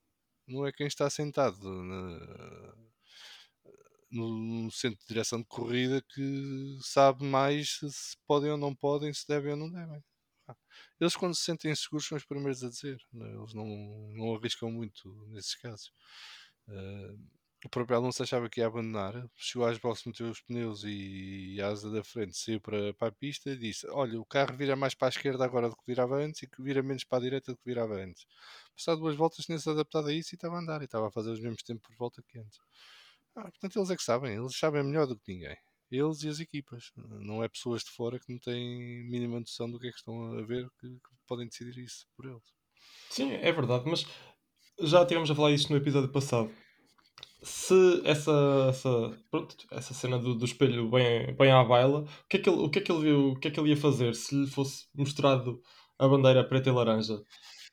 Não 0.47 0.65
é 0.65 0.71
quem 0.71 0.87
está 0.87 1.09
sentado 1.09 1.69
na- 1.83 2.73
no, 4.11 4.71
centro 4.71 4.99
de 4.99 5.07
direção 5.07 5.39
de 5.39 5.45
corrida 5.45 6.01
que 6.01 6.77
sabe 6.81 7.23
mais 7.25 7.77
se, 7.79 8.15
podem 8.27 8.51
ou 8.51 8.57
não 8.57 8.75
podem, 8.75 9.13
se 9.13 9.27
devem 9.27 9.51
ou 9.51 9.57
não 9.57 9.71
devem. 9.71 10.03
Eles 10.99 11.15
quando 11.15 11.35
se 11.35 11.43
sentem 11.43 11.75
seguros 11.75 12.07
são 12.07 12.17
os 12.17 12.25
primeiros 12.25 12.63
a 12.63 12.69
dizer. 12.69 12.97
né? 13.11 13.27
Eles 13.33 13.53
não, 13.53 13.67
não 14.13 14.35
arriscam 14.35 14.71
muito 14.71 15.09
nesses 15.29 15.55
casos. 15.55 15.91
Ah, 16.67 17.15
o 17.65 17.69
próprio 17.69 17.97
Alonso 17.97 18.23
achava 18.23 18.49
que 18.49 18.59
ia 18.59 18.67
abandonar, 18.67 19.29
chegou 19.35 19.67
às 19.67 19.77
boxes, 19.77 20.05
meteu 20.05 20.29
os 20.29 20.41
pneus 20.41 20.83
e 20.85 21.59
a 21.61 21.67
asa 21.67 21.89
da 21.89 22.03
frente 22.03 22.37
saiu 22.37 22.59
para, 22.59 22.93
para 22.93 23.07
a 23.07 23.11
pista 23.11 23.51
e 23.51 23.57
disse: 23.57 23.87
Olha, 23.89 24.19
o 24.19 24.25
carro 24.25 24.55
vira 24.57 24.75
mais 24.75 24.93
para 24.93 25.07
a 25.07 25.09
esquerda 25.09 25.45
agora 25.45 25.69
do 25.69 25.75
que 25.75 25.83
virava 25.87 26.17
antes 26.17 26.43
e 26.43 26.47
que 26.47 26.61
vira 26.61 26.83
menos 26.83 27.03
para 27.03 27.19
a 27.19 27.21
direita 27.21 27.51
do 27.51 27.57
que 27.57 27.63
virava 27.65 27.95
antes. 27.95 28.25
Passado 28.75 28.99
duas 28.99 29.15
voltas, 29.15 29.45
tinha-se 29.45 29.69
adaptado 29.69 30.07
a 30.07 30.13
isso 30.13 30.33
e 30.33 30.35
estava 30.35 30.55
a 30.55 30.59
andar 30.59 30.81
e 30.81 30.85
estava 30.85 31.07
a 31.07 31.11
fazer 31.11 31.31
os 31.31 31.39
mesmos 31.39 31.63
tempos 31.63 31.87
por 31.87 31.95
volta 31.95 32.23
que 32.27 32.39
antes. 32.39 32.59
Ah, 33.35 33.43
portanto, 33.43 33.79
eles 33.79 33.89
é 33.89 33.95
que 33.95 34.03
sabem, 34.03 34.35
eles 34.35 34.57
sabem 34.57 34.83
melhor 34.83 35.07
do 35.07 35.17
que 35.17 35.33
ninguém. 35.33 35.57
Eles 35.89 36.23
e 36.23 36.29
as 36.29 36.39
equipas. 36.39 36.91
Não 36.95 37.43
é 37.43 37.47
pessoas 37.47 37.83
de 37.83 37.91
fora 37.91 38.19
que 38.19 38.31
não 38.31 38.39
têm 38.39 39.05
mínima 39.05 39.39
noção 39.39 39.69
do 39.69 39.79
que 39.79 39.87
é 39.87 39.91
que 39.91 39.97
estão 39.97 40.37
a 40.37 40.41
ver 40.41 40.69
que, 40.79 40.87
que 40.87 41.09
podem 41.27 41.47
decidir 41.47 41.77
isso 41.77 42.07
por 42.15 42.25
eles. 42.25 42.43
Sim, 43.09 43.31
é 43.31 43.51
verdade, 43.51 43.85
mas 43.87 44.05
já 44.81 45.05
tivemos 45.05 45.29
a 45.29 45.35
falar 45.35 45.51
isto 45.51 45.71
no 45.71 45.77
episódio 45.77 46.11
passado. 46.11 46.51
Se 47.43 48.01
essa, 48.05 48.31
essa, 48.69 49.17
pronto, 49.29 49.55
essa 49.71 49.93
cena 49.93 50.17
do, 50.17 50.33
do 50.33 50.45
espelho 50.45 50.89
bem, 50.89 51.35
bem 51.35 51.51
à 51.51 51.63
baila, 51.63 52.01
o 52.01 52.27
que, 52.29 52.37
é 52.37 52.39
que 52.39 52.49
ele, 52.49 52.59
o, 52.59 52.69
que 52.69 52.79
é 52.79 52.81
que 52.81 52.91
ele 52.91 53.01
viu, 53.01 53.29
o 53.31 53.39
que 53.39 53.47
é 53.49 53.51
que 53.51 53.59
ele 53.59 53.69
ia 53.69 53.77
fazer 53.77 54.15
se 54.15 54.33
lhe 54.33 54.47
fosse 54.47 54.85
mostrado 54.95 55.61
a 55.99 56.07
bandeira 56.07 56.43
preta 56.43 56.69
e 56.69 56.73
laranja? 56.73 57.21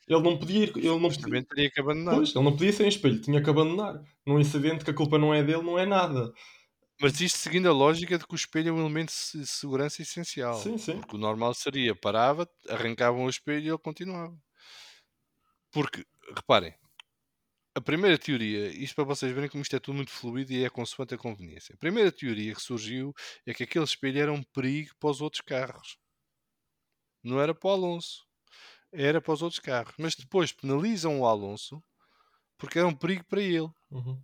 Ele 0.08 0.22
não 0.22 0.36
podia 0.36 0.64
ir, 0.64 0.76
ele 0.76 0.88
não 0.88 1.08
podia, 1.08 1.44
teria 1.44 1.70
que 1.70 1.80
abandonar. 1.80 2.16
pois, 2.16 2.34
ele 2.34 2.44
não 2.44 2.52
podia 2.52 2.72
ser 2.72 2.84
em 2.84 2.88
espelho, 2.88 3.20
tinha 3.20 3.40
que 3.40 3.48
abandonar. 3.48 4.02
Num 4.26 4.40
incidente 4.40 4.84
que 4.84 4.90
a 4.90 4.94
culpa 4.94 5.18
não 5.18 5.32
é 5.32 5.42
dele, 5.42 5.62
não 5.62 5.78
é 5.78 5.86
nada. 5.86 6.32
Mas 7.00 7.18
isto 7.20 7.38
seguindo 7.38 7.68
a 7.68 7.72
lógica 7.72 8.18
de 8.18 8.26
que 8.26 8.34
o 8.34 8.36
espelho 8.36 8.70
é 8.70 8.72
um 8.72 8.80
elemento 8.80 9.12
de 9.32 9.46
segurança 9.46 10.02
essencial. 10.02 10.54
Sim, 10.54 10.76
sim. 10.76 10.98
Porque 10.98 11.16
o 11.16 11.18
normal 11.18 11.54
seria, 11.54 11.94
parava, 11.94 12.46
arrancavam 12.68 13.24
o 13.24 13.30
espelho 13.30 13.64
e 13.64 13.68
ele 13.68 13.78
continuava. 13.78 14.36
Porque, 15.72 16.04
reparem, 16.34 16.74
a 17.74 17.80
primeira 17.80 18.18
teoria, 18.18 18.68
isto 18.68 18.94
para 18.96 19.04
vocês 19.04 19.32
verem 19.32 19.48
como 19.48 19.62
isto 19.62 19.76
é 19.76 19.78
tudo 19.78 19.96
muito 19.96 20.10
fluido 20.10 20.52
e 20.52 20.64
é 20.64 20.70
consoante 20.70 21.14
a 21.14 21.18
conveniência. 21.18 21.74
A 21.74 21.78
primeira 21.78 22.10
teoria 22.10 22.54
que 22.54 22.60
surgiu 22.60 23.14
é 23.46 23.54
que 23.54 23.62
aquele 23.62 23.84
espelho 23.84 24.20
era 24.20 24.32
um 24.32 24.42
perigo 24.42 24.94
para 24.98 25.10
os 25.10 25.20
outros 25.20 25.40
carros. 25.40 25.96
Não 27.22 27.40
era 27.40 27.54
para 27.54 27.68
o 27.68 27.72
Alonso. 27.72 28.26
Era 28.92 29.20
para 29.20 29.32
os 29.32 29.42
outros 29.42 29.60
carros. 29.60 29.94
Mas 29.98 30.16
depois 30.16 30.52
penalizam 30.52 31.20
o 31.20 31.26
Alonso 31.26 31.82
porque 32.58 32.78
era 32.78 32.88
um 32.88 32.94
perigo 32.94 33.24
para 33.24 33.40
ele. 33.40 33.70
Uhum. 33.90 34.20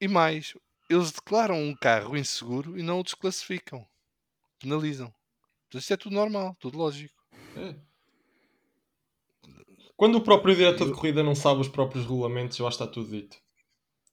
E 0.00 0.06
mais, 0.06 0.54
eles 0.88 1.10
declaram 1.10 1.60
um 1.60 1.74
carro 1.74 2.16
inseguro 2.16 2.78
e 2.78 2.82
não 2.82 3.00
o 3.00 3.02
desclassificam. 3.02 3.86
Penalizam. 4.60 5.12
Portanto, 5.64 5.82
isto 5.82 5.92
é 5.92 5.96
tudo 5.96 6.14
normal, 6.14 6.56
tudo 6.60 6.78
lógico. 6.78 7.14
É. 7.56 7.74
Quando 9.96 10.16
o 10.16 10.20
próprio 10.20 10.54
diretor 10.54 10.86
de 10.86 10.92
corrida 10.94 11.22
não 11.22 11.34
sabe 11.34 11.60
os 11.60 11.68
próprios 11.68 12.04
regulamentos, 12.04 12.56
que 12.58 12.62
está 12.64 12.86
tudo 12.86 13.10
dito. 13.10 13.36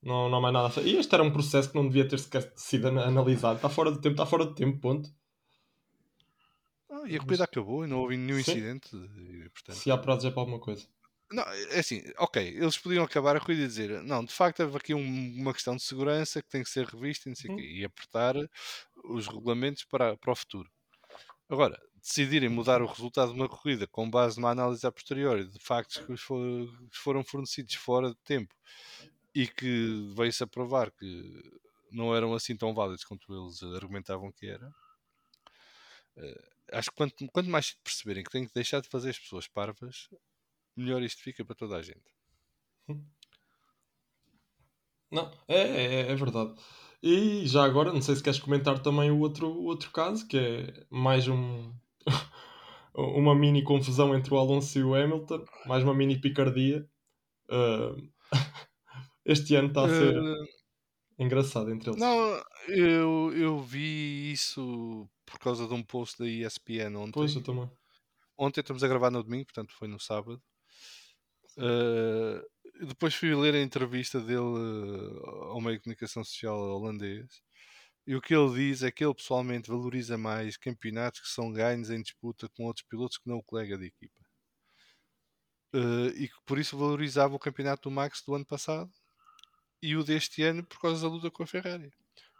Não, 0.02 0.30
não 0.30 0.38
há 0.38 0.42
mais 0.42 0.54
nada 0.54 0.68
a 0.68 0.72
fazer. 0.72 0.90
E 0.90 0.98
este 0.98 1.14
era 1.14 1.24
um 1.24 1.32
processo 1.32 1.70
que 1.70 1.76
não 1.76 1.88
devia 1.88 2.08
ter 2.08 2.20
sequer 2.20 2.52
sido 2.56 2.88
ana- 2.88 3.06
analisado. 3.06 3.56
Está 3.58 3.70
fora 3.70 3.92
do 3.92 4.00
tempo, 4.02 4.14
está 4.14 4.26
fora 4.26 4.46
do 4.46 4.54
tempo, 4.56 4.80
ponto. 4.80 5.10
Ah, 6.90 7.04
e 7.08 7.16
a 7.16 7.20
corrida 7.20 7.44
acabou 7.46 7.84
e 7.84 7.88
não 7.88 8.00
houve 8.00 8.16
nenhum 8.18 8.36
Sim. 8.44 8.52
incidente. 8.52 8.96
e, 8.96 9.50
portanto, 9.50 9.76
Se 9.78 9.90
há 9.92 9.98
prazos 9.98 10.26
é 10.26 10.32
para 10.32 10.42
alguma 10.42 10.60
coisa. 10.60 10.86
Não, 11.32 11.44
é 11.44 11.80
assim, 11.80 12.04
ok, 12.20 12.48
eles 12.48 12.78
podiam 12.78 13.04
acabar 13.04 13.36
a 13.36 13.40
corrida 13.40 13.64
e 13.64 13.68
dizer, 13.68 14.04
não, 14.04 14.24
de 14.24 14.32
facto 14.32 14.60
houve 14.62 14.78
aqui 14.78 14.94
um- 14.94 15.36
uma 15.42 15.52
questão 15.54 15.76
de 15.76 15.82
segurança 15.82 16.44
que 16.44 16.50
tem 16.50 16.62
que 16.64 16.70
ser 16.70 16.86
revista 16.86 17.28
e 17.28 17.32
não 17.32 17.36
sei 17.36 17.50
o 17.52 17.56
quê, 17.56 17.64
e 17.64 17.84
apertar 17.86 18.36
os 19.06 19.28
regulamentos 19.28 19.84
para, 19.86 20.16
para 20.16 20.32
o 20.32 20.36
futuro. 20.36 20.70
Agora, 21.50 21.80
decidirem 22.04 22.50
mudar 22.50 22.82
o 22.82 22.88
resultado 22.88 23.34
de 23.34 23.40
uma 23.40 23.50
corrida 23.50 23.88
com 23.88 24.10
base 24.10 24.38
numa 24.38 24.52
análise 24.52 24.86
a 24.86 24.92
posteriori 24.92 25.48
de 25.48 25.60
factos 25.60 25.98
que 26.00 26.12
lhes 26.12 26.22
foram 26.94 27.24
fornecidos 27.24 27.76
fora 27.76 28.10
de 28.10 28.18
tempo 28.26 28.54
e 29.36 29.48
que 29.48 30.12
veio-se 30.16 30.44
a 30.44 30.48
provar 30.48 30.92
que 30.92 31.42
não 31.92 32.16
eram 32.16 32.34
assim 32.34 32.56
tão 32.58 32.74
válidos 32.74 33.06
quanto 33.06 33.34
eles 33.34 33.64
argumentavam 33.76 34.32
que 34.32 34.48
era. 34.48 34.74
eh, 36.18 36.42
acho 36.74 36.90
que 36.90 36.96
quanto, 36.96 37.28
quanto 37.32 37.50
mais 37.50 37.74
perceberem 37.84 38.24
que 38.24 38.32
têm 38.32 38.46
que 38.48 38.54
deixar 38.54 38.82
de 38.82 38.90
fazer 38.90 39.10
as 39.12 39.20
pessoas 39.20 39.48
parvas, 39.48 40.10
melhor 40.78 41.02
isto 41.04 41.22
fica 41.24 41.46
para 41.46 41.56
toda 41.56 41.78
a 41.78 41.82
gente. 41.84 42.14
Não, 45.12 45.32
é, 45.48 45.58
é, 45.58 46.12
é 46.12 46.16
verdade. 46.16 46.56
E 47.02 47.46
já 47.48 47.64
agora, 47.66 47.92
não 47.94 48.02
sei 48.02 48.16
se 48.16 48.24
queres 48.24 48.40
comentar 48.40 48.82
também 48.82 49.12
o 49.12 49.20
outro, 49.20 49.48
o 49.48 49.66
outro 49.66 49.92
caso, 49.92 50.28
que 50.28 50.38
é 50.38 50.86
mais 50.90 51.28
um, 51.28 51.72
uma 52.96 53.36
mini 53.36 53.64
confusão 53.64 54.16
entre 54.16 54.34
o 54.34 54.38
Alonso 54.38 54.78
e 54.80 54.84
o 54.84 54.96
Hamilton, 54.96 55.46
mais 55.68 55.84
uma 55.84 55.94
mini 55.94 56.20
picardia. 56.20 56.88
Ah, 57.50 57.96
este 59.26 59.56
ano 59.56 59.70
está 59.70 59.86
a 59.86 59.90
ser 59.90 60.16
Eh, 60.16 60.46
engraçado 61.20 61.72
entre 61.72 61.92
eles. 61.92 62.00
não, 62.00 62.44
eu, 62.68 63.34
eu 63.36 63.60
vi 63.60 64.32
isso 64.32 65.10
por 65.26 65.40
causa 65.40 65.68
de 65.68 65.74
um 65.74 65.84
post 65.84 66.20
da 66.20 66.28
ESPN 66.28 66.96
ontem. 66.98 67.12
Pois, 67.14 67.36
eu 67.36 67.44
também. 67.44 67.70
Ontem 68.38 68.62
estamos 68.62 68.84
a 68.84 68.88
gravar 68.88 69.12
no 69.12 69.24
domingo, 69.24 69.46
portanto 69.46 69.74
foi 69.74 69.88
no 69.88 70.00
sábado. 70.00 70.42
Eh, 71.58 72.42
depois 72.88 73.14
fui 73.16 73.34
ler 73.36 73.54
a 73.56 73.62
entrevista 73.62 74.20
dele 74.20 74.40
eh, 74.40 75.50
ao 75.52 75.62
meio 75.62 75.78
de 75.78 75.84
comunicação 75.84 76.24
social 76.24 76.58
holandês. 76.58 77.28
E 78.06 78.16
o 78.16 78.22
que 78.22 78.36
ele 78.36 78.54
diz 78.54 78.84
é 78.84 78.92
que 78.92 79.04
ele 79.04 79.14
pessoalmente 79.14 79.70
valoriza 79.70 80.18
mais 80.18 80.58
campeonatos 80.58 81.22
que 81.22 81.30
são 81.30 81.52
ganhos 81.52 81.90
em 81.90 82.02
disputa 82.02 82.50
com 82.50 82.66
outros 82.66 82.86
pilotos 82.86 83.18
que 83.18 83.30
não 83.30 83.38
o 83.38 83.44
colega 83.44 83.78
de 83.78 83.86
equipa. 83.86 84.20
Eh, 85.74 86.14
e 86.16 86.28
que 86.28 86.36
por 86.46 86.60
isso 86.60 86.78
valorizava 86.78 87.34
o 87.36 87.40
campeonato 87.40 87.90
do 87.90 87.92
Max 87.92 88.22
do 88.26 88.36
ano 88.36 88.46
passado 88.46 88.92
e 89.82 89.96
o 89.96 90.04
deste 90.04 90.44
ano 90.44 90.64
por 90.64 90.80
causa 90.80 91.02
da 91.02 91.08
luta 91.14 91.32
com 91.32 91.44
a 91.44 91.48
Ferrari. 91.48 91.92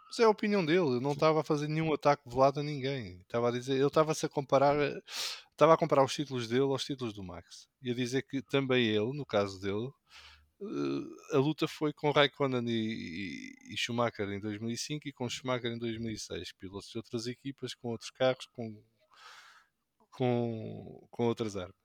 Mas 0.06 0.18
é 0.20 0.24
a 0.24 0.28
opinião 0.28 0.64
dele, 0.64 0.86
ele 0.86 1.00
não 1.00 1.12
estava 1.12 1.40
a 1.40 1.44
fazer 1.44 1.66
nenhum 1.66 1.92
ataque 1.92 2.28
velado 2.28 2.60
a 2.60 2.62
ninguém. 2.62 3.20
Estava 3.22 3.48
a 3.48 3.50
dizer, 3.50 3.74
ele 3.74 3.86
estava-se 3.86 4.24
a 4.26 4.28
comparar, 4.28 4.76
eh, 4.76 5.02
estava 5.50 5.74
a 5.74 5.76
comparar 5.76 6.04
os 6.04 6.14
títulos 6.14 6.46
dele 6.46 6.62
aos 6.62 6.84
títulos 6.84 7.12
do 7.14 7.24
Max. 7.24 7.68
E 7.82 7.90
a 7.90 7.94
dizer 7.94 8.22
que 8.22 8.40
também 8.42 8.86
ele, 8.86 9.12
no 9.16 9.26
caso 9.26 9.60
dele, 9.60 9.90
a 11.32 11.38
luta 11.38 11.66
foi 11.68 11.92
com 11.92 12.10
Raikkonen 12.10 12.64
e, 12.68 13.72
e, 13.72 13.76
Schumacher 13.76 14.28
em 14.30 14.40
2005 14.40 15.08
e 15.08 15.12
com 15.12 15.28
Schumacher 15.28 15.72
em 15.72 15.78
2006. 15.78 16.52
Pilotos 16.52 16.90
de 16.90 16.98
outras 16.98 17.26
equipas, 17.26 17.74
com 17.74 17.88
outros 17.88 18.10
carros, 18.10 18.46
com, 18.46 18.82
com, 20.10 21.06
com 21.10 21.26
outras 21.26 21.56
armas. 21.56 21.76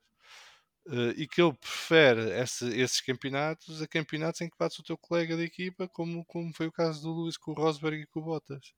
Eh, 0.88 1.14
e 1.24 1.28
que 1.28 1.42
ele 1.42 1.54
prefere 1.54 2.32
esse- 2.42 2.70
esses 2.80 3.02
campeonatos 3.02 3.82
a 3.82 3.88
campeonatos 3.88 4.42
em 4.42 4.50
que 4.50 4.58
bates 4.58 4.80
o 4.80 4.84
teu 4.84 4.98
colega 4.98 5.36
de 5.38 5.44
equipa, 5.44 5.88
como, 5.88 6.26
como 6.26 6.54
foi 6.54 6.68
o 6.68 6.72
caso 6.72 7.02
do 7.04 7.16
Lewis 7.22 7.38
com 7.38 7.52
o 7.52 7.56
Rosberg 7.56 8.04
e 8.04 8.08
com 8.08 8.20
o 8.22 8.24
Bottas. 8.24 8.74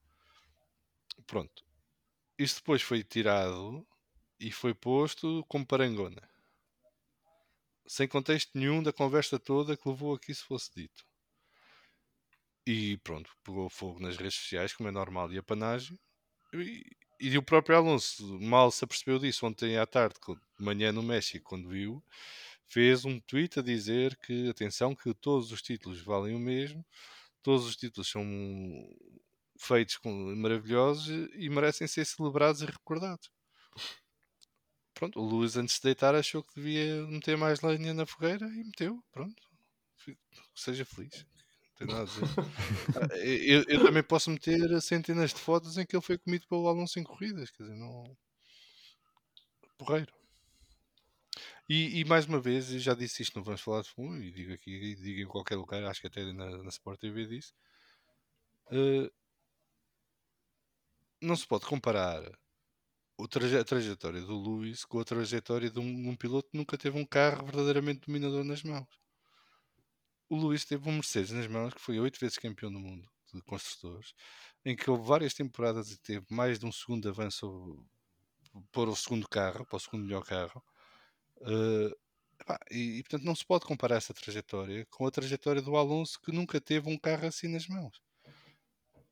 Pronto. 1.26 1.64
Isso 2.40 2.58
depois 2.58 2.82
foi 2.82 3.04
tirado 3.04 3.88
e 4.40 4.52
foi 4.52 4.74
posto 4.74 5.46
como 5.50 5.68
parangona. 5.68 6.30
Sem 7.92 8.08
contexto 8.08 8.52
nenhum 8.58 8.82
da 8.82 8.94
conversa 8.94 9.38
toda 9.38 9.76
que 9.76 9.90
levou 9.90 10.16
a 10.16 10.20
que 10.20 10.32
isso 10.32 10.46
fosse 10.46 10.72
dito. 10.74 11.04
E 12.66 12.98
pronto, 13.00 13.30
pegou 13.44 13.70
fogo 13.70 14.00
nas 14.00 14.16
redes 14.16 14.36
sociais, 14.36 14.72
como 14.74 14.88
é 14.88 14.94
normal, 14.94 15.30
e 15.34 15.38
a 15.38 15.44
panagem. 15.44 16.00
E, 16.54 16.86
e 17.20 17.38
o 17.38 17.44
próprio 17.44 17.76
Alonso 17.76 18.40
mal 18.40 18.72
se 18.72 18.86
apercebeu 18.86 19.20
disso 19.20 19.46
ontem 19.46 19.78
à 19.78 19.86
tarde, 19.86 20.16
de 20.26 20.64
manhã 20.64 20.94
no 20.94 21.04
México, 21.04 21.50
quando 21.50 21.68
viu, 21.68 22.02
fez 22.66 23.04
um 23.04 23.20
tweet 23.20 23.60
a 23.60 23.62
dizer 23.62 24.16
que, 24.20 24.48
atenção, 24.48 24.96
que 24.96 25.14
todos 25.14 25.52
os 25.52 25.62
títulos 25.62 26.02
valem 26.02 26.34
o 26.34 26.40
mesmo, 26.40 26.86
todos 27.44 27.66
os 27.66 27.76
títulos 27.76 28.10
são 28.10 28.24
feitos 29.60 29.98
com, 29.98 30.10
maravilhosos 30.38 31.10
e 31.34 31.50
merecem 31.50 31.88
ser 31.88 32.06
celebrados 32.06 32.62
e 32.62 32.66
recordados. 32.68 33.30
Pronto, 35.02 35.20
o 35.20 35.26
Luís 35.26 35.58
antes 35.58 35.78
de 35.78 35.82
deitar 35.82 36.14
achou 36.14 36.44
que 36.44 36.54
devia 36.56 37.08
meter 37.08 37.36
mais 37.36 37.62
lenha 37.62 37.92
na 37.92 38.06
fogueira 38.06 38.46
e 38.48 38.64
meteu, 38.64 39.04
pronto. 39.12 39.42
Seja 40.56 40.86
feliz. 40.86 41.26
Não 41.26 41.76
tem 41.76 41.88
nada 41.88 42.04
a 42.04 42.06
dizer. 42.06 42.30
Ah, 42.96 43.18
eu, 43.18 43.64
eu 43.68 43.84
também 43.84 44.04
posso 44.04 44.30
meter 44.30 44.80
centenas 44.82 45.34
de 45.34 45.40
fotos 45.40 45.78
em 45.78 45.86
que 45.86 45.96
ele 45.96 46.04
foi 46.04 46.18
comido 46.20 46.46
pelo 46.48 46.68
Alonso 46.68 47.00
em 47.00 47.04
corridas, 47.04 47.50
quer 47.50 47.64
dizer, 47.64 47.76
não. 47.76 48.04
Porreiro. 49.78 50.14
E, 51.68 52.00
e 52.00 52.06
mais 52.06 52.26
uma 52.26 52.40
vez, 52.40 52.72
eu 52.72 52.80
já 52.80 52.94
disse 52.94 53.24
isto, 53.24 53.36
não 53.36 53.44
vamos 53.44 53.62
falar 53.62 53.82
de 53.82 53.90
fundo, 53.90 54.22
e 54.22 54.32
digo 54.32 54.54
aqui, 54.54 54.72
e 54.72 54.96
digo 54.96 55.22
em 55.22 55.28
qualquer 55.28 55.56
lugar, 55.56 55.84
acho 55.86 56.02
que 56.02 56.08
até 56.08 56.32
na, 56.34 56.58
na 56.64 56.70
Sport 56.70 57.00
TV 57.00 57.26
disse. 57.28 57.54
eh, 58.72 59.12
não 61.22 61.36
se 61.36 61.48
pode 61.48 61.66
comparar 61.66 62.22
traje- 63.28 63.58
a 63.58 63.64
trajetória 63.64 64.22
do 64.22 64.42
Lewis 64.42 64.86
com 64.86 65.00
a 65.00 65.04
trajetória 65.04 65.70
de 65.70 65.80
um, 65.80 66.10
um 66.10 66.16
piloto 66.16 66.50
que 66.50 66.58
nunca 66.58 66.78
teve 66.78 66.98
um 66.98 67.06
carro 67.06 67.46
verdadeiramente 67.46 68.02
dominador 68.08 68.44
nas 68.44 68.64
mãos. 68.64 68.88
O 70.30 70.38
Lewis 70.38 70.66
teve 70.66 70.88
um 70.90 70.94
Mercedes 70.94 71.32
nas 71.32 71.48
mãos 71.48 71.74
que 71.74 71.82
foi 71.82 72.00
oito 72.00 72.20
vezes 72.20 72.38
campeão 72.38 72.72
do 72.72 72.80
mundo 72.80 73.10
de 73.34 73.42
construtores, 73.44 74.14
em 74.66 74.76
que 74.76 74.90
houve 74.90 75.08
várias 75.08 75.34
temporadas 75.34 75.92
e 75.92 75.98
teve 75.98 76.26
mais 76.30 76.60
de 76.60 76.66
um 76.66 76.72
segundo 76.72 77.08
avanço 77.10 77.86
para 78.72 78.90
o 78.90 78.96
segundo 78.96 79.28
carro, 79.28 79.66
para 79.66 79.78
o 79.78 79.80
segundo 79.80 80.04
melhor 80.06 80.24
carro. 80.24 80.64
Pá, 82.46 82.60
e, 82.72 83.00
e, 83.00 83.04
portanto 83.04 83.24
não 83.24 83.36
se 83.36 83.46
pode 83.46 83.66
comparar 83.66 83.98
essa 83.98 84.14
trajetória 84.14 84.86
com 84.90 85.06
a 85.06 85.12
trajetória 85.12 85.62
do 85.62 85.76
Alonso 85.76 86.20
que 86.22 86.32
nunca 86.32 86.60
teve 86.60 86.90
um 86.90 86.98
carro 86.98 87.28
assim 87.28 87.48
nas 87.48 87.68
mãos. 87.68 88.02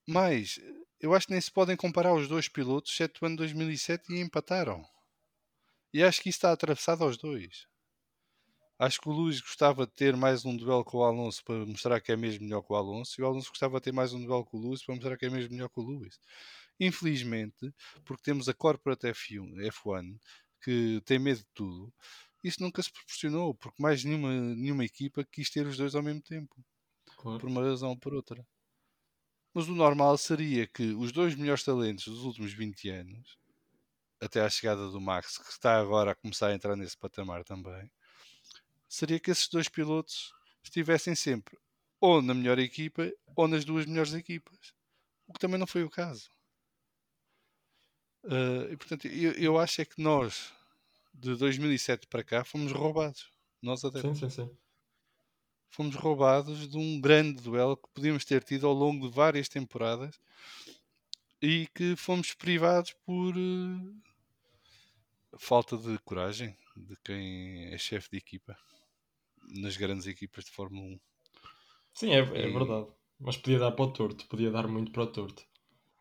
Mas 0.08 0.60
eu 1.00 1.14
acho 1.14 1.28
que 1.28 1.34
nem 1.34 1.42
se 1.42 1.52
podem 1.52 1.76
comparar 1.78 2.14
os 2.14 2.28
dois 2.28 2.48
pilotos, 2.48 2.92
exceto 2.94 3.24
o 3.24 3.28
ano 3.28 3.38
2007 3.38 4.14
e 4.14 4.20
empataram. 4.20 4.84
E 5.94 6.02
acho 6.02 6.24
que 6.24 6.30
isso 6.30 6.38
está 6.38 6.52
atravessado 6.52 7.04
aos 7.04 7.16
dois. 7.16 7.68
Acho 8.78 9.02
que 9.02 9.10
o 9.10 9.12
Luís 9.12 9.42
gostava 9.42 9.86
de 9.86 9.92
ter 9.94 10.16
mais 10.16 10.46
um 10.46 10.56
duelo 10.56 10.86
com 10.86 11.00
o 11.00 11.04
Alonso 11.04 11.44
para 11.44 11.66
mostrar 11.66 12.00
que 12.00 12.12
é 12.12 12.16
mesmo 12.16 12.46
melhor 12.46 12.62
que 12.62 12.72
o 12.72 12.76
Alonso, 12.76 13.20
e 13.20 13.24
o 13.24 13.28
Alonso 13.28 13.50
gostava 13.50 13.78
de 13.78 13.84
ter 13.84 13.92
mais 13.92 14.14
um 14.14 14.24
duelo 14.26 14.46
com 14.46 14.58
o 14.58 14.62
Luís 14.62 14.84
para 14.84 14.96
mostrar 14.96 15.18
que 15.18 15.26
é 15.26 15.30
mesmo 15.30 15.52
melhor 15.54 15.70
que 15.70 15.80
o 15.80 15.84
Luís. 15.84 16.18
Infelizmente, 16.80 17.74
porque 18.06 18.24
temos 18.24 18.48
a 18.48 18.54
Corporate 18.54 19.08
F1, 19.08 19.60
F1 19.68 20.18
que 20.62 21.02
tem 21.06 21.20
medo 21.20 21.40
de 21.40 21.48
tudo, 21.54 21.94
isso 22.44 22.62
nunca 22.62 22.82
se 22.82 22.92
proporcionou, 22.92 23.54
porque 23.56 23.82
mais 23.82 24.04
nenhuma, 24.04 24.32
nenhuma 24.34 24.86
equipa 24.86 25.26
quis 25.26 25.50
ter 25.50 25.66
os 25.68 25.78
dois 25.78 25.94
ao 25.96 26.04
mesmo 26.04 26.22
tempo, 26.22 26.56
Claro. 27.16 27.40
por 27.40 27.50
uma 27.50 27.64
razão 27.64 27.92
ou 27.92 28.00
por 28.00 28.14
outra. 28.16 28.46
Mas 29.54 29.68
o 29.68 29.76
normal 29.76 30.18
seria 30.18 30.68
que 30.68 30.94
os 30.94 31.12
dois 31.12 31.36
melhores 31.36 31.64
talentos 31.64 32.06
dos 32.06 32.24
últimos 32.24 32.54
20 32.54 32.90
anos, 32.90 33.38
até 34.22 34.42
à 34.42 34.50
chegada 34.50 34.90
do 34.90 35.02
Max, 35.02 35.38
que 35.38 35.50
está 35.50 35.80
agora 35.80 36.12
a 36.12 36.16
começar 36.16 36.48
a 36.48 36.54
entrar 36.54 36.76
nesse 36.76 36.98
patamar 36.98 37.44
também, 37.44 37.90
seria 38.88 39.20
que 39.20 39.32
esses 39.32 39.48
dois 39.48 39.68
pilotos 39.68 40.34
estivessem 40.64 41.16
sempre 41.16 41.58
ou 42.02 42.22
na 42.22 42.34
melhor 42.34 42.60
equipa 42.60 43.12
ou 43.36 43.48
nas 43.48 43.66
duas 43.66 43.86
melhores 43.86 44.14
equipas. 44.14 44.74
O 45.28 45.34
que 45.34 45.40
também 45.40 45.60
não 45.60 45.68
foi 45.68 45.84
o 45.84 45.90
caso. 45.90 46.32
Uh, 48.24 48.72
e 48.72 48.78
portanto, 48.78 49.08
eu, 49.08 49.32
eu 49.34 49.58
acho 49.58 49.82
é 49.82 49.86
que 49.86 50.02
nós, 50.02 50.54
de 51.14 51.36
2007 51.36 52.08
para 52.08 52.24
cá, 52.24 52.44
fomos 52.44 52.72
roubados. 52.72 53.32
Nós 53.62 53.84
adeptos. 53.84 54.20
Sim, 54.20 54.30
sim, 54.30 54.46
sim. 54.46 54.58
Fomos 55.70 55.96
roubados 55.96 56.68
de 56.68 56.78
um 56.78 57.00
grande 57.00 57.42
duelo 57.42 57.78
que 57.78 57.88
podíamos 57.94 58.26
ter 58.26 58.44
tido 58.44 58.68
ao 58.68 58.74
longo 58.74 59.08
de 59.10 59.16
várias 59.16 59.48
temporadas 59.48 60.20
e 61.42 61.68
que 61.74 61.96
fomos 61.96 62.34
privados 62.34 62.94
por 63.06 63.36
uh, 63.38 64.02
falta 65.38 65.78
de 65.78 65.98
coragem 66.00 66.56
de 66.76 66.96
quem 67.04 67.66
é 67.74 67.78
chefe 67.78 68.10
de 68.12 68.18
equipa 68.18 68.58
nas 69.56 69.78
grandes 69.78 70.08
equipas 70.08 70.46
de 70.46 70.52
Fórmula 70.52 70.86
1. 70.96 71.00
Sim, 71.94 72.12
é, 72.12 72.20
é 72.20 72.48
E- 72.48 72.54
verdade. 72.54 72.88
Mas 73.20 73.36
podia 73.38 73.60
dar 73.60 73.72
para 73.74 73.86
o 73.86 73.92
torto, 73.94 74.26
podia 74.28 74.50
dar 74.50 74.68
muito 74.68 74.92
para 74.92 75.04
o 75.04 75.08
torto. 75.08 75.44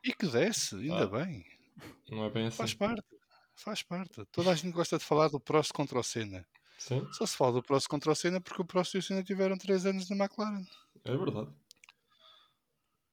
E 0.05 0.13
que 0.15 0.27
desce, 0.29 0.77
ainda 0.77 1.03
Ah. 1.05 1.07
bem. 1.25 1.45
Não 2.09 2.25
é 2.25 2.31
bem 2.31 2.47
assim. 2.47 2.57
Faz 2.59 2.75
parte. 2.75 3.03
Faz 3.57 3.83
parte. 3.83 4.25
Toda 4.31 4.53
a 4.53 4.55
gente 4.55 4.73
gosta 4.73 4.99
de 4.99 5.05
falar 5.05 5.29
do 5.29 5.41
Prost 5.41 5.73
contra 5.73 5.99
o 5.99 6.03
Senna. 6.03 6.47
Sim, 6.79 7.07
Só 7.13 7.27
se 7.27 7.37
fala 7.37 7.53
do 7.53 7.63
Prost 7.63 7.87
contra 7.89 8.13
o 8.13 8.15
Senna 8.15 8.41
porque 8.41 8.63
o 8.63 8.65
Prost 8.65 8.95
e 8.95 8.99
o 8.99 9.03
Senna 9.03 9.23
tiveram 9.23 9.59
3 9.59 9.85
anos 9.85 10.09
na 10.09 10.17
McLaren. 10.17 10.65
é 11.05 11.17
verdade. 11.17 11.53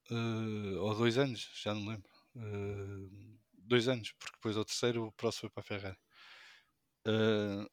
Eh, 0.09 0.77
ou 0.79 0.95
2 0.95 1.17
anos, 1.17 1.49
já 1.63 1.73
não 1.73 1.85
lembro. 1.87 2.09
Eh, 2.35 3.37
dois 3.53 3.87
anos, 3.87 4.11
porque 4.13 4.35
depois 4.35 4.57
ao 4.57 4.65
terceiro 4.65 5.05
o 5.07 5.11
Prost 5.11 5.39
foi 5.41 5.49
para 5.49 5.61
a 5.61 5.63
Ferrari. 5.63 5.97
Eh, 7.07 7.65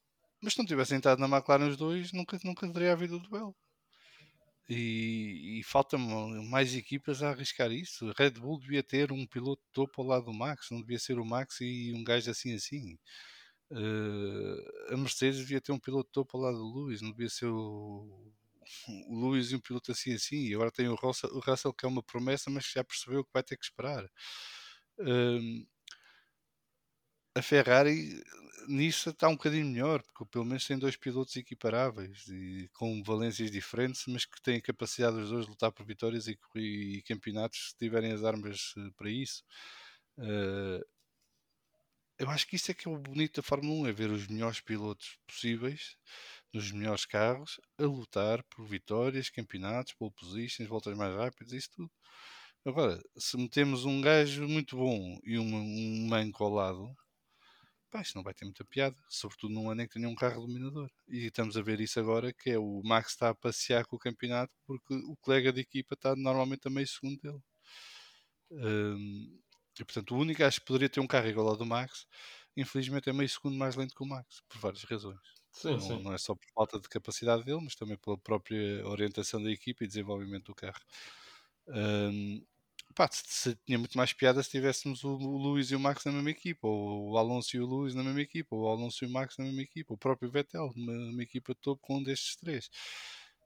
mas 0.43 0.53
se 0.55 0.59
não 0.59 0.66
tivessem 0.66 0.97
estado 0.97 1.18
na 1.20 1.28
McLaren 1.28 1.68
os 1.68 1.76
dois, 1.76 2.12
nunca, 2.12 2.38
nunca 2.45 2.70
teria 2.72 2.93
havido 2.93 3.16
o 3.16 3.20
duelo. 3.20 3.55
E, 4.68 5.59
e 5.61 5.62
falta 5.64 5.99
mais 5.99 6.74
equipas 6.74 7.22
a 7.22 7.30
arriscar 7.30 7.70
isso. 7.72 8.09
A 8.11 8.14
Red 8.16 8.32
Bull 8.32 8.59
devia 8.61 8.82
ter 8.82 9.12
um 9.12 9.26
piloto 9.26 9.62
topo 9.72 10.01
ao 10.01 10.09
lado 10.09 10.26
do 10.26 10.32
Max, 10.32 10.68
não 10.70 10.80
devia 10.80 10.99
ser 10.99 11.18
o 11.18 11.24
Max 11.24 11.61
e 11.61 11.93
um 11.95 12.03
gajo 12.05 12.30
assim 12.30 12.55
assim. 12.55 12.99
Uh, 13.72 14.92
a 14.92 14.96
Mercedes 14.98 15.38
devia 15.38 15.60
ter 15.60 15.72
um 15.72 15.78
piloto 15.78 16.10
topo 16.12 16.36
ao 16.36 16.42
lado 16.42 16.58
do 16.58 16.74
Lewis, 16.74 17.00
não 17.00 17.10
devia 17.10 17.30
ser 17.30 17.46
o, 17.46 18.32
o 19.08 19.30
Lewis 19.30 19.50
e 19.50 19.56
um 19.56 19.60
piloto 19.60 19.92
assim 19.92 20.12
assim. 20.14 20.46
E 20.46 20.54
agora 20.54 20.70
tem 20.70 20.88
o 20.88 20.94
Russell, 20.94 21.30
o 21.30 21.40
Russell, 21.40 21.72
que 21.72 21.86
é 21.86 21.88
uma 21.88 22.02
promessa, 22.02 22.50
mas 22.50 22.66
já 22.66 22.84
percebeu 22.84 23.24
que 23.24 23.32
vai 23.32 23.42
ter 23.42 23.56
que 23.56 23.64
esperar. 23.64 24.04
Uh, 24.98 25.66
a 27.34 27.40
Ferrari 27.42 28.22
nisso 28.68 29.10
está 29.10 29.28
um 29.28 29.32
bocadinho 29.32 29.66
melhor, 29.66 30.02
porque 30.02 30.24
pelo 30.30 30.44
menos 30.44 30.66
tem 30.66 30.78
dois 30.78 30.96
pilotos 30.96 31.34
equiparáveis 31.36 32.28
e 32.28 32.68
com 32.74 33.02
valências 33.02 33.50
diferentes, 33.50 34.04
mas 34.06 34.24
que 34.24 34.40
têm 34.42 34.58
a 34.58 34.62
capacidade 34.62 35.16
dos 35.16 35.30
dois 35.30 35.44
de 35.44 35.50
lutar 35.50 35.72
por 35.72 35.84
vitórias 35.86 36.26
e, 36.28 36.38
e 36.56 37.02
campeonatos 37.02 37.70
se 37.70 37.76
tiverem 37.76 38.12
as 38.12 38.22
armas 38.24 38.74
eh, 38.76 38.90
para 38.96 39.10
isso. 39.10 39.42
Uh, 40.18 40.84
eu 42.22 42.30
acho 42.30 42.46
que 42.46 42.54
isso 42.54 42.70
é 42.70 42.74
que 42.74 42.86
é 42.86 42.90
o 42.90 42.96
bonito 42.96 43.40
da 43.40 43.42
Fórmula 43.42 43.82
1, 43.82 43.86
é 43.88 43.92
ver 43.92 44.10
os 44.10 44.28
melhores 44.28 44.60
pilotos 44.60 45.18
possíveis, 45.26 45.96
nos 46.54 46.70
melhores 46.70 47.04
carros, 47.04 47.60
a 47.76 47.82
lutar 47.82 48.44
por 48.44 48.64
vitórias, 48.64 49.28
campeonatos, 49.28 49.94
pole 49.94 50.12
positions, 50.12 50.68
voltas 50.68 50.96
mais 50.96 51.12
rápidas, 51.16 51.52
isso 51.52 51.70
tudo. 51.74 51.90
Agora, 52.64 53.02
se 53.16 53.36
metemos 53.36 53.84
um 53.84 54.00
gajo 54.00 54.46
muito 54.46 54.76
bom 54.76 55.18
e 55.24 55.36
um, 55.36 55.54
um 55.56 56.06
manco 56.08 56.44
ao 56.44 56.50
lado, 56.50 56.96
pá, 57.90 58.02
isto 58.02 58.14
não 58.14 58.22
vai 58.22 58.34
ter 58.34 58.44
muita 58.44 58.64
piada, 58.64 58.96
sobretudo 59.08 59.52
num 59.54 59.68
ano 59.70 59.82
em 59.82 59.88
que 59.88 59.94
tenha 59.94 60.08
um 60.08 60.14
carro 60.14 60.46
dominador. 60.46 60.88
E 61.08 61.26
estamos 61.26 61.56
a 61.56 61.62
ver 61.62 61.80
isso 61.80 61.98
agora, 61.98 62.32
que 62.32 62.50
é 62.50 62.58
o 62.58 62.82
Max 62.84 63.12
está 63.12 63.30
a 63.30 63.34
passear 63.34 63.84
com 63.86 63.96
o 63.96 63.98
campeonato 63.98 64.52
porque 64.64 64.94
o 64.94 65.16
colega 65.16 65.52
de 65.52 65.60
equipa 65.60 65.94
está 65.94 66.14
normalmente 66.14 66.68
a 66.68 66.70
meio 66.70 66.86
segundo 66.86 67.20
dele. 67.20 67.42
Um, 68.52 69.42
e 69.78 69.84
portanto, 69.84 70.14
o 70.14 70.18
único 70.18 70.42
acho 70.44 70.60
que 70.60 70.66
poderia 70.66 70.88
ter 70.88 71.00
um 71.00 71.06
carro 71.06 71.28
igual 71.28 71.48
ao 71.48 71.56
do 71.56 71.66
Max, 71.66 72.06
infelizmente 72.56 73.08
é 73.08 73.12
meio 73.12 73.28
segundo 73.28 73.56
mais 73.56 73.74
lento 73.76 73.94
que 73.94 74.02
o 74.02 74.06
Max, 74.06 74.42
por 74.48 74.58
várias 74.58 74.84
razões. 74.84 75.20
Sim, 75.52 75.72
não, 75.72 75.80
sim. 75.80 76.02
não 76.02 76.14
é 76.14 76.18
só 76.18 76.34
por 76.34 76.48
falta 76.54 76.80
de 76.80 76.88
capacidade 76.88 77.44
dele, 77.44 77.60
mas 77.62 77.74
também 77.74 77.96
pela 77.98 78.16
própria 78.16 78.86
orientação 78.86 79.42
da 79.42 79.50
equipa 79.50 79.84
e 79.84 79.86
desenvolvimento 79.86 80.46
do 80.46 80.54
carro. 80.54 80.80
Um, 81.68 82.44
pá, 82.94 83.08
se, 83.12 83.54
tinha 83.66 83.78
muito 83.78 83.96
mais 83.96 84.12
piada 84.12 84.42
se 84.42 84.50
tivéssemos 84.50 85.04
o, 85.04 85.10
o 85.10 85.36
Luís 85.36 85.70
e 85.70 85.76
o 85.76 85.80
Max 85.80 86.04
na 86.04 86.12
mesma 86.12 86.30
equipa, 86.30 86.66
ou 86.66 87.10
o 87.10 87.18
Alonso 87.18 87.56
e 87.56 87.60
o 87.60 87.66
Luís 87.66 87.94
na 87.94 88.02
mesma 88.02 88.22
equipa, 88.22 88.56
ou 88.56 88.62
o 88.62 88.68
Alonso 88.68 89.04
e 89.04 89.06
o 89.06 89.10
Max 89.10 89.36
na 89.38 89.44
mesma 89.44 89.62
equipa, 89.62 89.92
o 89.92 89.98
próprio 89.98 90.30
Vettel 90.30 90.72
numa, 90.74 91.22
equipa 91.22 91.54
de 91.54 91.60
topo 91.60 91.82
com 91.82 91.98
um 91.98 92.02
destes 92.02 92.36
três. 92.36 92.70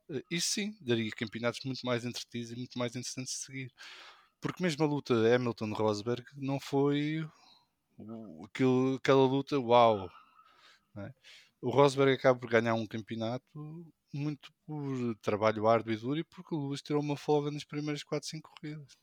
Uh, 0.08 0.22
isso 0.30 0.48
sim, 0.48 0.76
daria 0.80 1.10
campeonatos 1.10 1.60
muito 1.64 1.84
mais 1.84 2.04
entretidos 2.04 2.52
e 2.52 2.56
muito 2.56 2.78
mais 2.78 2.94
interessantes 2.94 3.34
de 3.34 3.40
seguir. 3.40 3.72
Porque 4.46 4.62
mesmo 4.62 4.84
a 4.84 4.86
luta 4.86 5.12
Hamilton-Rosberg 5.34 6.24
não 6.36 6.60
foi 6.60 7.28
aquilo, 8.44 8.94
aquela 8.94 9.26
luta 9.26 9.58
uau. 9.58 10.08
É? 10.98 11.12
O 11.60 11.68
Rosberg 11.68 12.12
acaba 12.12 12.38
por 12.38 12.48
ganhar 12.48 12.74
um 12.74 12.86
campeonato 12.86 13.44
muito 14.12 14.52
por 14.64 15.16
trabalho 15.16 15.66
árduo 15.66 15.92
e 15.92 15.96
duro 15.96 16.20
e 16.20 16.24
porque 16.24 16.54
o 16.54 16.68
Lewis 16.68 16.80
tirou 16.80 17.02
uma 17.02 17.16
folga 17.16 17.50
nas 17.50 17.64
primeiras 17.64 18.04
4, 18.04 18.28
5 18.28 18.52
corridas. 18.54 18.96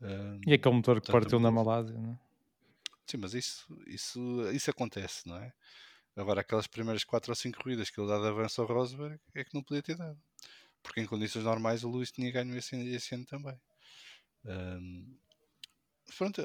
Um, 0.00 0.40
e 0.44 0.54
aquele 0.54 0.74
motor 0.74 1.00
que 1.00 1.12
partiu 1.12 1.38
na 1.38 1.52
Malásia, 1.52 1.96
não 1.96 2.10
é? 2.10 2.18
Sim, 3.06 3.18
mas 3.18 3.34
isso, 3.34 3.64
isso, 3.86 4.50
isso 4.52 4.70
acontece, 4.70 5.28
não 5.28 5.36
é? 5.36 5.52
Agora, 6.16 6.40
aquelas 6.40 6.66
primeiras 6.66 7.04
4 7.04 7.30
ou 7.30 7.36
5 7.36 7.62
corridas 7.62 7.90
que 7.90 8.00
ele 8.00 8.08
dá 8.08 8.18
de 8.18 8.26
avanço 8.26 8.60
ao 8.60 8.66
Rosberg 8.66 9.20
é 9.36 9.44
que 9.44 9.54
não 9.54 9.62
podia 9.62 9.84
ter 9.84 9.96
dado. 9.96 10.18
Porque 10.82 11.00
em 11.00 11.06
condições 11.06 11.44
normais 11.44 11.84
o 11.84 11.90
Lewis 11.92 12.10
tinha 12.10 12.32
ganho 12.32 12.56
esse, 12.56 12.74
esse 12.88 13.14
ano 13.14 13.24
também. 13.24 13.56
Um, 14.48 15.16
pronto, 16.16 16.42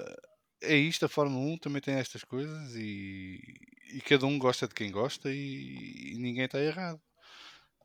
é 0.61 0.75
isto, 0.75 1.05
a 1.05 1.09
Fórmula 1.09 1.45
1 1.53 1.57
também 1.57 1.81
tem 1.81 1.95
estas 1.95 2.23
coisas 2.23 2.75
e, 2.75 3.39
e 3.93 4.01
cada 4.01 4.25
um 4.25 4.37
gosta 4.37 4.67
de 4.67 4.73
quem 4.73 4.91
gosta 4.91 5.31
e, 5.31 6.13
e 6.13 6.17
ninguém 6.17 6.45
está 6.45 6.59
errado. 6.59 7.01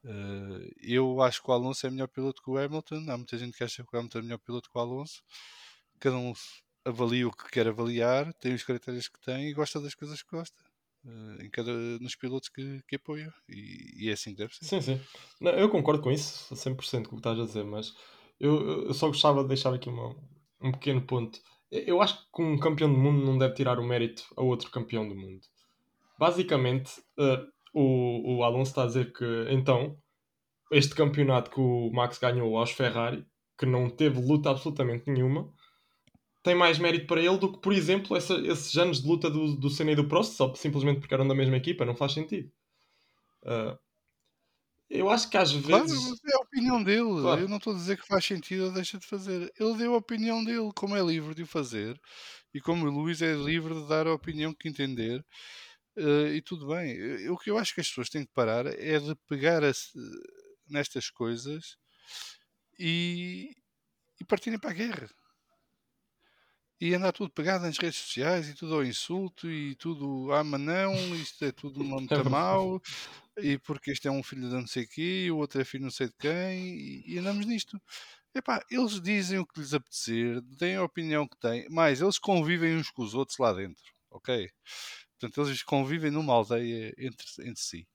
Uh, 0.05 0.71
eu 0.81 1.21
acho 1.23 1.43
que 1.43 1.51
o 1.51 1.53
Alonso 1.53 1.87
é 1.87 1.91
melhor 1.91 2.09
piloto 2.09 2.43
que 2.43 2.51
o 2.51 2.57
Hamilton. 2.57 3.05
Há 3.09 3.17
muita 3.17 3.37
gente 3.37 3.57
que 3.57 3.65
acha 3.65 3.85
que 3.85 3.95
o 3.95 3.99
Hamilton 3.99 4.19
é 4.19 4.23
melhor 4.23 4.39
piloto 4.39 4.71
que 4.71 4.79
o 4.79 4.81
Alonso. 4.81 5.23
Cada 5.99 6.17
um 6.17 6.33
avalia 6.85 7.29
o 7.29 7.33
que 7.33 7.51
quer 7.51 7.69
avaliar, 7.69 8.33
tem 8.35 8.55
os 8.55 8.63
critérios 8.63 9.09
que 9.09 9.21
tem 9.21 9.49
e 9.49 9.53
gosta 9.53 9.81
das 9.81 9.95
coisas 9.95 10.23
que 10.23 10.31
gosta. 10.31 10.57
Uh, 11.05 11.43
em 11.43 11.51
cada, 11.51 11.73
nos 12.01 12.17
pilotos 12.17 12.49
que, 12.49 12.83
que 12.87 12.97
apoia 12.97 13.33
e, 13.49 14.05
e, 14.05 14.11
é 14.11 14.13
assim 14.13 14.33
que 14.33 14.39
deve 14.39 14.55
ser. 14.55 14.65
Sim, 14.65 14.81
sim. 14.81 15.01
Não, 15.41 15.53
eu 15.53 15.69
concordo 15.71 16.03
com 16.03 16.11
isso, 16.11 16.53
100% 16.55 16.77
com 16.77 16.99
o 16.99 17.03
que 17.11 17.17
estás 17.17 17.39
a 17.39 17.45
dizer, 17.45 17.65
mas 17.65 17.95
eu, 18.41 18.87
eu 18.87 18.95
só 18.95 19.09
gostava 19.09 19.43
de 19.43 19.49
deixar 19.49 19.75
aqui 19.75 19.89
uma, 19.89 20.15
um 20.61 20.73
pequeno 20.73 21.03
ponto. 21.03 21.41
Eu 21.71 22.01
acho 22.01 22.19
que 22.35 22.43
um 22.43 22.59
campeão 22.59 22.91
do 22.93 22.99
mundo 22.99 23.25
não 23.25 23.37
deve 23.37 23.55
tirar 23.55 23.79
o 23.79 23.87
mérito 23.87 24.25
a 24.37 24.43
outro 24.43 24.71
campeão 24.71 25.09
do 25.09 25.15
mundo. 25.15 25.41
Basicamente, 26.19 27.01
uh, 27.19 27.47
o, 27.75 28.39
o 28.39 28.45
Alonso 28.45 28.71
está 28.71 28.85
a 28.85 28.87
dizer 28.87 29.13
que 29.13 29.25
então 29.51 29.97
este 30.71 30.95
campeonato 30.95 31.51
que 31.51 31.61
o 31.61 31.91
Max 31.93 32.19
ganhou 32.19 32.57
aos 32.57 32.71
Ferrari, 32.71 33.27
que 33.59 33.67
não 33.67 33.89
teve 33.89 34.21
luta 34.21 34.51
absolutamente 34.51 35.11
nenhuma, 35.11 35.53
tem 36.43 36.55
mais 36.55 36.79
mérito 36.79 37.07
para 37.07 37.21
ele 37.21 37.39
do 37.39 37.53
que, 37.53 37.59
por 37.59 37.73
exemplo, 37.73 38.17
essa, 38.17 38.35
esses 38.35 38.77
anos 38.77 39.03
de 39.03 39.09
luta 39.09 39.29
do, 39.31 39.57
do 39.57 39.71
Senna 39.71 39.93
e 39.93 39.97
do 39.97 40.09
Prost, 40.09 40.35
só 40.35 40.55
simplesmente 40.55 41.01
porque 41.01 41.15
eram 41.15 41.27
da 41.27 41.35
mesma 41.35 41.57
equipa, 41.57 41.85
não 41.85 41.97
faz 41.97 42.13
sentido. 42.13 42.51
Uh, 43.43 43.79
eu 44.89 45.11
acho 45.11 45.29
que 45.29 45.37
às 45.37 45.53
vezes. 45.53 45.67
Claro, 45.67 46.38
opinião 46.59 46.83
dele. 46.83 47.23
Claro. 47.23 47.41
Eu 47.43 47.49
não 47.49 47.57
estou 47.59 47.73
a 47.73 47.77
dizer 47.77 47.97
que 47.97 48.07
faz 48.07 48.25
sentido 48.25 48.67
ou 48.67 48.73
deixa 48.73 48.99
de 48.99 49.07
fazer. 49.07 49.53
Ele 49.59 49.77
deu 49.77 49.95
a 49.95 49.99
opinião 49.99 50.45
dele, 50.45 50.71
como 50.75 50.97
é 50.97 51.03
livre 51.03 51.35
de 51.35 51.43
o 51.43 51.47
fazer, 51.47 51.99
e 52.53 52.61
como 52.61 52.87
o 52.87 52.91
Luís 52.91 53.23
é 53.23 53.35
livre 53.35 53.75
de 53.75 53.89
dar 53.89 54.07
a 54.07 54.13
opinião 54.13 54.53
que 54.53 54.69
entender. 54.69 55.25
Uh, 55.97 56.29
e 56.35 56.43
tudo 56.43 56.69
bem. 56.69 57.29
O 57.31 57.37
que 57.37 57.51
eu 57.51 57.59
acho 57.59 57.75
que 57.75 57.81
as 57.81 57.89
pessoas 57.89 58.09
têm 58.09 58.25
que 58.25 58.33
parar 58.33 58.67
é 58.67 58.99
de 58.99 59.15
pegar 59.29 59.65
a, 59.65 59.73
nestas 60.69 61.11
coisas 61.11 61.77
e, 62.79 63.51
e 64.21 64.25
partirem 64.25 64.59
para 64.59 64.71
a 64.71 64.75
guerra. 64.75 65.09
E 66.81 66.95
andar 66.95 67.11
tudo 67.11 67.33
pegado 67.33 67.65
nas 67.65 67.77
redes 67.77 67.99
sociais 67.99 68.49
e 68.49 68.55
tudo 68.55 68.75
ao 68.77 68.85
insulto 68.85 69.51
e 69.51 69.75
tudo, 69.75 70.33
ah, 70.33 70.45
mas 70.45 70.61
não, 70.61 70.95
isto 71.17 71.45
é 71.45 71.51
tudo 71.51 71.83
muito 71.83 72.15
é 72.15 72.23
mau, 72.23 72.81
e 73.41 73.59
porque 73.59 73.91
este 73.91 74.09
é 74.09 74.11
um 74.11 74.23
filho 74.23 74.49
de 74.49 74.55
não 74.55 74.67
sei 74.67 74.87
quê, 74.87 75.29
o 75.31 75.37
outro 75.37 75.61
é 75.61 75.65
filho 75.65 75.85
não 75.85 75.91
sei 75.91 76.09
de 76.09 76.15
quem, 76.19 76.79
e, 76.79 77.15
e 77.15 77.19
andamos 77.19 77.47
nisto. 77.47 77.81
Epá, 78.35 78.65
eles 78.71 79.01
dizem 79.01 79.39
o 79.39 79.47
que 79.47 79.61
lhes 79.61 79.75
apetecer, 79.75 80.43
têm 80.59 80.77
a 80.77 80.85
opinião 80.85 81.27
que 81.27 81.37
têm, 81.39 81.67
mas 81.71 82.01
eles 82.01 82.19
convivem 82.19 82.77
uns 82.77 82.91
com 82.91 83.03
os 83.03 83.15
outros 83.15 83.39
lá 83.39 83.53
dentro, 83.53 83.85
ok? 84.11 84.51
Portanto, 85.19 85.49
eles 85.49 85.63
convivem 85.63 86.11
numa 86.11 86.33
aldeia 86.35 86.95
entre, 86.99 87.27
entre 87.41 87.61
si. 87.61 87.89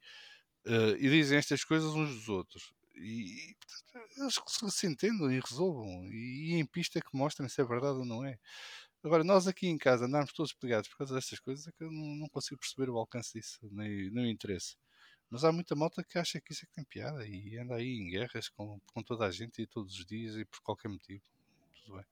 Uh, 0.65 0.95
e 0.97 1.09
dizem 1.09 1.37
estas 1.37 1.63
coisas 1.63 1.93
uns 1.93 2.13
dos 2.13 2.29
outros. 2.29 2.73
E, 2.95 3.55
portanto, 3.59 4.09
eles 4.17 4.39
se, 4.47 4.71
se 4.71 4.87
entendam 4.87 5.31
e 5.31 5.39
resolvam. 5.39 6.05
E, 6.11 6.51
e, 6.51 6.53
em 6.55 6.65
pista 6.65 7.01
que 7.01 7.15
mostrem 7.15 7.49
se 7.49 7.61
é 7.61 7.63
verdade 7.63 7.97
ou 7.99 8.05
não 8.05 8.25
é. 8.25 8.37
Agora, 9.03 9.23
nós 9.23 9.47
aqui 9.47 9.67
em 9.67 9.77
casa 9.77 10.05
andarmos 10.05 10.33
todos 10.33 10.53
pegados 10.53 10.89
por 10.89 10.97
causa 10.97 11.15
destas 11.15 11.39
coisas 11.39 11.67
é 11.67 11.71
que 11.71 11.83
eu 11.83 11.91
não, 11.91 12.15
não 12.15 12.29
consigo 12.29 12.59
perceber 12.59 12.89
o 12.89 12.97
alcance 12.97 13.33
disso, 13.33 13.59
nem, 13.71 14.09
nem 14.11 14.25
o 14.25 14.29
interesse. 14.29 14.77
Mas 15.33 15.43
há 15.43 15.51
muita 15.51 15.73
malta 15.73 16.03
que 16.03 16.19
acha 16.19 16.39
que 16.39 16.53
isso 16.53 16.63
é 16.63 16.67
que 16.67 16.75
tem 16.75 16.83
piada 16.83 17.25
e 17.25 17.57
anda 17.57 17.73
aí 17.73 17.97
em 17.97 18.07
guerras 18.07 18.49
com, 18.49 18.79
com 18.93 19.01
toda 19.01 19.25
a 19.25 19.31
gente 19.31 19.63
e 19.63 19.65
todos 19.65 19.97
os 19.97 20.05
dias 20.05 20.35
e 20.35 20.45
por 20.45 20.61
qualquer 20.61 20.89
motivo. 20.89 21.23
Tudo 21.83 21.95
bem. 21.95 22.05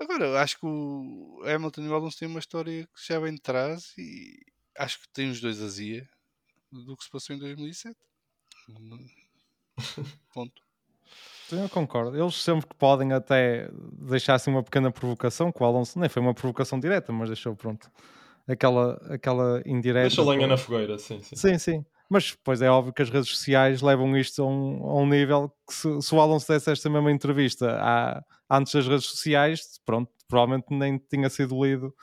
Agora, 0.00 0.42
acho 0.42 0.58
que 0.58 0.66
o 0.66 1.40
Hamilton 1.46 1.82
e 1.82 1.88
o 1.88 1.94
Alonso 1.94 2.18
têm 2.18 2.26
uma 2.26 2.40
história 2.40 2.84
que 2.84 3.06
já 3.06 3.20
vem 3.20 3.36
de 3.36 3.40
trás 3.40 3.94
e 3.96 4.40
acho 4.76 5.00
que 5.02 5.08
tem 5.10 5.30
os 5.30 5.40
dois 5.40 5.62
azia 5.62 6.08
do 6.72 6.96
que 6.96 7.04
se 7.04 7.10
passou 7.12 7.36
em 7.36 7.38
2007. 7.38 7.96
Ponto. 10.34 10.62
Eu 11.52 11.68
concordo. 11.68 12.20
Eles 12.20 12.34
sempre 12.34 12.66
que 12.66 12.74
podem 12.74 13.12
até 13.12 13.70
deixar 13.92 14.34
assim 14.34 14.50
uma 14.50 14.64
pequena 14.64 14.90
provocação, 14.90 15.52
que 15.52 15.62
o 15.62 15.64
Alonso 15.64 15.96
nem 15.96 16.08
foi 16.08 16.20
uma 16.20 16.34
provocação 16.34 16.80
direta, 16.80 17.12
mas 17.12 17.28
deixou 17.28 17.54
pronto 17.54 17.88
aquela, 18.48 18.94
aquela 19.14 19.62
indireta. 19.64 20.08
Deixa 20.08 20.24
lenha 20.24 20.48
na 20.48 20.56
fogueira, 20.56 20.98
sim, 20.98 21.22
sim. 21.22 21.36
Sim, 21.36 21.58
sim. 21.58 21.86
Mas 22.12 22.32
depois 22.32 22.60
é 22.60 22.70
óbvio 22.70 22.92
que 22.92 23.00
as 23.00 23.08
redes 23.08 23.30
sociais 23.30 23.80
levam 23.80 24.14
isto 24.18 24.42
a 24.42 24.46
um, 24.46 24.84
a 24.84 25.00
um 25.00 25.06
nível 25.06 25.50
que 25.66 25.72
se, 25.72 26.02
se, 26.02 26.14
o 26.14 26.20
Alonso 26.20 26.46
desse 26.46 26.70
esta 26.70 26.90
mesma 26.90 27.10
entrevista 27.10 27.78
à, 27.80 28.22
antes 28.50 28.74
das 28.74 28.86
redes 28.86 29.06
sociais, 29.06 29.80
pronto, 29.86 30.10
provavelmente 30.28 30.66
nem 30.70 30.98
tinha 30.98 31.30
sido 31.30 31.64
lido 31.64 31.94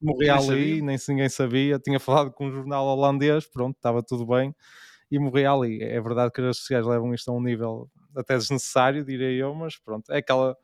morri 0.00 0.30
ali, 0.30 0.80
nem 0.80 0.96
se 0.96 1.10
ninguém 1.12 1.28
sabia. 1.28 1.78
Tinha 1.78 2.00
falado 2.00 2.32
com 2.32 2.46
um 2.46 2.52
jornal 2.52 2.86
holandês, 2.86 3.46
pronto, 3.46 3.76
estava 3.76 4.02
tudo 4.02 4.26
bem 4.26 4.54
e 5.10 5.18
morri 5.18 5.44
ali. 5.44 5.82
É 5.82 6.00
verdade 6.00 6.32
que 6.32 6.40
as 6.40 6.46
redes 6.46 6.60
sociais 6.60 6.86
levam 6.86 7.12
isto 7.12 7.30
a 7.30 7.34
um 7.34 7.42
nível 7.42 7.90
até 8.16 8.36
desnecessário, 8.38 9.04
diria 9.04 9.30
eu, 9.32 9.54
mas 9.54 9.76
pronto, 9.76 10.10
é 10.10 10.18
aquela. 10.18 10.56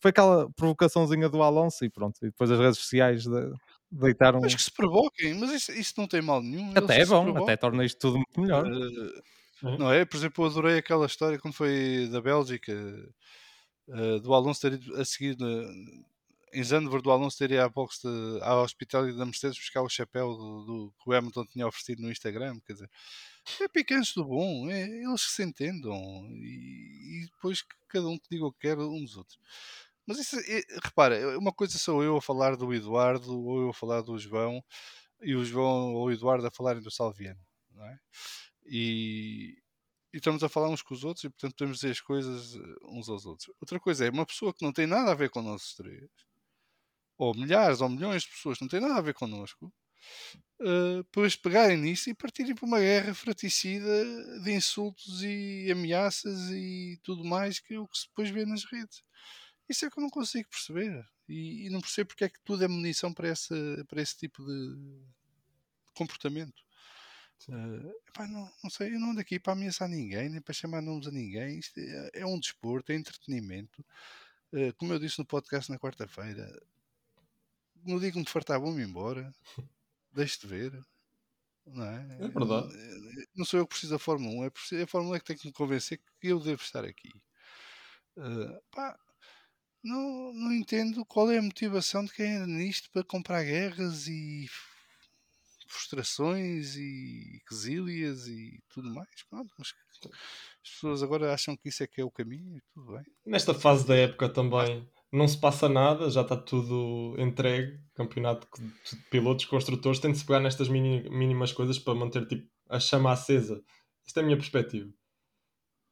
Foi 0.00 0.10
aquela 0.10 0.50
provocaçãozinha 0.52 1.28
do 1.28 1.42
Alonso 1.42 1.84
e 1.84 1.90
pronto. 1.90 2.16
E 2.22 2.26
depois 2.26 2.50
as 2.50 2.58
redes 2.58 2.78
sociais 2.78 3.22
de, 3.24 3.52
deitaram. 3.90 4.40
Mas 4.40 4.54
que 4.54 4.62
se 4.62 4.70
provoquem, 4.70 5.34
mas 5.34 5.50
isso, 5.50 5.72
isso 5.72 5.94
não 5.96 6.06
tem 6.06 6.22
mal 6.22 6.42
nenhum. 6.42 6.72
Até 6.74 7.00
é 7.00 7.06
bom, 7.06 7.36
até 7.42 7.56
torna 7.56 7.84
isto 7.84 7.98
tudo 7.98 8.16
muito 8.16 8.40
melhor. 8.40 8.66
Uh, 8.66 9.78
não 9.78 9.92
é? 9.92 10.04
Por 10.04 10.16
exemplo, 10.16 10.44
eu 10.44 10.50
adorei 10.50 10.78
aquela 10.78 11.06
história 11.06 11.38
quando 11.38 11.54
foi 11.54 12.08
da 12.10 12.20
Bélgica, 12.20 12.72
uh, 13.88 14.20
do 14.20 14.32
Alonso 14.32 14.60
ter 14.60 14.74
ido 14.74 14.96
a 14.96 15.04
seguir 15.04 15.36
em 16.52 16.64
Zandvoort 16.64 17.02
do 17.02 17.10
Alonso 17.10 17.38
ter 17.38 17.50
ido 17.50 17.60
à 17.60 17.68
box 17.68 18.00
de, 18.02 18.42
ao 18.42 18.62
hospital 18.62 19.12
da 19.14 19.24
Mercedes 19.24 19.58
buscar 19.58 19.82
o 19.82 19.88
chapéu 19.88 20.34
do, 20.34 20.64
do, 20.64 20.94
que 21.02 21.10
o 21.10 21.12
Hamilton 21.12 21.46
tinha 21.46 21.66
oferecido 21.66 22.02
no 22.02 22.10
Instagram. 22.10 22.58
Quer 22.66 22.72
dizer, 22.74 22.90
é 23.60 23.68
picantes 23.68 24.14
do 24.14 24.24
bom, 24.24 24.68
é, 24.70 24.82
eles 24.82 25.24
que 25.26 25.32
se 25.32 25.42
entendam 25.42 26.26
e, 26.30 27.22
e, 27.22 27.26
depois 27.26 27.62
que 27.62 27.74
cada 27.88 28.08
um 28.08 28.18
que 28.18 28.28
diga 28.30 28.46
o 28.46 28.52
que 28.52 28.60
quer 28.60 28.78
uns 28.78 29.10
dos 29.10 29.16
outros. 29.16 29.38
Mas 30.10 30.18
isso, 30.18 30.36
repara, 30.82 31.38
uma 31.38 31.52
coisa 31.52 31.78
sou 31.78 32.02
eu 32.02 32.16
a 32.16 32.20
falar 32.20 32.56
do 32.56 32.74
Eduardo 32.74 33.46
ou 33.46 33.62
eu 33.62 33.70
a 33.70 33.72
falar 33.72 34.00
do 34.02 34.18
João 34.18 34.60
e 35.22 35.36
o 35.36 35.44
João 35.44 35.94
ou 35.94 36.08
o 36.08 36.10
Eduardo 36.10 36.44
a 36.48 36.50
falarem 36.50 36.82
do 36.82 36.90
Salviano, 36.90 37.38
não 37.70 37.86
é? 37.86 37.96
E, 38.66 39.56
e 40.12 40.16
estamos 40.16 40.42
a 40.42 40.48
falar 40.48 40.68
uns 40.68 40.82
com 40.82 40.94
os 40.94 41.04
outros 41.04 41.22
e 41.22 41.30
portanto 41.30 41.54
podemos 41.54 41.76
dizer 41.76 41.92
as 41.92 42.00
coisas 42.00 42.56
eh, 42.56 42.74
uns 42.88 43.08
aos 43.08 43.24
outros. 43.24 43.54
Outra 43.60 43.78
coisa 43.78 44.04
é 44.04 44.10
uma 44.10 44.26
pessoa 44.26 44.52
que 44.52 44.64
não 44.64 44.72
tem 44.72 44.84
nada 44.84 45.12
a 45.12 45.14
ver 45.14 45.30
com 45.30 45.42
nós 45.42 45.74
três, 45.74 46.10
ou 47.16 47.32
milhares 47.32 47.80
ou 47.80 47.88
milhões 47.88 48.24
de 48.24 48.30
pessoas 48.30 48.58
que 48.58 48.64
não 48.64 48.68
têm 48.68 48.80
nada 48.80 48.96
a 48.96 49.00
ver 49.00 49.14
connosco, 49.14 49.72
uh, 50.60 51.04
depois 51.04 51.36
pegarem 51.36 51.76
nisso 51.76 52.10
e 52.10 52.14
partirem 52.14 52.56
para 52.56 52.66
uma 52.66 52.80
guerra 52.80 53.14
fraticida 53.14 54.42
de 54.42 54.50
insultos 54.50 55.22
e 55.22 55.70
ameaças 55.70 56.50
e 56.50 56.98
tudo 57.04 57.24
mais 57.24 57.60
que 57.60 57.74
é 57.74 57.78
o 57.78 57.86
que 57.86 57.96
se 57.96 58.08
depois 58.08 58.28
vê 58.30 58.44
nas 58.44 58.64
redes. 58.64 59.04
Isso 59.70 59.86
é 59.86 59.90
que 59.90 59.98
eu 59.98 60.02
não 60.02 60.10
consigo 60.10 60.48
perceber. 60.50 61.08
E, 61.28 61.66
e 61.66 61.70
não 61.70 61.80
percebo 61.80 62.08
porque 62.08 62.24
é 62.24 62.28
que 62.28 62.40
tudo 62.44 62.64
é 62.64 62.68
munição 62.68 63.14
para 63.14 63.28
esse, 63.28 63.54
para 63.88 64.02
esse 64.02 64.16
tipo 64.16 64.44
de 64.44 65.00
comportamento. 65.94 66.60
Uh, 67.48 67.88
epá, 68.08 68.26
não, 68.26 68.52
não 68.64 68.68
sei, 68.68 68.94
eu 68.94 69.00
não 69.00 69.12
ando 69.12 69.20
aqui 69.20 69.38
para 69.38 69.52
ameaçar 69.52 69.88
ninguém, 69.88 70.28
nem 70.28 70.40
para 70.40 70.52
chamar 70.52 70.82
nomes 70.82 71.06
a 71.06 71.12
ninguém. 71.12 71.60
Isto 71.60 71.78
é, 71.78 72.10
é 72.14 72.26
um 72.26 72.38
desporto, 72.38 72.90
é 72.90 72.96
entretenimento. 72.96 73.84
Uh, 74.52 74.74
como 74.76 74.92
eu 74.92 74.98
disse 74.98 75.20
no 75.20 75.24
podcast 75.24 75.70
na 75.70 75.78
quarta-feira, 75.78 76.50
no 77.84 78.00
dia 78.00 78.10
que 78.10 78.18
me 78.18 78.28
fartar, 78.28 78.58
vou-me 78.58 78.82
embora. 78.82 79.32
Deixe 80.12 80.40
de 80.40 80.48
ver. 80.48 80.84
Não 81.64 81.84
é? 81.84 82.16
é 82.22 82.28
verdade. 82.28 82.74
Não 83.36 83.44
sou 83.44 83.60
eu 83.60 83.66
que 83.66 83.70
preciso 83.70 83.92
da 83.92 84.00
Fórmula 84.00 84.34
1, 84.34 84.44
é 84.78 84.82
a 84.82 84.86
Fórmula 84.88 85.14
1 85.14 85.16
é 85.16 85.20
que 85.20 85.26
tem 85.26 85.36
que 85.36 85.46
me 85.46 85.52
convencer 85.52 86.00
que 86.20 86.26
eu 86.26 86.40
devo 86.40 86.60
estar 86.60 86.84
aqui. 86.84 87.12
Uh, 88.16 88.60
pá, 88.72 88.98
não, 89.82 90.32
não 90.32 90.52
entendo 90.52 91.04
qual 91.06 91.30
é 91.30 91.38
a 91.38 91.42
motivação 91.42 92.04
de 92.04 92.12
quem 92.12 92.36
anda 92.36 92.46
nisto 92.46 92.90
para 92.92 93.04
comprar 93.04 93.44
guerras 93.44 94.06
e 94.06 94.46
frustrações 95.70 96.76
e 96.76 97.40
quesílias 97.48 98.26
e 98.26 98.60
tudo 98.74 98.92
mais. 98.92 99.08
Pronto, 99.28 99.52
mas 99.58 99.72
as 100.64 100.70
pessoas 100.70 101.02
agora 101.02 101.32
acham 101.32 101.56
que 101.56 101.68
isso 101.68 101.82
é 101.82 101.86
que 101.86 102.00
é 102.00 102.04
o 102.04 102.10
caminho 102.10 102.56
e 102.56 102.62
tudo 102.74 102.92
bem. 102.92 103.04
Nesta 103.24 103.54
fase 103.54 103.86
da 103.86 103.94
época 103.96 104.28
também 104.28 104.88
não 105.12 105.26
se 105.26 105.38
passa 105.38 105.68
nada, 105.68 106.10
já 106.10 106.22
está 106.22 106.36
tudo 106.36 107.14
entregue. 107.18 107.78
Campeonato 107.94 108.48
de 108.56 108.96
pilotos, 109.10 109.44
construtores, 109.44 110.00
tem 110.00 110.12
de 110.12 110.18
se 110.18 110.26
pegar 110.26 110.40
nestas 110.40 110.68
mínimas 110.68 111.52
coisas 111.52 111.78
para 111.78 111.94
manter 111.94 112.26
tipo, 112.26 112.48
a 112.68 112.80
chama 112.80 113.12
acesa. 113.12 113.62
Isto 114.04 114.18
é 114.18 114.22
a 114.22 114.26
minha 114.26 114.36
perspectiva. 114.36 114.90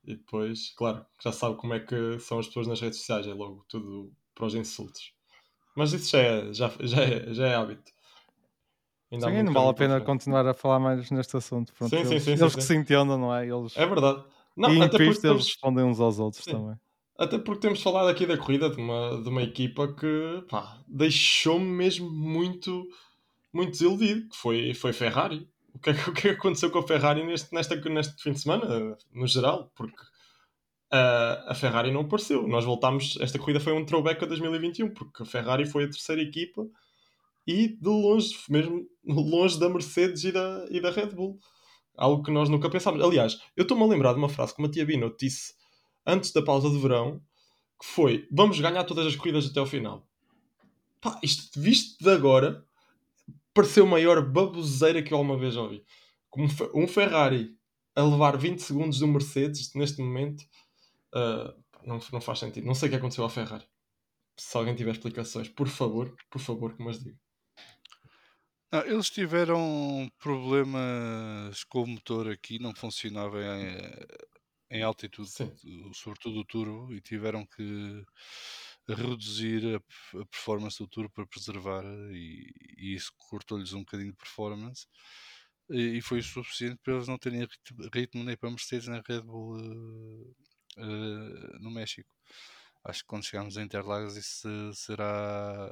E 0.08 0.16
depois, 0.16 0.70
claro, 0.70 1.04
já 1.22 1.30
sabe 1.30 1.56
como 1.56 1.74
é 1.74 1.80
que 1.80 2.18
são 2.18 2.38
as 2.38 2.46
pessoas 2.46 2.66
nas 2.66 2.80
redes 2.80 2.98
sociais, 2.98 3.26
é 3.26 3.34
logo 3.34 3.62
tudo 3.68 4.10
para 4.34 4.46
os 4.46 4.54
insultos. 4.54 5.12
Mas 5.76 5.92
isso 5.92 6.12
já 6.12 6.18
é, 6.18 6.52
já, 6.54 6.72
já 6.80 7.02
é, 7.02 7.34
já 7.34 7.46
é 7.46 7.54
hábito. 7.54 7.92
Ainda 9.12 9.26
sim, 9.26 9.42
não 9.42 9.52
vale 9.52 9.68
a 9.68 9.74
pena 9.74 10.00
continuar 10.00 10.46
a 10.46 10.54
falar 10.54 10.78
mais 10.78 11.10
neste 11.10 11.36
assunto. 11.36 11.74
Pronto, 11.74 11.90
sim, 11.90 11.96
eles, 11.96 12.08
sim, 12.08 12.20
sim, 12.20 12.42
eles 12.42 12.54
que 12.54 12.62
se 12.62 12.74
entendam, 12.74 13.18
não 13.18 13.34
é? 13.34 13.46
Eles... 13.46 13.76
É 13.76 13.84
verdade. 13.84 14.24
Não, 14.56 14.72
e 14.72 14.80
até 14.80 14.96
porque 14.96 15.26
eles 15.26 15.44
respondem 15.44 15.84
uns 15.84 16.00
aos 16.00 16.18
outros 16.18 16.42
também. 16.42 16.74
Até 17.18 17.38
porque 17.38 17.60
temos 17.60 17.82
falado 17.82 18.08
aqui 18.08 18.24
da 18.24 18.38
corrida 18.38 18.70
de 18.70 18.80
uma, 18.80 19.22
de 19.22 19.28
uma 19.28 19.42
equipa 19.42 19.92
que 19.92 20.42
deixou-me 20.86 21.66
mesmo 21.66 22.10
muito, 22.10 22.88
muito 23.52 23.72
desiludido, 23.72 24.26
que 24.30 24.36
foi, 24.38 24.72
foi 24.72 24.94
Ferrari. 24.94 25.46
O 25.78 25.80
que, 25.80 25.90
é, 25.90 25.92
o 25.92 26.12
que 26.12 26.28
é 26.28 26.30
aconteceu 26.32 26.70
com 26.72 26.80
a 26.80 26.86
Ferrari 26.86 27.24
neste, 27.24 27.54
nesta, 27.54 27.76
neste 27.76 28.20
fim 28.20 28.32
de 28.32 28.40
semana, 28.40 28.98
no 29.12 29.26
geral? 29.28 29.70
Porque 29.76 30.02
a, 30.90 31.52
a 31.52 31.54
Ferrari 31.54 31.92
não 31.92 32.00
apareceu. 32.00 32.48
Nós 32.48 32.64
voltámos, 32.64 33.16
esta 33.20 33.38
corrida 33.38 33.60
foi 33.60 33.72
um 33.72 33.84
throwback 33.84 34.24
a 34.24 34.26
2021, 34.26 34.92
porque 34.92 35.22
a 35.22 35.26
Ferrari 35.26 35.66
foi 35.66 35.84
a 35.84 35.88
terceira 35.88 36.20
equipa 36.20 36.66
e 37.46 37.68
de 37.68 37.88
longe, 37.88 38.36
mesmo 38.50 38.86
longe 39.04 39.58
da 39.58 39.68
Mercedes 39.68 40.24
e 40.24 40.32
da, 40.32 40.66
e 40.68 40.80
da 40.80 40.90
Red 40.90 41.10
Bull. 41.10 41.38
Algo 41.96 42.24
que 42.24 42.30
nós 42.32 42.48
nunca 42.48 42.68
pensámos. 42.68 43.02
Aliás, 43.02 43.40
eu 43.56 43.62
estou-me 43.62 43.84
a 43.84 43.86
lembrar 43.86 44.12
de 44.12 44.18
uma 44.18 44.28
frase 44.28 44.54
que 44.54 44.60
Matia 44.60 44.84
Binotto 44.84 45.16
disse 45.18 45.54
antes 46.04 46.32
da 46.32 46.42
pausa 46.42 46.68
de 46.68 46.78
verão, 46.78 47.22
que 47.80 47.86
foi: 47.86 48.26
vamos 48.32 48.58
ganhar 48.60 48.82
todas 48.82 49.06
as 49.06 49.14
corridas 49.14 49.46
até 49.46 49.60
ao 49.60 49.66
final. 49.66 50.04
Pá, 51.00 51.20
isto 51.22 51.60
visto 51.60 52.02
de 52.02 52.10
agora, 52.10 52.66
pareceu 53.54 53.84
a 53.84 53.88
maior 53.88 54.22
baboseira 54.24 55.02
que 55.02 55.12
eu 55.12 55.18
alguma 55.18 55.38
vez 55.38 55.56
ouvi. 55.56 55.84
Como 56.30 56.48
um 56.74 56.86
Ferrari 56.86 57.56
a 57.94 58.02
levar 58.02 58.36
20 58.36 58.60
segundos 58.60 58.98
do 59.00 59.08
Mercedes 59.08 59.72
neste 59.74 60.00
momento, 60.00 60.42
uh, 61.14 61.52
não, 61.84 61.98
não 62.12 62.20
faz 62.20 62.38
sentido. 62.38 62.66
Não 62.66 62.74
sei 62.74 62.88
o 62.88 62.90
que 62.90 62.96
aconteceu 62.96 63.24
ao 63.24 63.30
Ferrari. 63.30 63.66
Se 64.38 64.56
alguém 64.56 64.74
tiver 64.74 64.92
explicações, 64.92 65.48
por 65.48 65.68
favor, 65.68 66.14
por 66.30 66.40
favor, 66.40 66.76
que 66.76 66.82
me 66.82 66.90
as 66.90 67.02
diga. 67.02 67.18
Não, 68.70 68.82
eles 68.82 69.08
tiveram 69.08 70.10
problemas 70.18 71.64
com 71.64 71.82
o 71.82 71.86
motor 71.86 72.30
aqui, 72.30 72.58
não 72.58 72.74
funcionava 72.74 73.40
em, 73.42 74.78
em 74.78 74.82
altitude, 74.82 75.30
Sim. 75.30 75.50
sobretudo 75.94 76.40
o 76.40 76.44
turbo, 76.44 76.92
e 76.92 77.00
tiveram 77.00 77.46
que 77.46 78.04
reduzir 78.94 79.76
a, 79.76 80.18
a 80.20 80.26
performance 80.26 80.78
do 80.78 80.88
turbo 80.88 81.10
para 81.10 81.26
preservar, 81.26 81.84
e, 82.12 82.50
e 82.78 82.94
isso 82.94 83.12
cortou-lhes 83.16 83.72
um 83.72 83.80
bocadinho 83.80 84.12
de 84.12 84.16
performance. 84.16 84.86
E, 85.70 85.98
e, 85.98 86.00
foi 86.02 86.20
o 86.20 86.22
suficiente 86.22 86.78
para 86.82 86.94
eles 86.94 87.08
não 87.08 87.18
terem 87.18 87.46
ritmo 87.94 88.24
nem 88.24 88.36
para 88.36 88.50
Mercedes 88.50 88.88
nem 88.88 89.02
Red 89.06 89.20
Bull 89.22 89.56
uh, 89.58 90.36
uh, 90.78 91.58
no 91.60 91.70
México. 91.70 92.08
Acho 92.84 93.00
que 93.00 93.06
quando 93.06 93.24
chegarmos 93.24 93.58
a 93.58 93.62
Interlagos 93.62 94.16
isso 94.16 94.48
será 94.74 95.70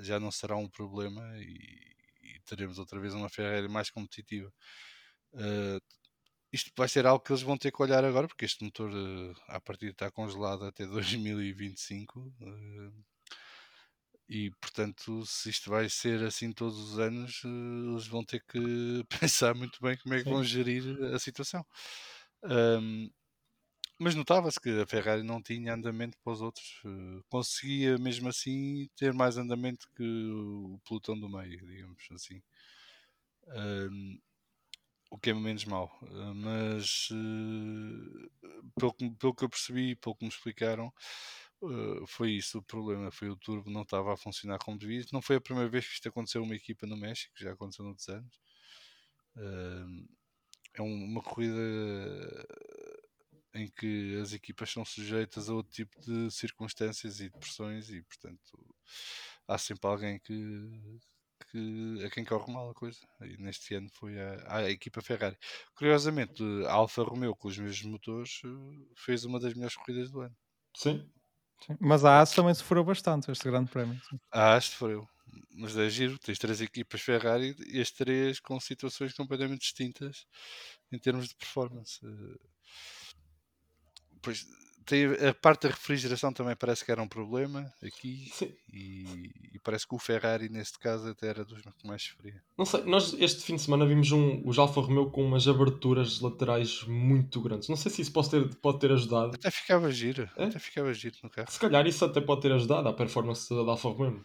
já 0.00 0.20
não 0.20 0.30
será 0.30 0.56
um 0.56 0.68
problema 0.68 1.22
e, 1.38 1.94
e 2.22 2.40
teremos 2.44 2.78
outra 2.78 3.00
vez 3.00 3.14
uma 3.14 3.28
Ferrari 3.30 3.68
mais 3.68 3.90
competitiva. 3.90 4.52
Uh, 5.32 5.80
isto 6.52 6.70
vai 6.76 6.86
ser 6.88 7.06
algo 7.06 7.24
que 7.24 7.32
eles 7.32 7.42
vão 7.42 7.56
ter 7.56 7.72
que 7.72 7.82
olhar 7.82 8.04
agora, 8.04 8.28
porque 8.28 8.44
este 8.44 8.62
motor 8.62 8.90
uh, 8.92 9.34
à 9.48 9.58
partida 9.58 9.92
está 9.92 10.10
congelado 10.10 10.64
até 10.64 10.84
2025. 10.86 12.20
Uh, 12.20 12.92
e 14.28 14.50
portanto, 14.60 15.24
se 15.26 15.50
isto 15.50 15.70
vai 15.70 15.88
ser 15.88 16.22
assim 16.22 16.52
todos 16.52 16.78
os 16.78 16.98
anos, 16.98 17.42
uh, 17.44 17.92
eles 17.92 18.06
vão 18.06 18.22
ter 18.22 18.44
que 18.44 19.04
pensar 19.20 19.54
muito 19.54 19.80
bem 19.80 19.96
como 19.96 20.14
é 20.14 20.18
que 20.18 20.24
Sim. 20.24 20.30
vão 20.30 20.44
gerir 20.44 20.84
a 21.14 21.18
situação. 21.18 21.64
Um, 22.44 23.10
mas 23.98 24.14
notava-se 24.14 24.60
que 24.60 24.68
a 24.80 24.86
Ferrari 24.86 25.22
não 25.22 25.40
tinha 25.40 25.74
andamento 25.74 26.18
para 26.24 26.32
os 26.32 26.40
outros, 26.40 26.82
conseguia 27.28 27.96
mesmo 27.98 28.28
assim 28.28 28.88
ter 28.96 29.14
mais 29.14 29.36
andamento 29.36 29.88
que 29.94 30.02
o 30.02 30.80
pelotão 30.84 31.16
do 31.16 31.28
meio, 31.28 31.64
digamos 31.64 32.02
assim. 32.10 32.42
Um, 33.46 34.18
o 35.12 35.18
que 35.18 35.30
é 35.30 35.34
menos 35.34 35.64
mal. 35.66 35.90
Eh, 36.02 36.32
mas 36.34 37.10
uh, 37.10 38.30
pelo, 38.80 38.94
que, 38.94 39.10
pelo 39.10 39.34
que 39.34 39.44
eu 39.44 39.48
percebi, 39.48 39.94
pelo 39.96 40.16
que 40.16 40.24
me 40.24 40.30
explicaram, 40.30 40.92
uh, 41.60 42.06
foi 42.06 42.32
isso 42.32 42.58
o 42.58 42.62
problema. 42.62 43.10
Foi 43.10 43.28
o 43.28 43.36
turbo 43.36 43.70
não 43.70 43.82
estava 43.82 44.14
a 44.14 44.16
funcionar 44.16 44.58
como 44.58 44.78
devia. 44.78 45.04
Não 45.12 45.20
foi 45.20 45.36
a 45.36 45.40
primeira 45.40 45.68
vez 45.68 45.86
que 45.86 45.94
isto 45.94 46.08
aconteceu 46.08 46.40
a 46.42 46.44
uma 46.44 46.56
equipa 46.56 46.86
no 46.86 46.96
México, 46.96 47.34
já 47.38 47.52
aconteceu 47.52 47.84
noutros 47.84 48.08
anos. 48.08 48.40
É 50.74 50.80
um, 50.82 51.04
uma 51.04 51.22
corrida 51.22 51.60
em 53.54 53.68
que 53.68 54.18
as 54.22 54.32
equipas 54.32 54.70
são 54.70 54.84
sujeitas 54.84 55.50
a 55.50 55.54
outro 55.54 55.72
tipo 55.72 56.00
de 56.00 56.30
circunstâncias 56.30 57.20
e 57.20 57.24
de 57.28 57.38
pressões 57.38 57.90
e 57.90 58.02
portanto 58.02 58.74
há 59.46 59.58
sempre 59.58 59.90
alguém 59.90 60.18
que, 60.18 60.32
que, 61.44 62.04
a 62.04 62.10
quem 62.10 62.24
corre 62.24 62.52
mal 62.52 62.70
a 62.70 62.74
coisa. 62.74 63.00
E 63.22 63.36
neste 63.38 63.74
ano 63.74 63.88
foi 63.92 64.18
a, 64.20 64.56
a 64.58 64.70
equipa 64.70 65.02
Ferrari. 65.02 65.36
Curiosamente, 65.74 66.42
a 66.66 66.72
Alfa 66.72 67.02
Romeo, 67.02 67.36
com 67.36 67.48
os 67.48 67.58
mesmos 67.58 67.82
motores, 67.82 68.40
fez 68.96 69.24
uma 69.24 69.40
das 69.40 69.54
melhores 69.54 69.76
corridas 69.76 70.10
do 70.10 70.20
ano. 70.20 70.36
Sim. 70.76 71.10
Sim. 71.66 71.76
Mas 71.80 72.04
a 72.04 72.18
Haas 72.18 72.32
também 72.32 72.54
sofreu 72.54 72.84
bastante 72.84 73.30
este 73.30 73.48
grande 73.48 73.70
prémio. 73.70 74.00
A 74.32 74.52
Haas 74.54 74.66
sofreu. 74.66 75.08
mas 75.50 75.76
é 75.76 75.88
giro, 75.88 76.18
tens 76.18 76.38
três 76.38 76.60
equipas 76.60 77.00
Ferrari 77.00 77.54
e 77.66 77.80
as 77.80 77.90
três 77.90 78.40
com 78.40 78.58
situações 78.60 79.14
completamente 79.14 79.60
distintas 79.62 80.26
em 80.92 80.98
termos 80.98 81.28
de 81.28 81.36
performance. 81.36 82.00
Eh, 82.04 82.38
Pois 84.22 84.46
tem 84.84 85.06
a 85.28 85.34
parte 85.34 85.62
da 85.62 85.68
refrigeração 85.68 86.32
também 86.32 86.54
parece 86.56 86.84
que 86.84 86.90
era 86.92 87.02
um 87.02 87.08
problema 87.08 87.72
aqui 87.82 88.30
e, 88.72 89.30
e 89.54 89.58
parece 89.62 89.86
que 89.86 89.94
o 89.94 89.98
Ferrari 89.98 90.48
neste 90.48 90.78
caso 90.78 91.08
até 91.08 91.28
era 91.28 91.44
dos 91.44 91.60
que 91.60 91.86
mais 91.86 92.02
sofria. 92.02 92.42
Não 92.56 92.64
sei, 92.64 92.82
nós 92.84 93.14
este 93.18 93.42
fim 93.42 93.56
de 93.56 93.62
semana 93.62 93.86
vimos 93.86 94.10
um, 94.12 94.42
os 94.46 94.58
Alfa 94.58 94.80
Romeo 94.80 95.10
com 95.10 95.24
umas 95.24 95.46
aberturas 95.48 96.20
laterais 96.20 96.82
muito 96.84 97.40
grandes. 97.40 97.68
Não 97.68 97.76
sei 97.76 97.90
se 97.90 98.02
isso 98.02 98.12
pode 98.12 98.30
ter, 98.30 98.54
pode 98.56 98.78
ter 98.80 98.92
ajudado. 98.92 99.34
Até 99.34 99.50
ficava 99.50 99.90
giro, 99.90 100.28
É? 100.36 100.44
até 100.44 100.58
ficava 100.58 100.92
giro 100.94 101.16
no 101.22 101.30
carro. 101.30 101.50
Se 101.50 101.58
calhar 101.58 101.86
isso 101.86 102.04
até 102.04 102.20
pode 102.20 102.42
ter 102.42 102.52
ajudado 102.52 102.88
à 102.88 102.92
performance 102.92 103.48
da 103.48 103.60
Alfa 103.70 103.88
Romeo. 103.88 104.24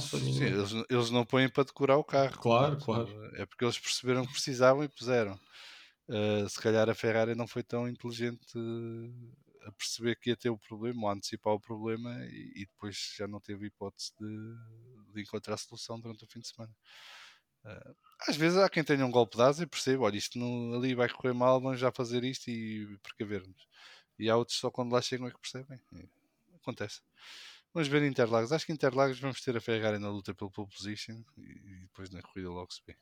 Sim, 0.00 0.44
eles, 0.44 0.72
eles 0.88 1.10
não 1.10 1.24
põem 1.24 1.48
para 1.48 1.64
decorar 1.64 1.96
o 1.96 2.04
carro. 2.04 2.38
Claro, 2.38 2.76
claro. 2.78 3.08
É 3.34 3.44
porque 3.46 3.64
eles 3.64 3.78
perceberam 3.78 4.24
que 4.24 4.32
precisavam 4.32 4.82
e 4.84 4.88
puseram. 4.88 5.38
Uh, 6.08 6.48
se 6.48 6.58
calhar 6.60 6.88
a 6.88 6.94
Ferrari 6.94 7.34
não 7.34 7.46
foi 7.46 7.62
tão 7.62 7.86
inteligente 7.86 8.40
a 9.68 9.72
perceber 9.72 10.16
que 10.16 10.30
ia 10.30 10.36
ter 10.36 10.50
o 10.50 10.58
problema, 10.58 11.02
ou 11.02 11.08
a 11.08 11.14
antecipar 11.14 11.52
o 11.52 11.60
problema, 11.60 12.10
e, 12.26 12.52
e 12.56 12.66
depois 12.66 13.14
já 13.16 13.28
não 13.28 13.40
teve 13.40 13.66
hipótese 13.66 14.12
de, 14.18 15.14
de 15.14 15.22
encontrar 15.22 15.56
solução 15.56 16.00
durante 16.00 16.24
o 16.24 16.26
fim 16.26 16.40
de 16.40 16.48
semana. 16.48 16.74
Uh, 17.64 17.94
às 18.26 18.36
vezes 18.36 18.58
há 18.58 18.68
quem 18.68 18.82
tenha 18.82 19.04
um 19.04 19.10
golpe 19.10 19.36
de 19.36 19.42
asa 19.42 19.62
e 19.62 19.66
perceba, 19.66 20.04
olha, 20.04 20.16
isto 20.16 20.38
não, 20.38 20.74
ali 20.74 20.94
vai 20.94 21.08
correr 21.08 21.34
mal, 21.34 21.60
vamos 21.60 21.78
já 21.78 21.92
fazer 21.92 22.24
isto 22.24 22.48
e 22.48 22.98
precaver-nos. 23.02 23.68
E 24.18 24.28
há 24.28 24.36
outros 24.36 24.58
só 24.58 24.70
quando 24.70 24.92
lá 24.92 25.02
chegam 25.02 25.28
é 25.28 25.30
que 25.30 25.38
percebem. 25.38 25.80
E 25.92 26.08
acontece. 26.56 27.00
Vamos 27.72 27.88
ver 27.88 28.02
Interlagos. 28.02 28.50
Acho 28.50 28.66
que 28.66 28.72
Interlagos 28.72 29.20
vamos 29.20 29.40
ter 29.40 29.56
a 29.56 29.60
Ferrari 29.60 29.98
na 29.98 30.10
luta 30.10 30.34
pelo 30.34 30.50
pole 30.50 30.68
position 30.68 31.22
e 31.36 31.82
depois 31.82 32.10
na 32.10 32.22
corrida 32.22 32.50
logo 32.50 32.72
se 32.72 32.82
vê. 32.86 32.96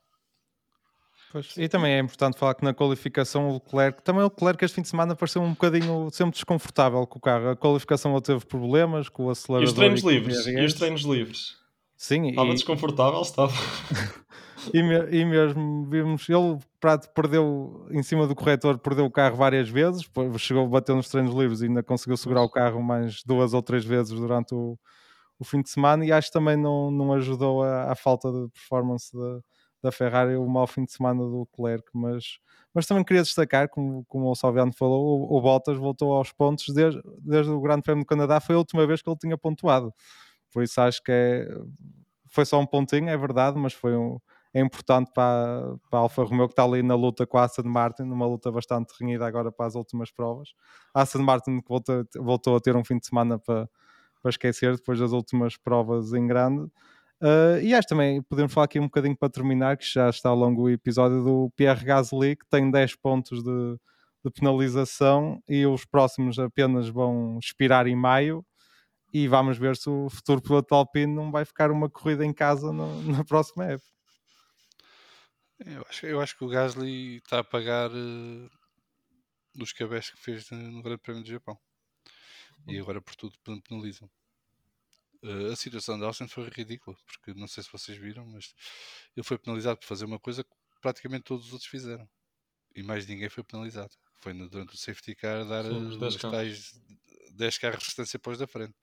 Pois, 1.32 1.56
E 1.56 1.68
também 1.68 1.94
é 1.94 1.98
importante 1.98 2.38
falar 2.38 2.54
que 2.54 2.64
na 2.64 2.72
qualificação 2.72 3.48
o 3.50 3.54
Leclerc, 3.54 4.02
também 4.02 4.22
o 4.22 4.26
Leclerc 4.26 4.64
este 4.64 4.74
fim 4.76 4.82
de 4.82 4.88
semana 4.88 5.14
pareceu 5.16 5.42
um 5.42 5.50
bocadinho 5.50 6.08
sempre 6.12 6.32
desconfortável 6.34 7.06
com 7.06 7.18
o 7.18 7.20
carro. 7.22 7.50
A 7.50 7.56
qualificação 7.56 8.12
ele 8.12 8.20
teve 8.22 8.44
problemas 8.46 9.08
com 9.08 9.24
o 9.26 9.28
E 9.28 9.32
acelerador. 9.32 9.68
os 9.68 9.74
treinos 9.74 10.00
com 10.02 10.06
o 10.06 10.10
livres? 10.10 10.46
E 10.46 10.64
os 10.64 10.74
treinos 10.74 11.02
livres? 11.02 11.56
Sim, 11.96 12.28
Estava 12.28 12.50
e, 12.50 12.54
desconfortável? 12.54 13.20
Estava. 13.22 13.52
e, 14.72 14.82
me- 14.82 15.10
e 15.10 15.24
mesmo 15.24 15.86
vimos, 15.90 16.28
ele 16.28 16.58
prato, 16.80 17.08
perdeu 17.14 17.86
em 17.90 18.02
cima 18.02 18.26
do 18.26 18.34
corretor, 18.34 18.78
perdeu 18.78 19.04
o 19.06 19.10
carro 19.10 19.36
várias 19.36 19.68
vezes, 19.68 20.08
chegou 20.38 20.64
a 20.64 20.68
bater 20.68 20.94
nos 20.94 21.08
treinos 21.08 21.34
livres 21.34 21.60
e 21.62 21.66
ainda 21.66 21.82
conseguiu 21.82 22.16
segurar 22.16 22.42
o 22.42 22.50
carro 22.50 22.82
mais 22.82 23.22
duas 23.24 23.54
ou 23.54 23.62
três 23.62 23.84
vezes 23.84 24.12
durante 24.12 24.54
o, 24.54 24.78
o 25.38 25.44
fim 25.44 25.62
de 25.62 25.70
semana 25.70 26.04
e 26.04 26.12
acho 26.12 26.28
que 26.28 26.34
também 26.34 26.56
não, 26.56 26.90
não 26.90 27.12
ajudou 27.14 27.62
a- 27.62 27.90
à 27.90 27.94
falta 27.96 28.30
de 28.30 28.48
performance 28.50 29.10
da, 29.16 29.40
da 29.82 29.92
Ferrari 29.92 30.36
o 30.36 30.46
mau 30.48 30.66
fim 30.66 30.84
de 30.84 30.92
semana 30.92 31.22
do 31.22 31.40
Leclerc, 31.40 31.88
mas, 31.94 32.38
mas 32.74 32.86
também 32.86 33.04
queria 33.04 33.22
destacar, 33.22 33.68
como, 33.68 34.04
como 34.06 34.30
o 34.30 34.34
Salviano 34.34 34.72
falou, 34.72 35.20
o, 35.20 35.36
o 35.36 35.40
Bottas 35.40 35.76
voltou 35.76 36.12
aos 36.12 36.32
pontos 36.32 36.72
desde, 36.74 37.00
desde 37.20 37.50
o 37.52 37.60
Grande 37.60 37.82
Prémio 37.82 38.04
do 38.04 38.06
Canadá, 38.06 38.40
foi 38.40 38.54
a 38.54 38.58
última 38.58 38.86
vez 38.86 39.02
que 39.02 39.08
ele 39.08 39.18
tinha 39.18 39.38
pontuado, 39.38 39.92
por 40.52 40.62
isso 40.62 40.80
acho 40.80 41.02
que 41.02 41.12
é, 41.12 41.48
foi 42.30 42.44
só 42.44 42.58
um 42.60 42.66
pontinho, 42.66 43.08
é 43.08 43.16
verdade, 43.16 43.58
mas 43.58 43.72
foi 43.72 43.96
um, 43.96 44.18
é 44.56 44.60
importante 44.60 45.10
para, 45.14 45.76
para 45.90 45.98
a 45.98 46.02
Alfa 46.02 46.22
Romeo 46.24 46.46
que 46.46 46.52
está 46.52 46.64
ali 46.64 46.82
na 46.82 46.94
luta 46.94 47.26
com 47.26 47.36
a 47.36 47.44
Aston 47.44 47.64
Martin, 47.64 48.04
numa 48.04 48.26
luta 48.26 48.50
bastante 48.50 48.94
renhida 48.98 49.26
agora 49.26 49.52
para 49.52 49.66
as 49.66 49.74
últimas 49.74 50.10
provas. 50.10 50.54
A 50.94 51.02
Aston 51.02 51.22
Martin 51.22 51.60
que 51.60 51.68
voltou, 51.68 52.04
voltou 52.16 52.56
a 52.56 52.60
ter 52.60 52.74
um 52.74 52.82
fim 52.82 52.98
de 52.98 53.06
semana 53.06 53.38
para, 53.38 53.68
para 54.22 54.30
esquecer 54.30 54.74
depois 54.74 54.98
das 54.98 55.12
últimas 55.12 55.58
provas 55.58 56.14
em 56.14 56.26
grande. 56.26 56.70
Uh, 57.22 57.58
e 57.62 57.74
acho 57.74 57.88
também, 57.88 58.22
podemos 58.22 58.52
falar 58.52 58.66
aqui 58.66 58.78
um 58.78 58.84
bocadinho 58.84 59.16
para 59.16 59.30
terminar, 59.30 59.76
que 59.78 59.86
já 59.86 60.10
está 60.10 60.28
ao 60.28 60.36
longo 60.36 60.62
do 60.64 60.70
episódio 60.70 61.24
do 61.24 61.50
Pierre 61.56 61.84
Gasly, 61.84 62.36
que 62.36 62.46
tem 62.48 62.70
10 62.70 62.94
pontos 62.96 63.42
de, 63.42 63.76
de 64.24 64.30
penalização 64.32 65.42
e 65.48 65.64
os 65.66 65.84
próximos 65.86 66.38
apenas 66.38 66.88
vão 66.88 67.38
expirar 67.38 67.86
em 67.86 67.96
maio. 67.96 68.44
E 69.14 69.28
vamos 69.28 69.56
ver 69.58 69.76
se 69.76 69.88
o 69.88 70.10
futuro 70.10 70.42
piloto 70.42 70.74
Alpine 70.74 71.14
não 71.14 71.30
vai 71.32 71.44
ficar 71.44 71.70
uma 71.70 71.88
corrida 71.88 72.24
em 72.24 72.32
casa 72.34 72.72
no- 72.72 73.02
na 73.10 73.24
próxima 73.24 73.64
época. 73.66 73.88
Eu 75.58 75.82
acho, 75.88 76.06
eu 76.06 76.20
acho 76.20 76.36
que 76.36 76.44
o 76.44 76.48
Gasly 76.48 77.16
está 77.16 77.40
a 77.40 77.44
pagar 77.44 77.90
eh, 77.90 78.48
dos 79.54 79.72
cabés 79.72 80.10
que 80.10 80.18
fez 80.24 80.48
no 80.50 80.82
Grande 80.82 81.02
Prémio 81.02 81.22
do 81.24 81.28
Japão. 81.28 81.58
E 82.68 82.78
agora 82.78 83.00
por 83.00 83.14
tudo 83.16 83.36
pen- 83.44 83.60
penalizam. 83.60 84.08
A 85.52 85.56
situação 85.56 85.98
de 85.98 86.04
Austin 86.04 86.28
foi 86.28 86.48
ridícula, 86.48 86.96
porque 87.06 87.34
não 87.34 87.48
sei 87.48 87.62
se 87.62 87.72
vocês 87.72 87.96
viram, 87.98 88.26
mas 88.26 88.54
ele 89.16 89.24
foi 89.24 89.38
penalizado 89.38 89.78
por 89.80 89.86
fazer 89.86 90.04
uma 90.04 90.20
coisa 90.20 90.44
que 90.44 90.50
praticamente 90.80 91.24
todos 91.24 91.46
os 91.46 91.52
outros 91.52 91.70
fizeram. 91.70 92.08
E 92.74 92.82
mais 92.82 93.06
ninguém 93.06 93.28
foi 93.30 93.44
penalizado. 93.44 93.94
Foi 94.20 94.32
no- 94.32 94.48
durante 94.50 94.74
o 94.74 94.78
safety 94.78 95.14
car 95.16 95.44
dar 95.46 95.64
Sim, 95.64 95.86
os 95.88 95.96
10 95.98 96.16
os 96.16 96.16
carros. 96.16 96.32
tais 96.32 96.72
10 97.32 97.58
carros 97.58 97.80
de 97.80 97.86
distância 97.86 98.18
depois 98.18 98.38
da 98.38 98.46
frente. 98.46 98.74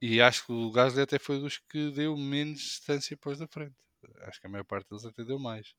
E 0.00 0.20
acho 0.20 0.46
que 0.46 0.52
o 0.52 0.70
Gasly 0.70 1.02
até 1.02 1.18
foi 1.18 1.40
dos 1.40 1.58
que 1.58 1.90
deu 1.92 2.16
menos 2.16 2.60
distância 2.60 3.16
depois 3.16 3.38
da 3.38 3.48
frente. 3.48 3.76
Acho 4.22 4.40
que 4.40 4.46
a 4.46 4.50
maior 4.50 4.64
parte 4.64 4.88
deles 4.90 5.04
até 5.06 5.24
deu 5.24 5.38
mais. 5.38 5.74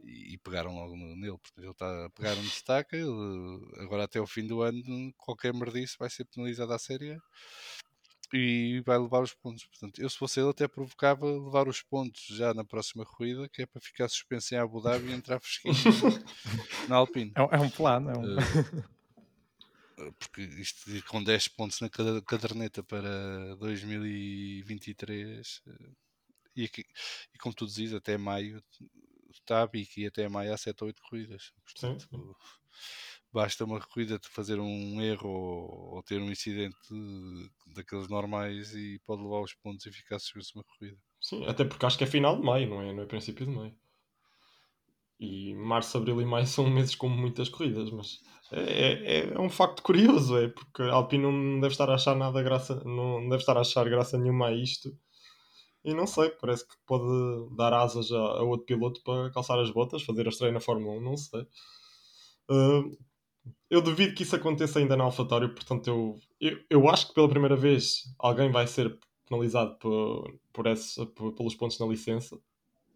E, 0.00 0.34
e 0.34 0.38
pegaram 0.38 0.74
logo 0.74 0.96
no- 0.96 1.16
nele. 1.16 1.38
Portanto, 1.38 1.58
ele 1.64 1.70
está 1.72 2.06
a 2.06 2.10
pegar 2.10 2.36
um 2.36 2.42
destaque. 2.42 2.96
Ele, 2.96 3.82
agora 3.82 4.04
até 4.04 4.20
o 4.20 4.26
fim 4.26 4.46
do 4.46 4.62
ano, 4.62 5.12
qualquer 5.16 5.54
merdice 5.54 5.96
vai 5.98 6.10
ser 6.10 6.24
penalizado 6.26 6.72
à 6.72 6.78
série 6.78 7.16
e 8.32 8.80
vai 8.84 8.98
levar 8.98 9.22
os 9.22 9.32
pontos. 9.34 9.64
Portanto, 9.64 10.00
eu 10.00 10.08
se 10.10 10.16
fosse 10.18 10.40
ele 10.40 10.50
até 10.50 10.68
provocava 10.68 11.26
levar 11.26 11.68
os 11.68 11.82
pontos 11.82 12.24
já 12.28 12.52
na 12.54 12.64
próxima 12.64 13.04
corrida, 13.06 13.48
que 13.48 13.62
é 13.62 13.66
para 13.66 13.80
ficar 13.80 14.08
suspenso 14.08 14.54
em 14.54 14.58
Abu 14.58 14.80
Dhabi 14.82 15.08
e 15.08 15.12
entrar 15.12 15.40
fresquinho 15.40 15.74
na 16.88 16.96
Alpine. 16.96 17.32
É, 17.34 17.42
um- 17.42 17.48
é 17.52 17.58
um 17.60 17.70
plano. 17.70 18.10
É 18.10 18.18
um... 18.18 18.38
Eh, 18.38 18.42
porque 20.18 20.42
isto 20.42 20.90
com 21.08 21.22
10 21.22 21.48
pontos 21.48 21.80
na 21.80 21.88
caderneta 22.24 22.82
para 22.82 23.54
2023 23.56 25.62
eh, 25.66 25.90
e, 26.56 26.64
aqui- 26.64 26.84
e 27.34 27.38
como 27.38 27.54
tu 27.54 27.66
dizes, 27.66 27.94
até 27.94 28.16
maio 28.16 28.62
está 29.32 29.62
a 29.62 29.66
bico 29.66 29.92
e 29.98 30.06
até 30.06 30.28
maio 30.28 30.52
há 30.52 30.56
7 30.56 30.82
ou 30.82 30.88
8 30.88 31.02
corridas. 31.02 31.44
Sim, 31.44 31.52
Portanto, 31.96 32.36
basta 33.32 33.64
uma 33.64 33.80
corrida 33.80 34.18
de 34.18 34.28
fazer 34.28 34.58
um 34.58 35.02
erro 35.02 35.28
ou, 35.28 36.02
ter 36.02 36.20
um 36.20 36.30
incidente 36.30 36.76
daqueles 37.74 38.08
normais 38.08 38.74
e 38.74 39.00
pode 39.06 39.22
levar 39.22 39.40
os 39.40 39.54
pontos 39.54 39.84
e 39.86 39.92
ficar 39.92 40.18
suspenso 40.18 40.52
uma 40.56 40.64
corrida. 40.64 40.98
Sim, 41.20 41.44
até 41.46 41.64
porque 41.64 41.84
acho 41.84 41.98
que 41.98 42.04
é 42.04 42.06
final 42.06 42.36
de 42.36 42.42
maio, 42.42 42.68
não 42.68 42.82
é? 42.82 42.92
Não 42.92 43.02
é 43.02 43.06
princípio 43.06 43.46
de 43.46 43.52
maio. 43.52 43.74
E 45.20 45.52
março, 45.54 45.98
abril 45.98 46.20
e 46.20 46.24
maio 46.24 46.46
são 46.46 46.68
meses 46.70 46.94
com 46.94 47.08
muitas 47.08 47.48
corridas, 47.48 47.90
mas 47.90 48.20
é, 48.52 48.92
é, 49.18 49.34
é 49.34 49.40
um 49.40 49.50
facto 49.50 49.82
curioso, 49.82 50.38
é 50.38 50.48
porque 50.48 50.82
a 50.82 50.92
Alpine 50.94 51.24
não 51.24 51.60
deve 51.60 51.72
estar 51.72 51.90
a 51.90 51.94
achar 51.94 52.14
nada 52.16 52.42
graça, 52.42 52.82
não 52.84 53.28
deve 53.28 53.42
estar 53.42 53.56
a 53.56 53.60
achar 53.60 53.88
graça 53.88 54.16
nenhuma 54.16 54.48
a 54.48 54.54
isto. 54.54 54.96
E 55.84 55.94
não 55.94 56.06
sei, 56.06 56.30
parece 56.30 56.66
que 56.66 56.74
pode 56.86 57.56
dar 57.56 57.72
asas 57.72 58.10
a, 58.12 58.16
a 58.16 58.42
outro 58.42 58.66
piloto 58.66 59.02
para 59.02 59.30
calçar 59.30 59.58
as 59.60 59.70
botas, 59.70 60.02
fazer 60.02 60.26
a 60.26 60.30
estreia 60.30 60.52
na 60.52 60.60
Fórmula 60.60 60.98
1, 60.98 61.00
não 61.00 61.16
sei. 61.16 61.42
Uh, 62.50 62.96
eu 63.70 63.82
duvido 63.82 64.14
que 64.14 64.22
isso 64.22 64.36
aconteça 64.36 64.78
ainda 64.78 64.96
na 64.96 65.04
AlphaTauri, 65.04 65.48
portanto 65.54 65.88
eu, 65.88 66.20
eu, 66.40 66.58
eu 66.70 66.88
acho 66.88 67.08
que 67.08 67.14
pela 67.14 67.28
primeira 67.28 67.56
vez 67.56 68.04
alguém 68.18 68.50
vai 68.50 68.66
ser 68.66 68.98
penalizado 69.28 69.76
por, 69.78 70.38
por 70.52 70.66
esse, 70.66 71.04
por- 71.08 71.32
pelos 71.34 71.54
pontos 71.54 71.78
na 71.78 71.86
licença, 71.86 72.38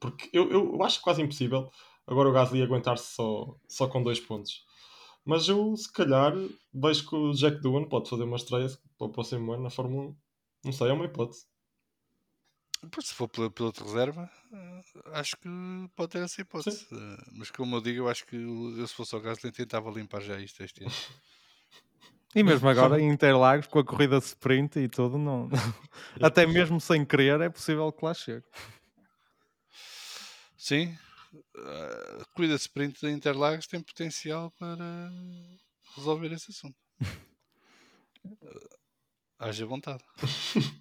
porque 0.01 0.31
eu, 0.33 0.51
eu, 0.51 0.75
eu 0.75 0.83
acho 0.85 1.01
quase 1.03 1.23
impossível 1.23 1.71
agora 2.07 2.29
o 2.29 2.33
Gasly 2.33 2.63
aguentar-se 2.63 3.15
só, 3.15 3.57
só 3.69 3.89
com 3.89 4.03
dois 4.03 4.21
pontos. 4.21 4.65
Mas 5.25 5.49
eu, 5.49 5.77
se 5.77 5.93
calhar, 5.93 6.35
vejo 6.75 7.09
que 7.09 7.17
o 7.17 7.33
Jack 7.35 7.61
Doohan 7.63 7.85
pode 7.89 8.11
fazer 8.11 8.25
uma 8.25 8.37
estreia 8.37 8.69
para 8.99 9.07
o 9.09 9.13
próximo 9.13 9.53
ano 9.53 9.65
na 9.65 9.71
Fórmula 9.71 10.11
1. 10.11 10.17
Não 10.67 10.73
sei, 10.73 10.89
é 10.91 10.93
uma 10.95 11.07
hipótese. 11.07 11.47
Se 13.01 13.15
for 13.15 13.29
pela 13.29 13.51
piloto 13.51 13.83
de 13.83 13.91
reserva, 13.91 14.31
eh, 14.53 14.81
acho 15.13 15.37
que 15.37 15.49
pode 15.95 16.11
ter 16.11 16.23
essa 16.23 16.41
hipótese. 16.41 16.87
Eh, 16.91 17.25
Mas 17.33 17.51
como 17.51 17.77
eu 17.77 17.81
digo, 17.81 17.99
eu 18.01 18.09
acho 18.09 18.27
que 18.27 18.37
eu, 18.37 18.87
se 18.87 18.95
fosse 18.95 19.15
ao 19.15 19.21
Gasly 19.21 19.53
tentava 19.53 19.91
limpar 19.91 20.21
já 20.21 20.39
isto 20.41 20.63
este 20.63 20.83
ano. 20.83 20.93
E 22.35 22.43
mesmo 22.43 22.69
agora 22.69 23.01
em 23.01 23.11
Interlagos, 23.11 23.67
com 23.67 23.79
a 23.79 23.85
corrida 23.85 24.19
de 24.19 24.25
sprint 24.25 24.79
e 24.79 24.89
tudo, 24.89 25.19
não... 25.19 25.49
até 26.21 26.47
mesmo 26.47 26.81
sem 26.81 27.05
querer, 27.05 27.41
é 27.41 27.49
possível 27.49 27.93
que 27.93 28.05
lá 28.05 28.15
chegue. 28.15 28.45
Sim, 30.57 30.97
eh, 31.57 32.19
a 32.21 32.25
corrida 32.35 32.55
de 32.55 32.61
sprint 32.61 33.01
da 33.01 33.11
Interlagos 33.11 33.67
tem 33.67 33.81
potencial 33.81 34.51
para 34.59 35.11
resolver 35.95 36.33
esse 36.33 36.51
assunto. 36.51 36.77
Haja 39.43 39.67
vontade. 39.67 40.05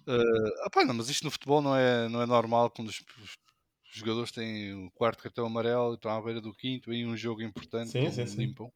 Eh, 0.06 0.64
opá, 0.66 0.84
não, 0.84 0.94
mas 0.94 1.08
isto 1.08 1.24
no 1.24 1.30
futebol 1.30 1.60
não 1.60 1.76
é, 1.76 2.08
não 2.08 2.22
é 2.22 2.26
normal 2.26 2.70
quando 2.70 2.88
os, 2.88 3.00
os 3.20 3.36
jogadores 3.92 4.30
têm 4.30 4.86
o 4.86 4.90
quarto 4.92 5.22
cartão 5.22 5.46
amarelo 5.46 5.92
e 5.92 5.94
estão 5.96 6.16
à 6.16 6.22
beira 6.22 6.40
do 6.40 6.54
quinto 6.54 6.92
em 6.92 7.06
um 7.06 7.16
jogo 7.16 7.42
importante 7.42 7.90
Sim, 7.90 8.10
sim, 8.10 8.26
sim. 8.26 8.36
limpam. 8.36 8.70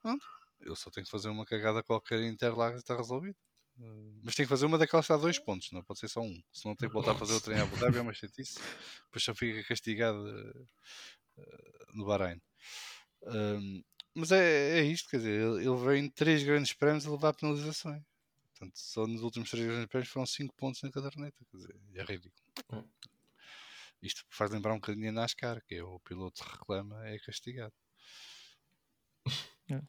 Pronto, 0.00 0.26
eu 0.60 0.74
só 0.74 0.90
tenho 0.90 1.04
que 1.04 1.10
fazer 1.10 1.28
uma 1.28 1.44
cagada 1.44 1.82
qualquer 1.82 2.20
em 2.20 2.28
Interlagos 2.28 2.80
e 2.80 2.82
está 2.82 2.96
resolvido. 2.96 3.36
Uh, 3.78 4.20
mas 4.22 4.34
tem 4.34 4.44
que 4.44 4.50
fazer 4.50 4.66
uma 4.66 4.76
daquelas 4.76 5.06
que 5.06 5.12
dá 5.12 5.18
dois 5.18 5.38
pontos, 5.38 5.70
não 5.72 5.82
pode 5.82 6.00
ser 6.00 6.08
só 6.08 6.20
um. 6.20 6.42
Se 6.52 6.66
não 6.66 6.74
tem 6.74 6.88
que 6.88 6.94
voltar 6.94 7.12
a 7.12 7.14
fazer 7.14 7.34
o 7.34 7.40
treino 7.40 7.62
a 7.62 7.64
Abu 7.66 7.76
Dhabi, 7.76 7.98
é 7.98 8.00
uma 8.00 8.12
chatice. 8.12 8.58
Depois 9.06 9.22
só 9.22 9.34
fica 9.34 9.62
castigado 9.66 10.18
uh, 10.18 11.46
no 11.94 12.04
Bahrein. 12.04 12.40
Um, 13.22 13.82
mas 14.14 14.32
é, 14.32 14.80
é 14.80 14.82
isto, 14.82 15.08
quer 15.08 15.18
dizer, 15.18 15.40
ele, 15.40 15.66
ele 15.66 15.76
vem 15.76 16.10
três 16.10 16.42
grandes 16.42 16.72
prémios 16.72 17.06
a 17.06 17.10
levar 17.10 17.34
penalizações. 17.34 18.02
Portanto, 18.60 18.78
só 18.78 19.06
nos 19.06 19.22
últimos 19.22 19.50
três 19.50 19.66
grandes 19.66 19.86
prémios 19.86 20.10
foram 20.10 20.26
5 20.26 20.54
pontos 20.54 20.82
na 20.82 20.90
caderneta. 20.90 21.44
Quer 21.50 21.56
dizer, 21.56 21.76
é 21.94 22.02
ridículo. 22.02 22.44
Hum. 22.74 22.84
Isto 24.02 24.22
faz 24.28 24.50
lembrar 24.50 24.74
um 24.74 24.76
bocadinho 24.76 25.08
a 25.08 25.12
NASCAR, 25.12 25.62
que 25.66 25.76
é 25.76 25.82
o 25.82 25.98
piloto 26.00 26.42
reclama, 26.44 27.06
é 27.06 27.18
castigado. 27.18 27.72
É. 29.72 29.80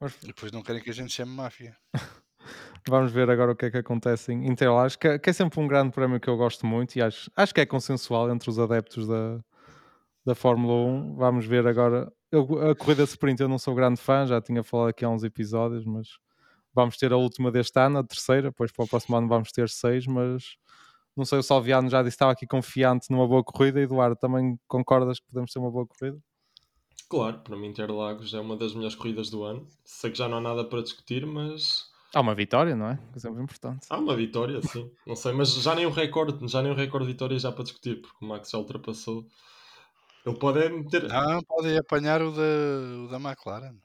Mas... 0.00 0.16
Depois 0.22 0.50
não 0.50 0.62
querem 0.62 0.82
que 0.82 0.88
a 0.88 0.94
gente 0.94 1.12
chame 1.12 1.30
máfia. 1.30 1.76
Vamos 2.88 3.12
ver 3.12 3.28
agora 3.28 3.52
o 3.52 3.54
que 3.54 3.66
é 3.66 3.70
que 3.70 3.76
acontece 3.76 4.32
em 4.32 4.46
Interlagos, 4.48 4.96
que, 4.96 5.18
que, 5.18 5.28
é 5.28 5.32
sempre 5.34 5.60
um 5.60 5.68
grande 5.68 5.92
prémio 5.92 6.18
que 6.18 6.30
eu 6.30 6.38
gosto 6.38 6.64
muito 6.64 6.96
e 6.96 7.02
acho, 7.02 7.30
acho 7.36 7.52
que 7.52 7.60
é 7.60 7.66
consensual 7.66 8.30
entre 8.30 8.48
os 8.48 8.58
adeptos 8.58 9.06
da, 9.06 9.44
da 10.24 10.34
Fórmula 10.34 10.72
1. 10.72 11.16
Vamos 11.16 11.44
ver 11.44 11.66
agora. 11.66 12.10
Eu, 12.32 12.70
a 12.70 12.74
corrida 12.74 13.02
sprint 13.02 13.42
eu 13.42 13.48
não 13.48 13.58
sou 13.58 13.74
grande 13.74 14.00
fã, 14.00 14.26
já 14.26 14.40
tinha 14.40 14.62
falado 14.62 14.88
aqui 14.88 15.04
há 15.04 15.10
uns 15.10 15.22
episódios, 15.22 15.84
mas 15.84 16.08
vamos 16.78 16.96
ter 16.96 17.12
a 17.12 17.16
última 17.16 17.50
deste 17.50 17.78
ano, 17.80 17.98
a 17.98 18.04
terceira, 18.04 18.50
depois 18.50 18.70
para 18.70 18.84
o 18.84 18.88
próximo 18.88 19.16
ano 19.16 19.26
vamos 19.26 19.50
ter 19.50 19.68
seis, 19.68 20.06
mas 20.06 20.56
não 21.16 21.24
sei, 21.24 21.40
o 21.40 21.42
Salviano 21.42 21.90
já 21.90 22.00
disse 22.00 22.12
que 22.12 22.16
estava 22.16 22.32
aqui 22.32 22.46
confiante 22.46 23.10
numa 23.10 23.26
boa 23.26 23.42
corrida. 23.42 23.80
Eduardo, 23.80 24.14
também 24.14 24.56
concordas 24.68 25.18
que 25.18 25.26
podemos 25.26 25.52
ter 25.52 25.58
uma 25.58 25.70
boa 25.70 25.84
corrida? 25.84 26.16
Claro, 27.08 27.40
para 27.40 27.56
mim 27.56 27.68
Interlagos 27.68 28.32
é 28.32 28.38
uma 28.38 28.56
das 28.56 28.72
melhores 28.74 28.94
corridas 28.94 29.28
do 29.28 29.42
ano. 29.42 29.66
Sei 29.84 30.12
que 30.12 30.18
já 30.18 30.28
não 30.28 30.38
há 30.38 30.40
nada 30.40 30.64
para 30.64 30.82
discutir, 30.82 31.26
mas 31.26 31.90
Há 32.14 32.20
uma 32.20 32.34
vitória, 32.34 32.74
não 32.74 32.88
é? 32.88 32.98
É 33.14 33.18
sempre 33.18 33.42
importante. 33.42 33.86
Há 33.90 33.98
uma 33.98 34.16
vitória, 34.16 34.62
sim. 34.62 34.90
Não 35.06 35.14
sei, 35.14 35.32
mas 35.32 35.52
já 35.54 35.74
nem 35.74 35.84
o 35.84 35.90
recorde, 35.90 36.48
já 36.48 36.62
nem 36.62 36.72
o 36.72 36.74
recorde 36.74 37.06
de 37.06 37.12
vitória 37.12 37.38
já 37.38 37.52
para 37.52 37.64
discutir, 37.64 38.00
porque 38.00 38.24
o 38.24 38.28
Max 38.28 38.50
já 38.50 38.58
ultrapassou. 38.58 39.26
Ele 40.24 40.38
pode 40.38 40.68
meter. 40.70 41.06
Ah, 41.10 41.40
pode 41.46 41.76
apanhar 41.76 42.22
o 42.22 42.30
da, 42.30 42.42
o 43.04 43.08
da 43.08 43.16
McLaren. 43.18 43.76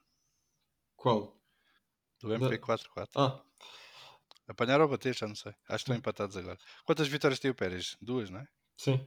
Qual? 0.96 1.33
Do 2.24 2.34
MP44. 2.34 2.86
Da... 2.96 3.08
Ah. 3.16 3.42
Apanhar 4.48 4.82
ou 4.82 4.88
bater, 4.88 5.16
já 5.16 5.28
não 5.28 5.36
sei. 5.36 5.52
Acho 5.52 5.68
que 5.68 5.76
estão 5.76 5.96
empatados 5.96 6.36
agora. 6.36 6.58
Quantas 6.86 7.08
vitórias 7.08 7.40
tem 7.40 7.52
o 7.52 7.56
Pérez? 7.56 7.98
Duas, 8.02 8.30
não 8.30 8.40
é? 8.40 8.48
Sim. 8.78 9.06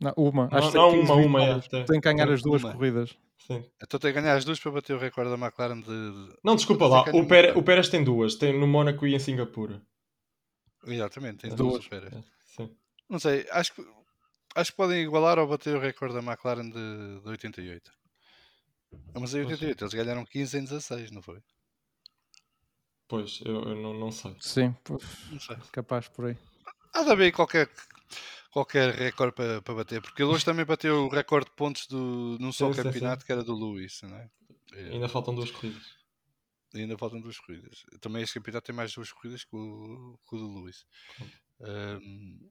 Não, 0.00 0.12
uma. 0.16 0.48
Acho 0.50 0.74
não, 0.74 0.96
não 0.96 1.00
uma, 1.00 1.14
uma, 1.14 1.42
é. 1.42 1.60
Tem, 1.84 2.00
que 2.00 2.12
ganhar 2.12 2.30
as 2.30 2.42
duas 2.42 2.62
uma. 2.62 2.72
corridas. 2.72 3.16
Sim. 3.38 3.64
Então 3.82 3.98
tem 3.98 4.12
que 4.12 4.20
ganhar 4.20 4.34
as 4.34 4.44
duas 4.44 4.58
para 4.58 4.72
bater 4.72 4.94
o 4.94 4.98
recorde 4.98 5.30
da 5.30 5.46
McLaren 5.46 5.80
de. 5.80 6.36
Não, 6.44 6.56
desculpa 6.56 6.86
lá. 6.86 7.04
O, 7.12 7.26
Pérez, 7.26 7.56
o 7.56 7.62
Pérez 7.62 7.88
tem 7.88 8.02
duas. 8.02 8.34
Tem 8.34 8.58
no 8.58 8.66
Mónaco 8.66 9.06
e 9.06 9.14
em 9.14 9.18
Singapura. 9.18 9.80
Exatamente, 10.86 11.38
tem 11.38 11.54
duas. 11.54 11.86
duas. 11.86 12.02
É, 12.04 12.22
sim. 12.44 12.76
Não 13.08 13.18
sei, 13.18 13.46
acho 13.50 13.74
que, 13.74 13.86
acho 14.54 14.70
que 14.70 14.76
podem 14.76 15.02
igualar 15.02 15.38
ou 15.38 15.46
bater 15.46 15.76
o 15.76 15.80
recorde 15.80 16.14
da 16.14 16.22
McLaren 16.22 16.68
de, 16.68 17.20
de 17.20 17.28
88. 17.28 17.92
Mas 19.14 19.34
em 19.34 19.40
88 19.40 19.84
eles 19.84 19.94
ganharam 19.94 20.24
15 20.24 20.58
em 20.58 20.64
16, 20.64 21.10
não 21.10 21.22
foi? 21.22 21.40
Pois, 23.12 23.42
eu, 23.44 23.56
eu 23.56 23.76
não, 23.76 23.92
não 23.92 24.10
sei. 24.10 24.34
Sim, 24.40 24.74
pois, 24.82 25.02
não 25.30 25.38
sei. 25.38 25.54
capaz 25.70 26.08
por 26.08 26.24
aí. 26.24 26.36
Há 26.94 27.02
de 27.02 27.10
haver 27.10 27.30
qualquer 27.30 27.68
qualquer 28.50 28.94
recorde 28.94 29.34
para, 29.34 29.60
para 29.60 29.74
bater, 29.74 30.00
porque 30.00 30.22
ele 30.22 30.30
hoje 30.30 30.46
também 30.46 30.64
bateu 30.64 31.04
o 31.04 31.08
recorde 31.10 31.50
de 31.50 31.54
pontos 31.54 31.86
do, 31.86 32.38
num 32.40 32.50
só 32.50 32.72
sim, 32.72 32.82
campeonato 32.82 33.20
sim. 33.20 33.26
que 33.26 33.32
era 33.32 33.44
do 33.44 33.54
Lewis, 33.54 34.00
não 34.04 34.16
é? 34.16 34.30
Ainda 34.90 35.10
faltam 35.10 35.34
duas 35.34 35.50
corridas. 35.50 35.82
Ainda 36.74 36.96
faltam 36.96 37.20
duas 37.20 37.38
corridas. 37.38 37.84
Também 38.00 38.22
este 38.22 38.32
campeonato 38.32 38.64
tem 38.64 38.74
mais 38.74 38.94
duas 38.94 39.12
corridas 39.12 39.44
que 39.44 39.54
o, 39.54 40.18
que 40.26 40.34
o 40.34 40.38
do 40.38 40.48
Lewis. 40.54 40.86
Um, 41.60 42.50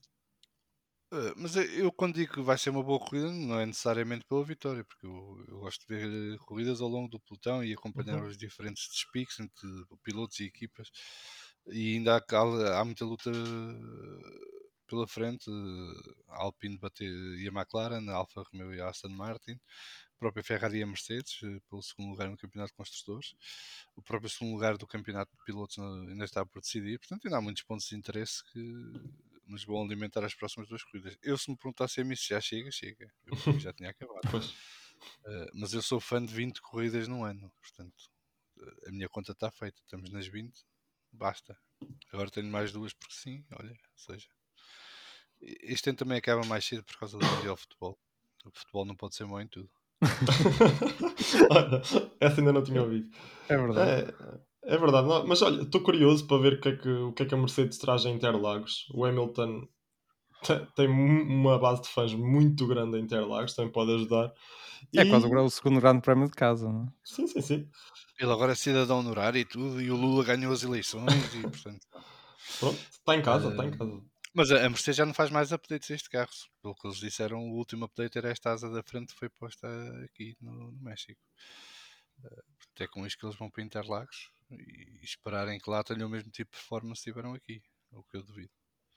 eh, 1.11 1.33
mas 1.37 1.55
eu 1.55 1.91
quando 1.91 2.15
digo 2.15 2.33
que 2.33 2.41
vai 2.41 2.57
ser 2.57 2.69
uma 2.69 2.83
boa 2.83 2.99
corrida 2.99 3.31
não 3.31 3.59
é 3.59 3.65
necessariamente 3.65 4.25
pela 4.25 4.43
vitória, 4.43 4.83
porque 4.83 5.05
eu, 5.05 5.45
eu 5.47 5.59
gosto 5.59 5.85
de 5.87 5.95
ver 5.95 6.37
corridas 6.39 6.81
ao 6.81 6.87
longo 6.87 7.09
do 7.09 7.19
pelotão 7.19 7.63
e 7.63 7.73
acompanhar 7.73 8.21
uhum. 8.21 8.27
os 8.27 8.37
diferentes 8.37 8.87
despiques 8.87 9.39
entre 9.39 9.67
pilotos 10.03 10.39
e 10.39 10.45
equipas 10.45 10.89
e 11.67 11.95
ainda 11.95 12.17
há, 12.17 12.79
há 12.79 12.85
muita 12.85 13.05
luta 13.05 13.31
pela 14.91 15.07
frente, 15.07 15.49
a 16.27 16.43
Alpine 16.43 16.77
bater, 16.77 17.07
e 17.07 17.47
a 17.47 17.51
McLaren, 17.51 18.09
a 18.09 18.15
Alfa 18.15 18.43
Romeo 18.51 18.73
e 18.73 18.81
a 18.81 18.89
Aston 18.89 19.09
Martin, 19.09 19.53
a 19.53 20.19
própria 20.19 20.43
Ferrari 20.43 20.79
e 20.79 20.83
a 20.83 20.87
Mercedes, 20.87 21.39
eh, 21.43 21.59
pelo 21.69 21.81
segundo 21.81 22.09
lugar 22.09 22.29
no 22.29 22.37
Campeonato 22.37 22.71
de 22.71 22.77
Construtores, 22.77 23.33
o 23.95 24.01
próprio 24.01 24.29
segundo 24.29 24.53
lugar 24.53 24.77
do 24.77 24.85
Campeonato 24.85 25.31
de 25.31 25.43
Pilotos 25.45 25.79
ainda 25.79 26.25
está 26.25 26.45
por 26.45 26.61
decidir, 26.61 26.99
portanto 26.99 27.25
ainda 27.25 27.37
há 27.37 27.41
muitos 27.41 27.63
pontos 27.63 27.87
de 27.87 27.95
interesse 27.95 28.43
que 28.51 28.59
nos 29.51 29.65
vão 29.65 29.83
alimentar 29.83 30.23
as 30.23 30.33
próximas 30.33 30.67
duas 30.67 30.83
corridas. 30.83 31.17
Eu 31.21 31.37
se 31.37 31.51
me 31.51 31.57
perguntasse 31.57 32.01
a 32.01 32.03
mim 32.03 32.15
se 32.15 32.29
já 32.29 32.39
chega, 32.41 32.71
chega, 32.71 33.11
eu 33.25 33.35
já 33.59 33.73
tinha 33.73 33.89
acabado. 33.89 34.37
Uh, 34.37 35.51
mas 35.53 35.73
eu 35.73 35.81
sou 35.81 35.99
fã 35.99 36.23
de 36.23 36.33
20 36.33 36.61
corridas 36.61 37.07
no 37.07 37.23
ano, 37.23 37.51
portanto 37.59 38.11
eh, 38.59 38.89
a 38.89 38.91
minha 38.91 39.09
conta 39.09 39.31
está 39.31 39.49
feita, 39.49 39.81
estamos 39.81 40.11
nas 40.11 40.27
20, 40.27 40.53
basta. 41.11 41.57
Agora 42.11 42.29
tenho 42.29 42.47
mais 42.47 42.71
duas 42.71 42.93
porque 42.93 43.13
sim, 43.13 43.43
olha, 43.51 43.75
seja. 43.95 44.27
Este 45.41 45.89
ano 45.89 45.97
também 45.97 46.17
acaba 46.17 46.45
mais 46.45 46.65
cedo 46.65 46.83
por 46.83 46.97
causa 46.97 47.17
do 47.17 47.25
Mundial 47.25 47.57
Futebol. 47.57 47.99
O 48.45 48.51
futebol 48.51 48.85
não 48.85 48.95
pode 48.95 49.15
ser 49.15 49.25
mau 49.25 49.41
em 49.41 49.47
tudo. 49.47 49.69
olha, 51.49 51.81
essa 52.19 52.41
ainda 52.41 52.53
não 52.53 52.63
tinha 52.63 52.81
ouvido. 52.81 53.09
É 53.49 53.57
verdade. 53.57 54.11
É, 54.11 54.41
é 54.63 54.77
verdade. 54.77 55.07
Não, 55.07 55.25
mas 55.25 55.41
olha, 55.41 55.63
estou 55.63 55.81
curioso 55.81 56.27
para 56.27 56.41
ver 56.41 56.53
o 56.53 56.61
que, 56.61 56.69
é 56.69 56.75
que, 56.75 56.89
o 56.89 57.13
que 57.13 57.23
é 57.23 57.25
que 57.25 57.33
a 57.33 57.37
Mercedes 57.37 57.77
traz 57.77 58.05
em 58.05 58.15
Interlagos. 58.15 58.87
O 58.93 59.05
Hamilton 59.05 59.67
tem 60.75 60.87
uma 60.87 61.59
base 61.59 61.83
de 61.83 61.89
fãs 61.89 62.13
muito 62.13 62.67
grande 62.67 62.97
em 62.97 63.01
Interlagos, 63.01 63.53
também 63.53 63.71
pode 63.71 63.93
ajudar. 63.93 64.33
É 64.95 65.03
e... 65.03 65.09
quase 65.09 65.27
o 65.27 65.49
segundo 65.49 65.79
grande 65.79 66.01
prémio 66.01 66.27
de 66.27 66.33
casa, 66.33 66.71
não 66.71 66.85
é? 66.85 66.87
Sim, 67.03 67.27
sim, 67.27 67.41
sim. 67.41 67.69
Ele 68.19 68.31
agora 68.31 68.51
é 68.51 68.55
cidadão 68.55 68.99
honorário 68.99 69.39
e 69.39 69.45
tudo, 69.45 69.81
e 69.81 69.91
o 69.91 69.95
Lula 69.95 70.23
ganhou 70.23 70.51
as 70.51 70.63
eleições 70.63 71.33
e 71.35 71.41
portanto. 71.41 71.87
Pronto, 72.59 72.79
está 72.79 73.15
em 73.15 73.21
casa, 73.21 73.49
está 73.49 73.63
uh... 73.63 73.67
em 73.67 73.71
casa. 73.71 74.01
Mas 74.33 74.51
a 74.51 74.69
Mercedes 74.69 74.95
já 74.95 75.05
não 75.05 75.13
faz 75.13 75.29
mais 75.29 75.51
updates 75.51 75.91
a 75.91 75.95
este 75.95 76.09
carro. 76.09 76.29
Pelo 76.61 76.75
que 76.75 76.87
eles 76.87 76.97
disseram, 76.97 77.39
o 77.39 77.57
último 77.57 77.85
update 77.85 78.17
era 78.17 78.29
esta 78.29 78.51
asa 78.51 78.69
da 78.69 78.81
frente 78.81 79.13
que 79.13 79.19
foi 79.19 79.29
posta 79.29 79.67
aqui 80.05 80.37
no, 80.39 80.71
no 80.71 80.81
México. 80.81 81.19
Uh, 82.23 82.43
é 82.79 82.87
com 82.87 83.05
isto 83.05 83.19
que 83.19 83.25
eles 83.25 83.35
vão 83.35 83.49
para 83.49 83.63
Interlagos 83.63 84.31
e, 84.59 84.99
esperarem 85.03 85.59
que 85.59 85.69
lá 85.69 85.83
tenham 85.83 86.07
o 86.07 86.11
mesmo 86.11 86.29
tipo 86.29 86.51
de 86.51 86.57
performance 86.57 87.03
que 87.03 87.09
tiveram 87.09 87.33
aqui. 87.33 87.61
O 87.91 88.03
que 88.03 88.17
eu 88.17 88.23
duvido. 88.23 88.51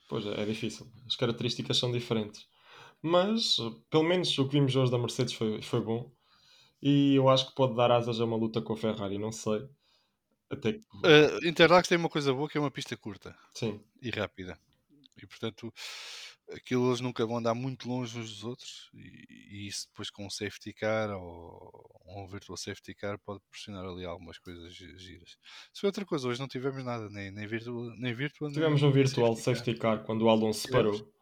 Pois 0.08 0.24
é, 0.26 0.42
é 0.42 0.44
difícil. 0.44 0.86
As 1.06 1.16
características 1.16 1.78
são 1.78 1.90
diferentes. 1.90 2.46
Mas, 3.02 3.56
pelo 3.90 4.04
menos, 4.04 4.36
o 4.38 4.46
que 4.46 4.54
vimos 4.54 4.74
hoje 4.76 4.90
da 4.90 4.98
Mercedes 4.98 5.34
foi, 5.34 5.60
foi 5.60 5.80
bom. 5.80 6.10
E 6.80 7.14
eu 7.14 7.28
acho 7.28 7.48
que 7.48 7.54
pode 7.54 7.74
dar 7.74 7.90
asas 7.90 8.20
a 8.20 8.24
uma 8.24 8.36
luta 8.36 8.60
com 8.62 8.74
a 8.74 8.76
Ferrari, 8.76 9.18
não 9.18 9.32
sei. 9.32 9.68
Até 10.50 10.74
que... 10.74 10.78
Uh, 10.78 11.46
Interlagos 11.46 11.88
tem 11.88 11.98
uma 11.98 12.08
coisa 12.08 12.32
boa 12.32 12.48
que 12.48 12.58
é 12.58 12.60
uma 12.60 12.70
pista 12.70 12.96
curta 12.96 13.36
Sim. 13.54 13.80
e 14.00 14.10
rápida. 14.10 14.58
E 15.16 15.26
portanto, 15.26 15.72
aquilo 16.52 16.88
eles 16.88 17.00
nunca 17.00 17.26
vão 17.26 17.38
andar 17.38 17.54
muito 17.54 17.88
longe 17.88 18.18
uns 18.18 18.30
dos 18.30 18.44
outros. 18.44 18.90
E, 18.94 19.64
e 19.64 19.68
isso 19.68 19.86
depois 19.88 20.10
com 20.10 20.26
um 20.26 20.30
safety 20.30 20.72
car 20.72 21.10
ou 21.10 21.70
um 22.06 22.26
virtual 22.26 22.56
safety 22.56 22.94
car 22.94 23.18
pode 23.18 23.40
proporcionar 23.40 23.84
ali 23.84 24.04
algumas 24.04 24.38
coisas 24.38 24.74
giras. 24.74 25.36
Se 25.72 25.80
foi 25.80 25.88
outra 25.88 26.04
coisa, 26.04 26.28
hoje 26.28 26.40
não 26.40 26.48
tivemos 26.48 26.84
nada, 26.84 27.08
nem, 27.10 27.30
nem 27.30 27.46
virtual, 27.46 27.90
nem 27.96 28.14
virtual 28.14 28.50
Tivemos 28.52 28.80
nem 28.80 28.90
um 28.90 28.92
virtual 28.92 29.34
safety, 29.36 29.74
car. 29.74 29.98
car. 29.98 30.06
quando 30.06 30.22
o 30.22 30.28
Alonso 30.28 30.68
parou. 30.68 31.14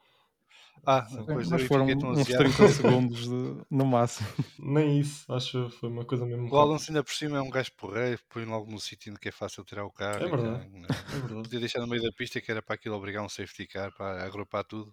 Ah, 0.85 1.01
depois 1.01 1.49
mas 1.49 1.63
foram 1.63 1.87
uns 1.87 2.27
30 2.27 2.69
segundos 2.69 3.29
de, 3.29 3.57
no 3.71 3.87
máximo. 3.87 4.29
Nem 4.59 4.99
isso, 4.99 5.33
acho 5.33 5.71
que 5.71 5.77
foi 5.77 5.89
uma 5.89 6.05
coisa 6.05 6.27
mesmo. 6.27 6.53
O 6.53 6.57
Alonso 6.57 6.91
ainda 6.91 7.05
por 7.05 7.13
cima 7.13 7.39
é 7.39 7.41
um 7.41 7.51
gajo 7.51 7.71
porreiro, 7.77 8.21
põe 8.29 8.45
logo 8.45 8.71
no 8.71 8.81
sítio 8.81 9.15
que 9.19 9.29
é 9.29 9.33
fácil 9.33 9.65
tirar 9.65 9.85
o 9.85 9.93
carro. 9.93 10.25
É 10.25 10.29
verdade. 10.29 10.69
Né? 10.71 10.89
é 10.91 11.19
verdade. 11.21 11.43
Podia 11.43 11.61
deixar 11.61 11.81
no 11.81 11.87
meio 11.87 12.03
da 12.03 12.11
pista 12.11 12.41
que 12.41 12.51
era 12.51 12.61
para 12.61 12.75
aquilo 12.75 12.97
obrigar 12.97 13.25
um 13.25 13.29
safety 13.29 13.67
car 13.69 13.93
para 13.95 14.25
agrupar 14.25 14.65
tudo, 14.65 14.93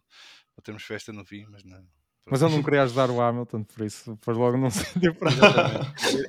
para 0.56 0.64
termos 0.64 0.84
festa 0.84 1.12
no 1.12 1.26
fim, 1.26 1.46
mas 1.50 1.64
não. 1.64 1.84
Mas 2.30 2.44
ele 2.44 2.56
não 2.56 2.62
queria 2.62 2.84
ajudar 2.84 3.10
o 3.10 3.20
Hamilton, 3.20 3.64
por 3.64 3.84
isso 3.84 4.12
depois 4.12 4.38
logo 4.38 4.58
não 4.58 4.70
sítio 4.70 5.16
para. 5.16 5.32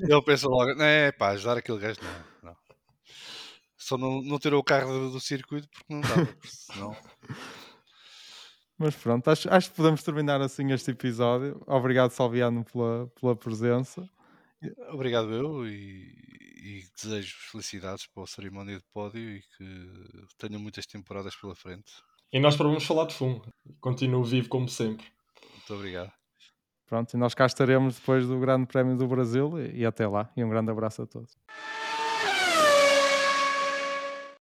ele 0.00 0.22
pensa 0.22 0.48
logo, 0.48 0.70
é 0.82 1.12
pá, 1.12 1.30
ajudar 1.30 1.58
aquele 1.58 1.78
gajo 1.78 2.00
não. 2.02 2.50
não. 2.50 2.56
Só 3.76 3.98
não, 3.98 4.22
não 4.22 4.38
tirou 4.38 4.60
o 4.60 4.64
carro 4.64 4.90
do, 4.90 5.10
do 5.12 5.20
circuito 5.20 5.68
porque 5.68 5.92
não 5.92 6.00
dava, 6.00 6.28
senão. 6.44 6.96
Mas 8.80 8.96
pronto, 8.96 9.28
acho, 9.28 9.52
acho 9.52 9.68
que 9.68 9.76
podemos 9.76 10.02
terminar 10.02 10.40
assim 10.40 10.72
este 10.72 10.92
episódio. 10.92 11.62
Obrigado, 11.66 12.12
Salviano, 12.12 12.64
pela, 12.64 13.06
pela 13.08 13.36
presença. 13.36 14.08
Obrigado 14.90 15.30
eu 15.34 15.66
e, 15.66 16.14
e 16.62 16.84
desejo 16.96 17.36
felicidades 17.50 18.06
para 18.06 18.22
a 18.22 18.26
cerimónia 18.26 18.78
de 18.78 18.84
pódio 18.90 19.36
e 19.36 19.42
que 19.42 20.26
tenham 20.38 20.58
muitas 20.58 20.86
temporadas 20.86 21.36
pela 21.36 21.54
frente. 21.54 21.92
E 22.32 22.40
nós 22.40 22.56
vamos 22.56 22.86
falar 22.86 23.04
de 23.04 23.12
fumo. 23.12 23.42
Continuo 23.82 24.24
vivo 24.24 24.48
como 24.48 24.66
sempre. 24.66 25.06
Muito 25.52 25.74
obrigado. 25.74 26.12
Pronto, 26.86 27.12
e 27.12 27.18
nós 27.18 27.34
cá 27.34 27.44
estaremos 27.44 27.96
depois 27.96 28.26
do 28.26 28.40
Grande 28.40 28.64
Prémio 28.64 28.96
do 28.96 29.06
Brasil 29.06 29.60
e, 29.60 29.80
e 29.80 29.86
até 29.86 30.08
lá. 30.08 30.32
E 30.34 30.42
um 30.42 30.48
grande 30.48 30.70
abraço 30.70 31.02
a 31.02 31.06
todos. 31.06 31.36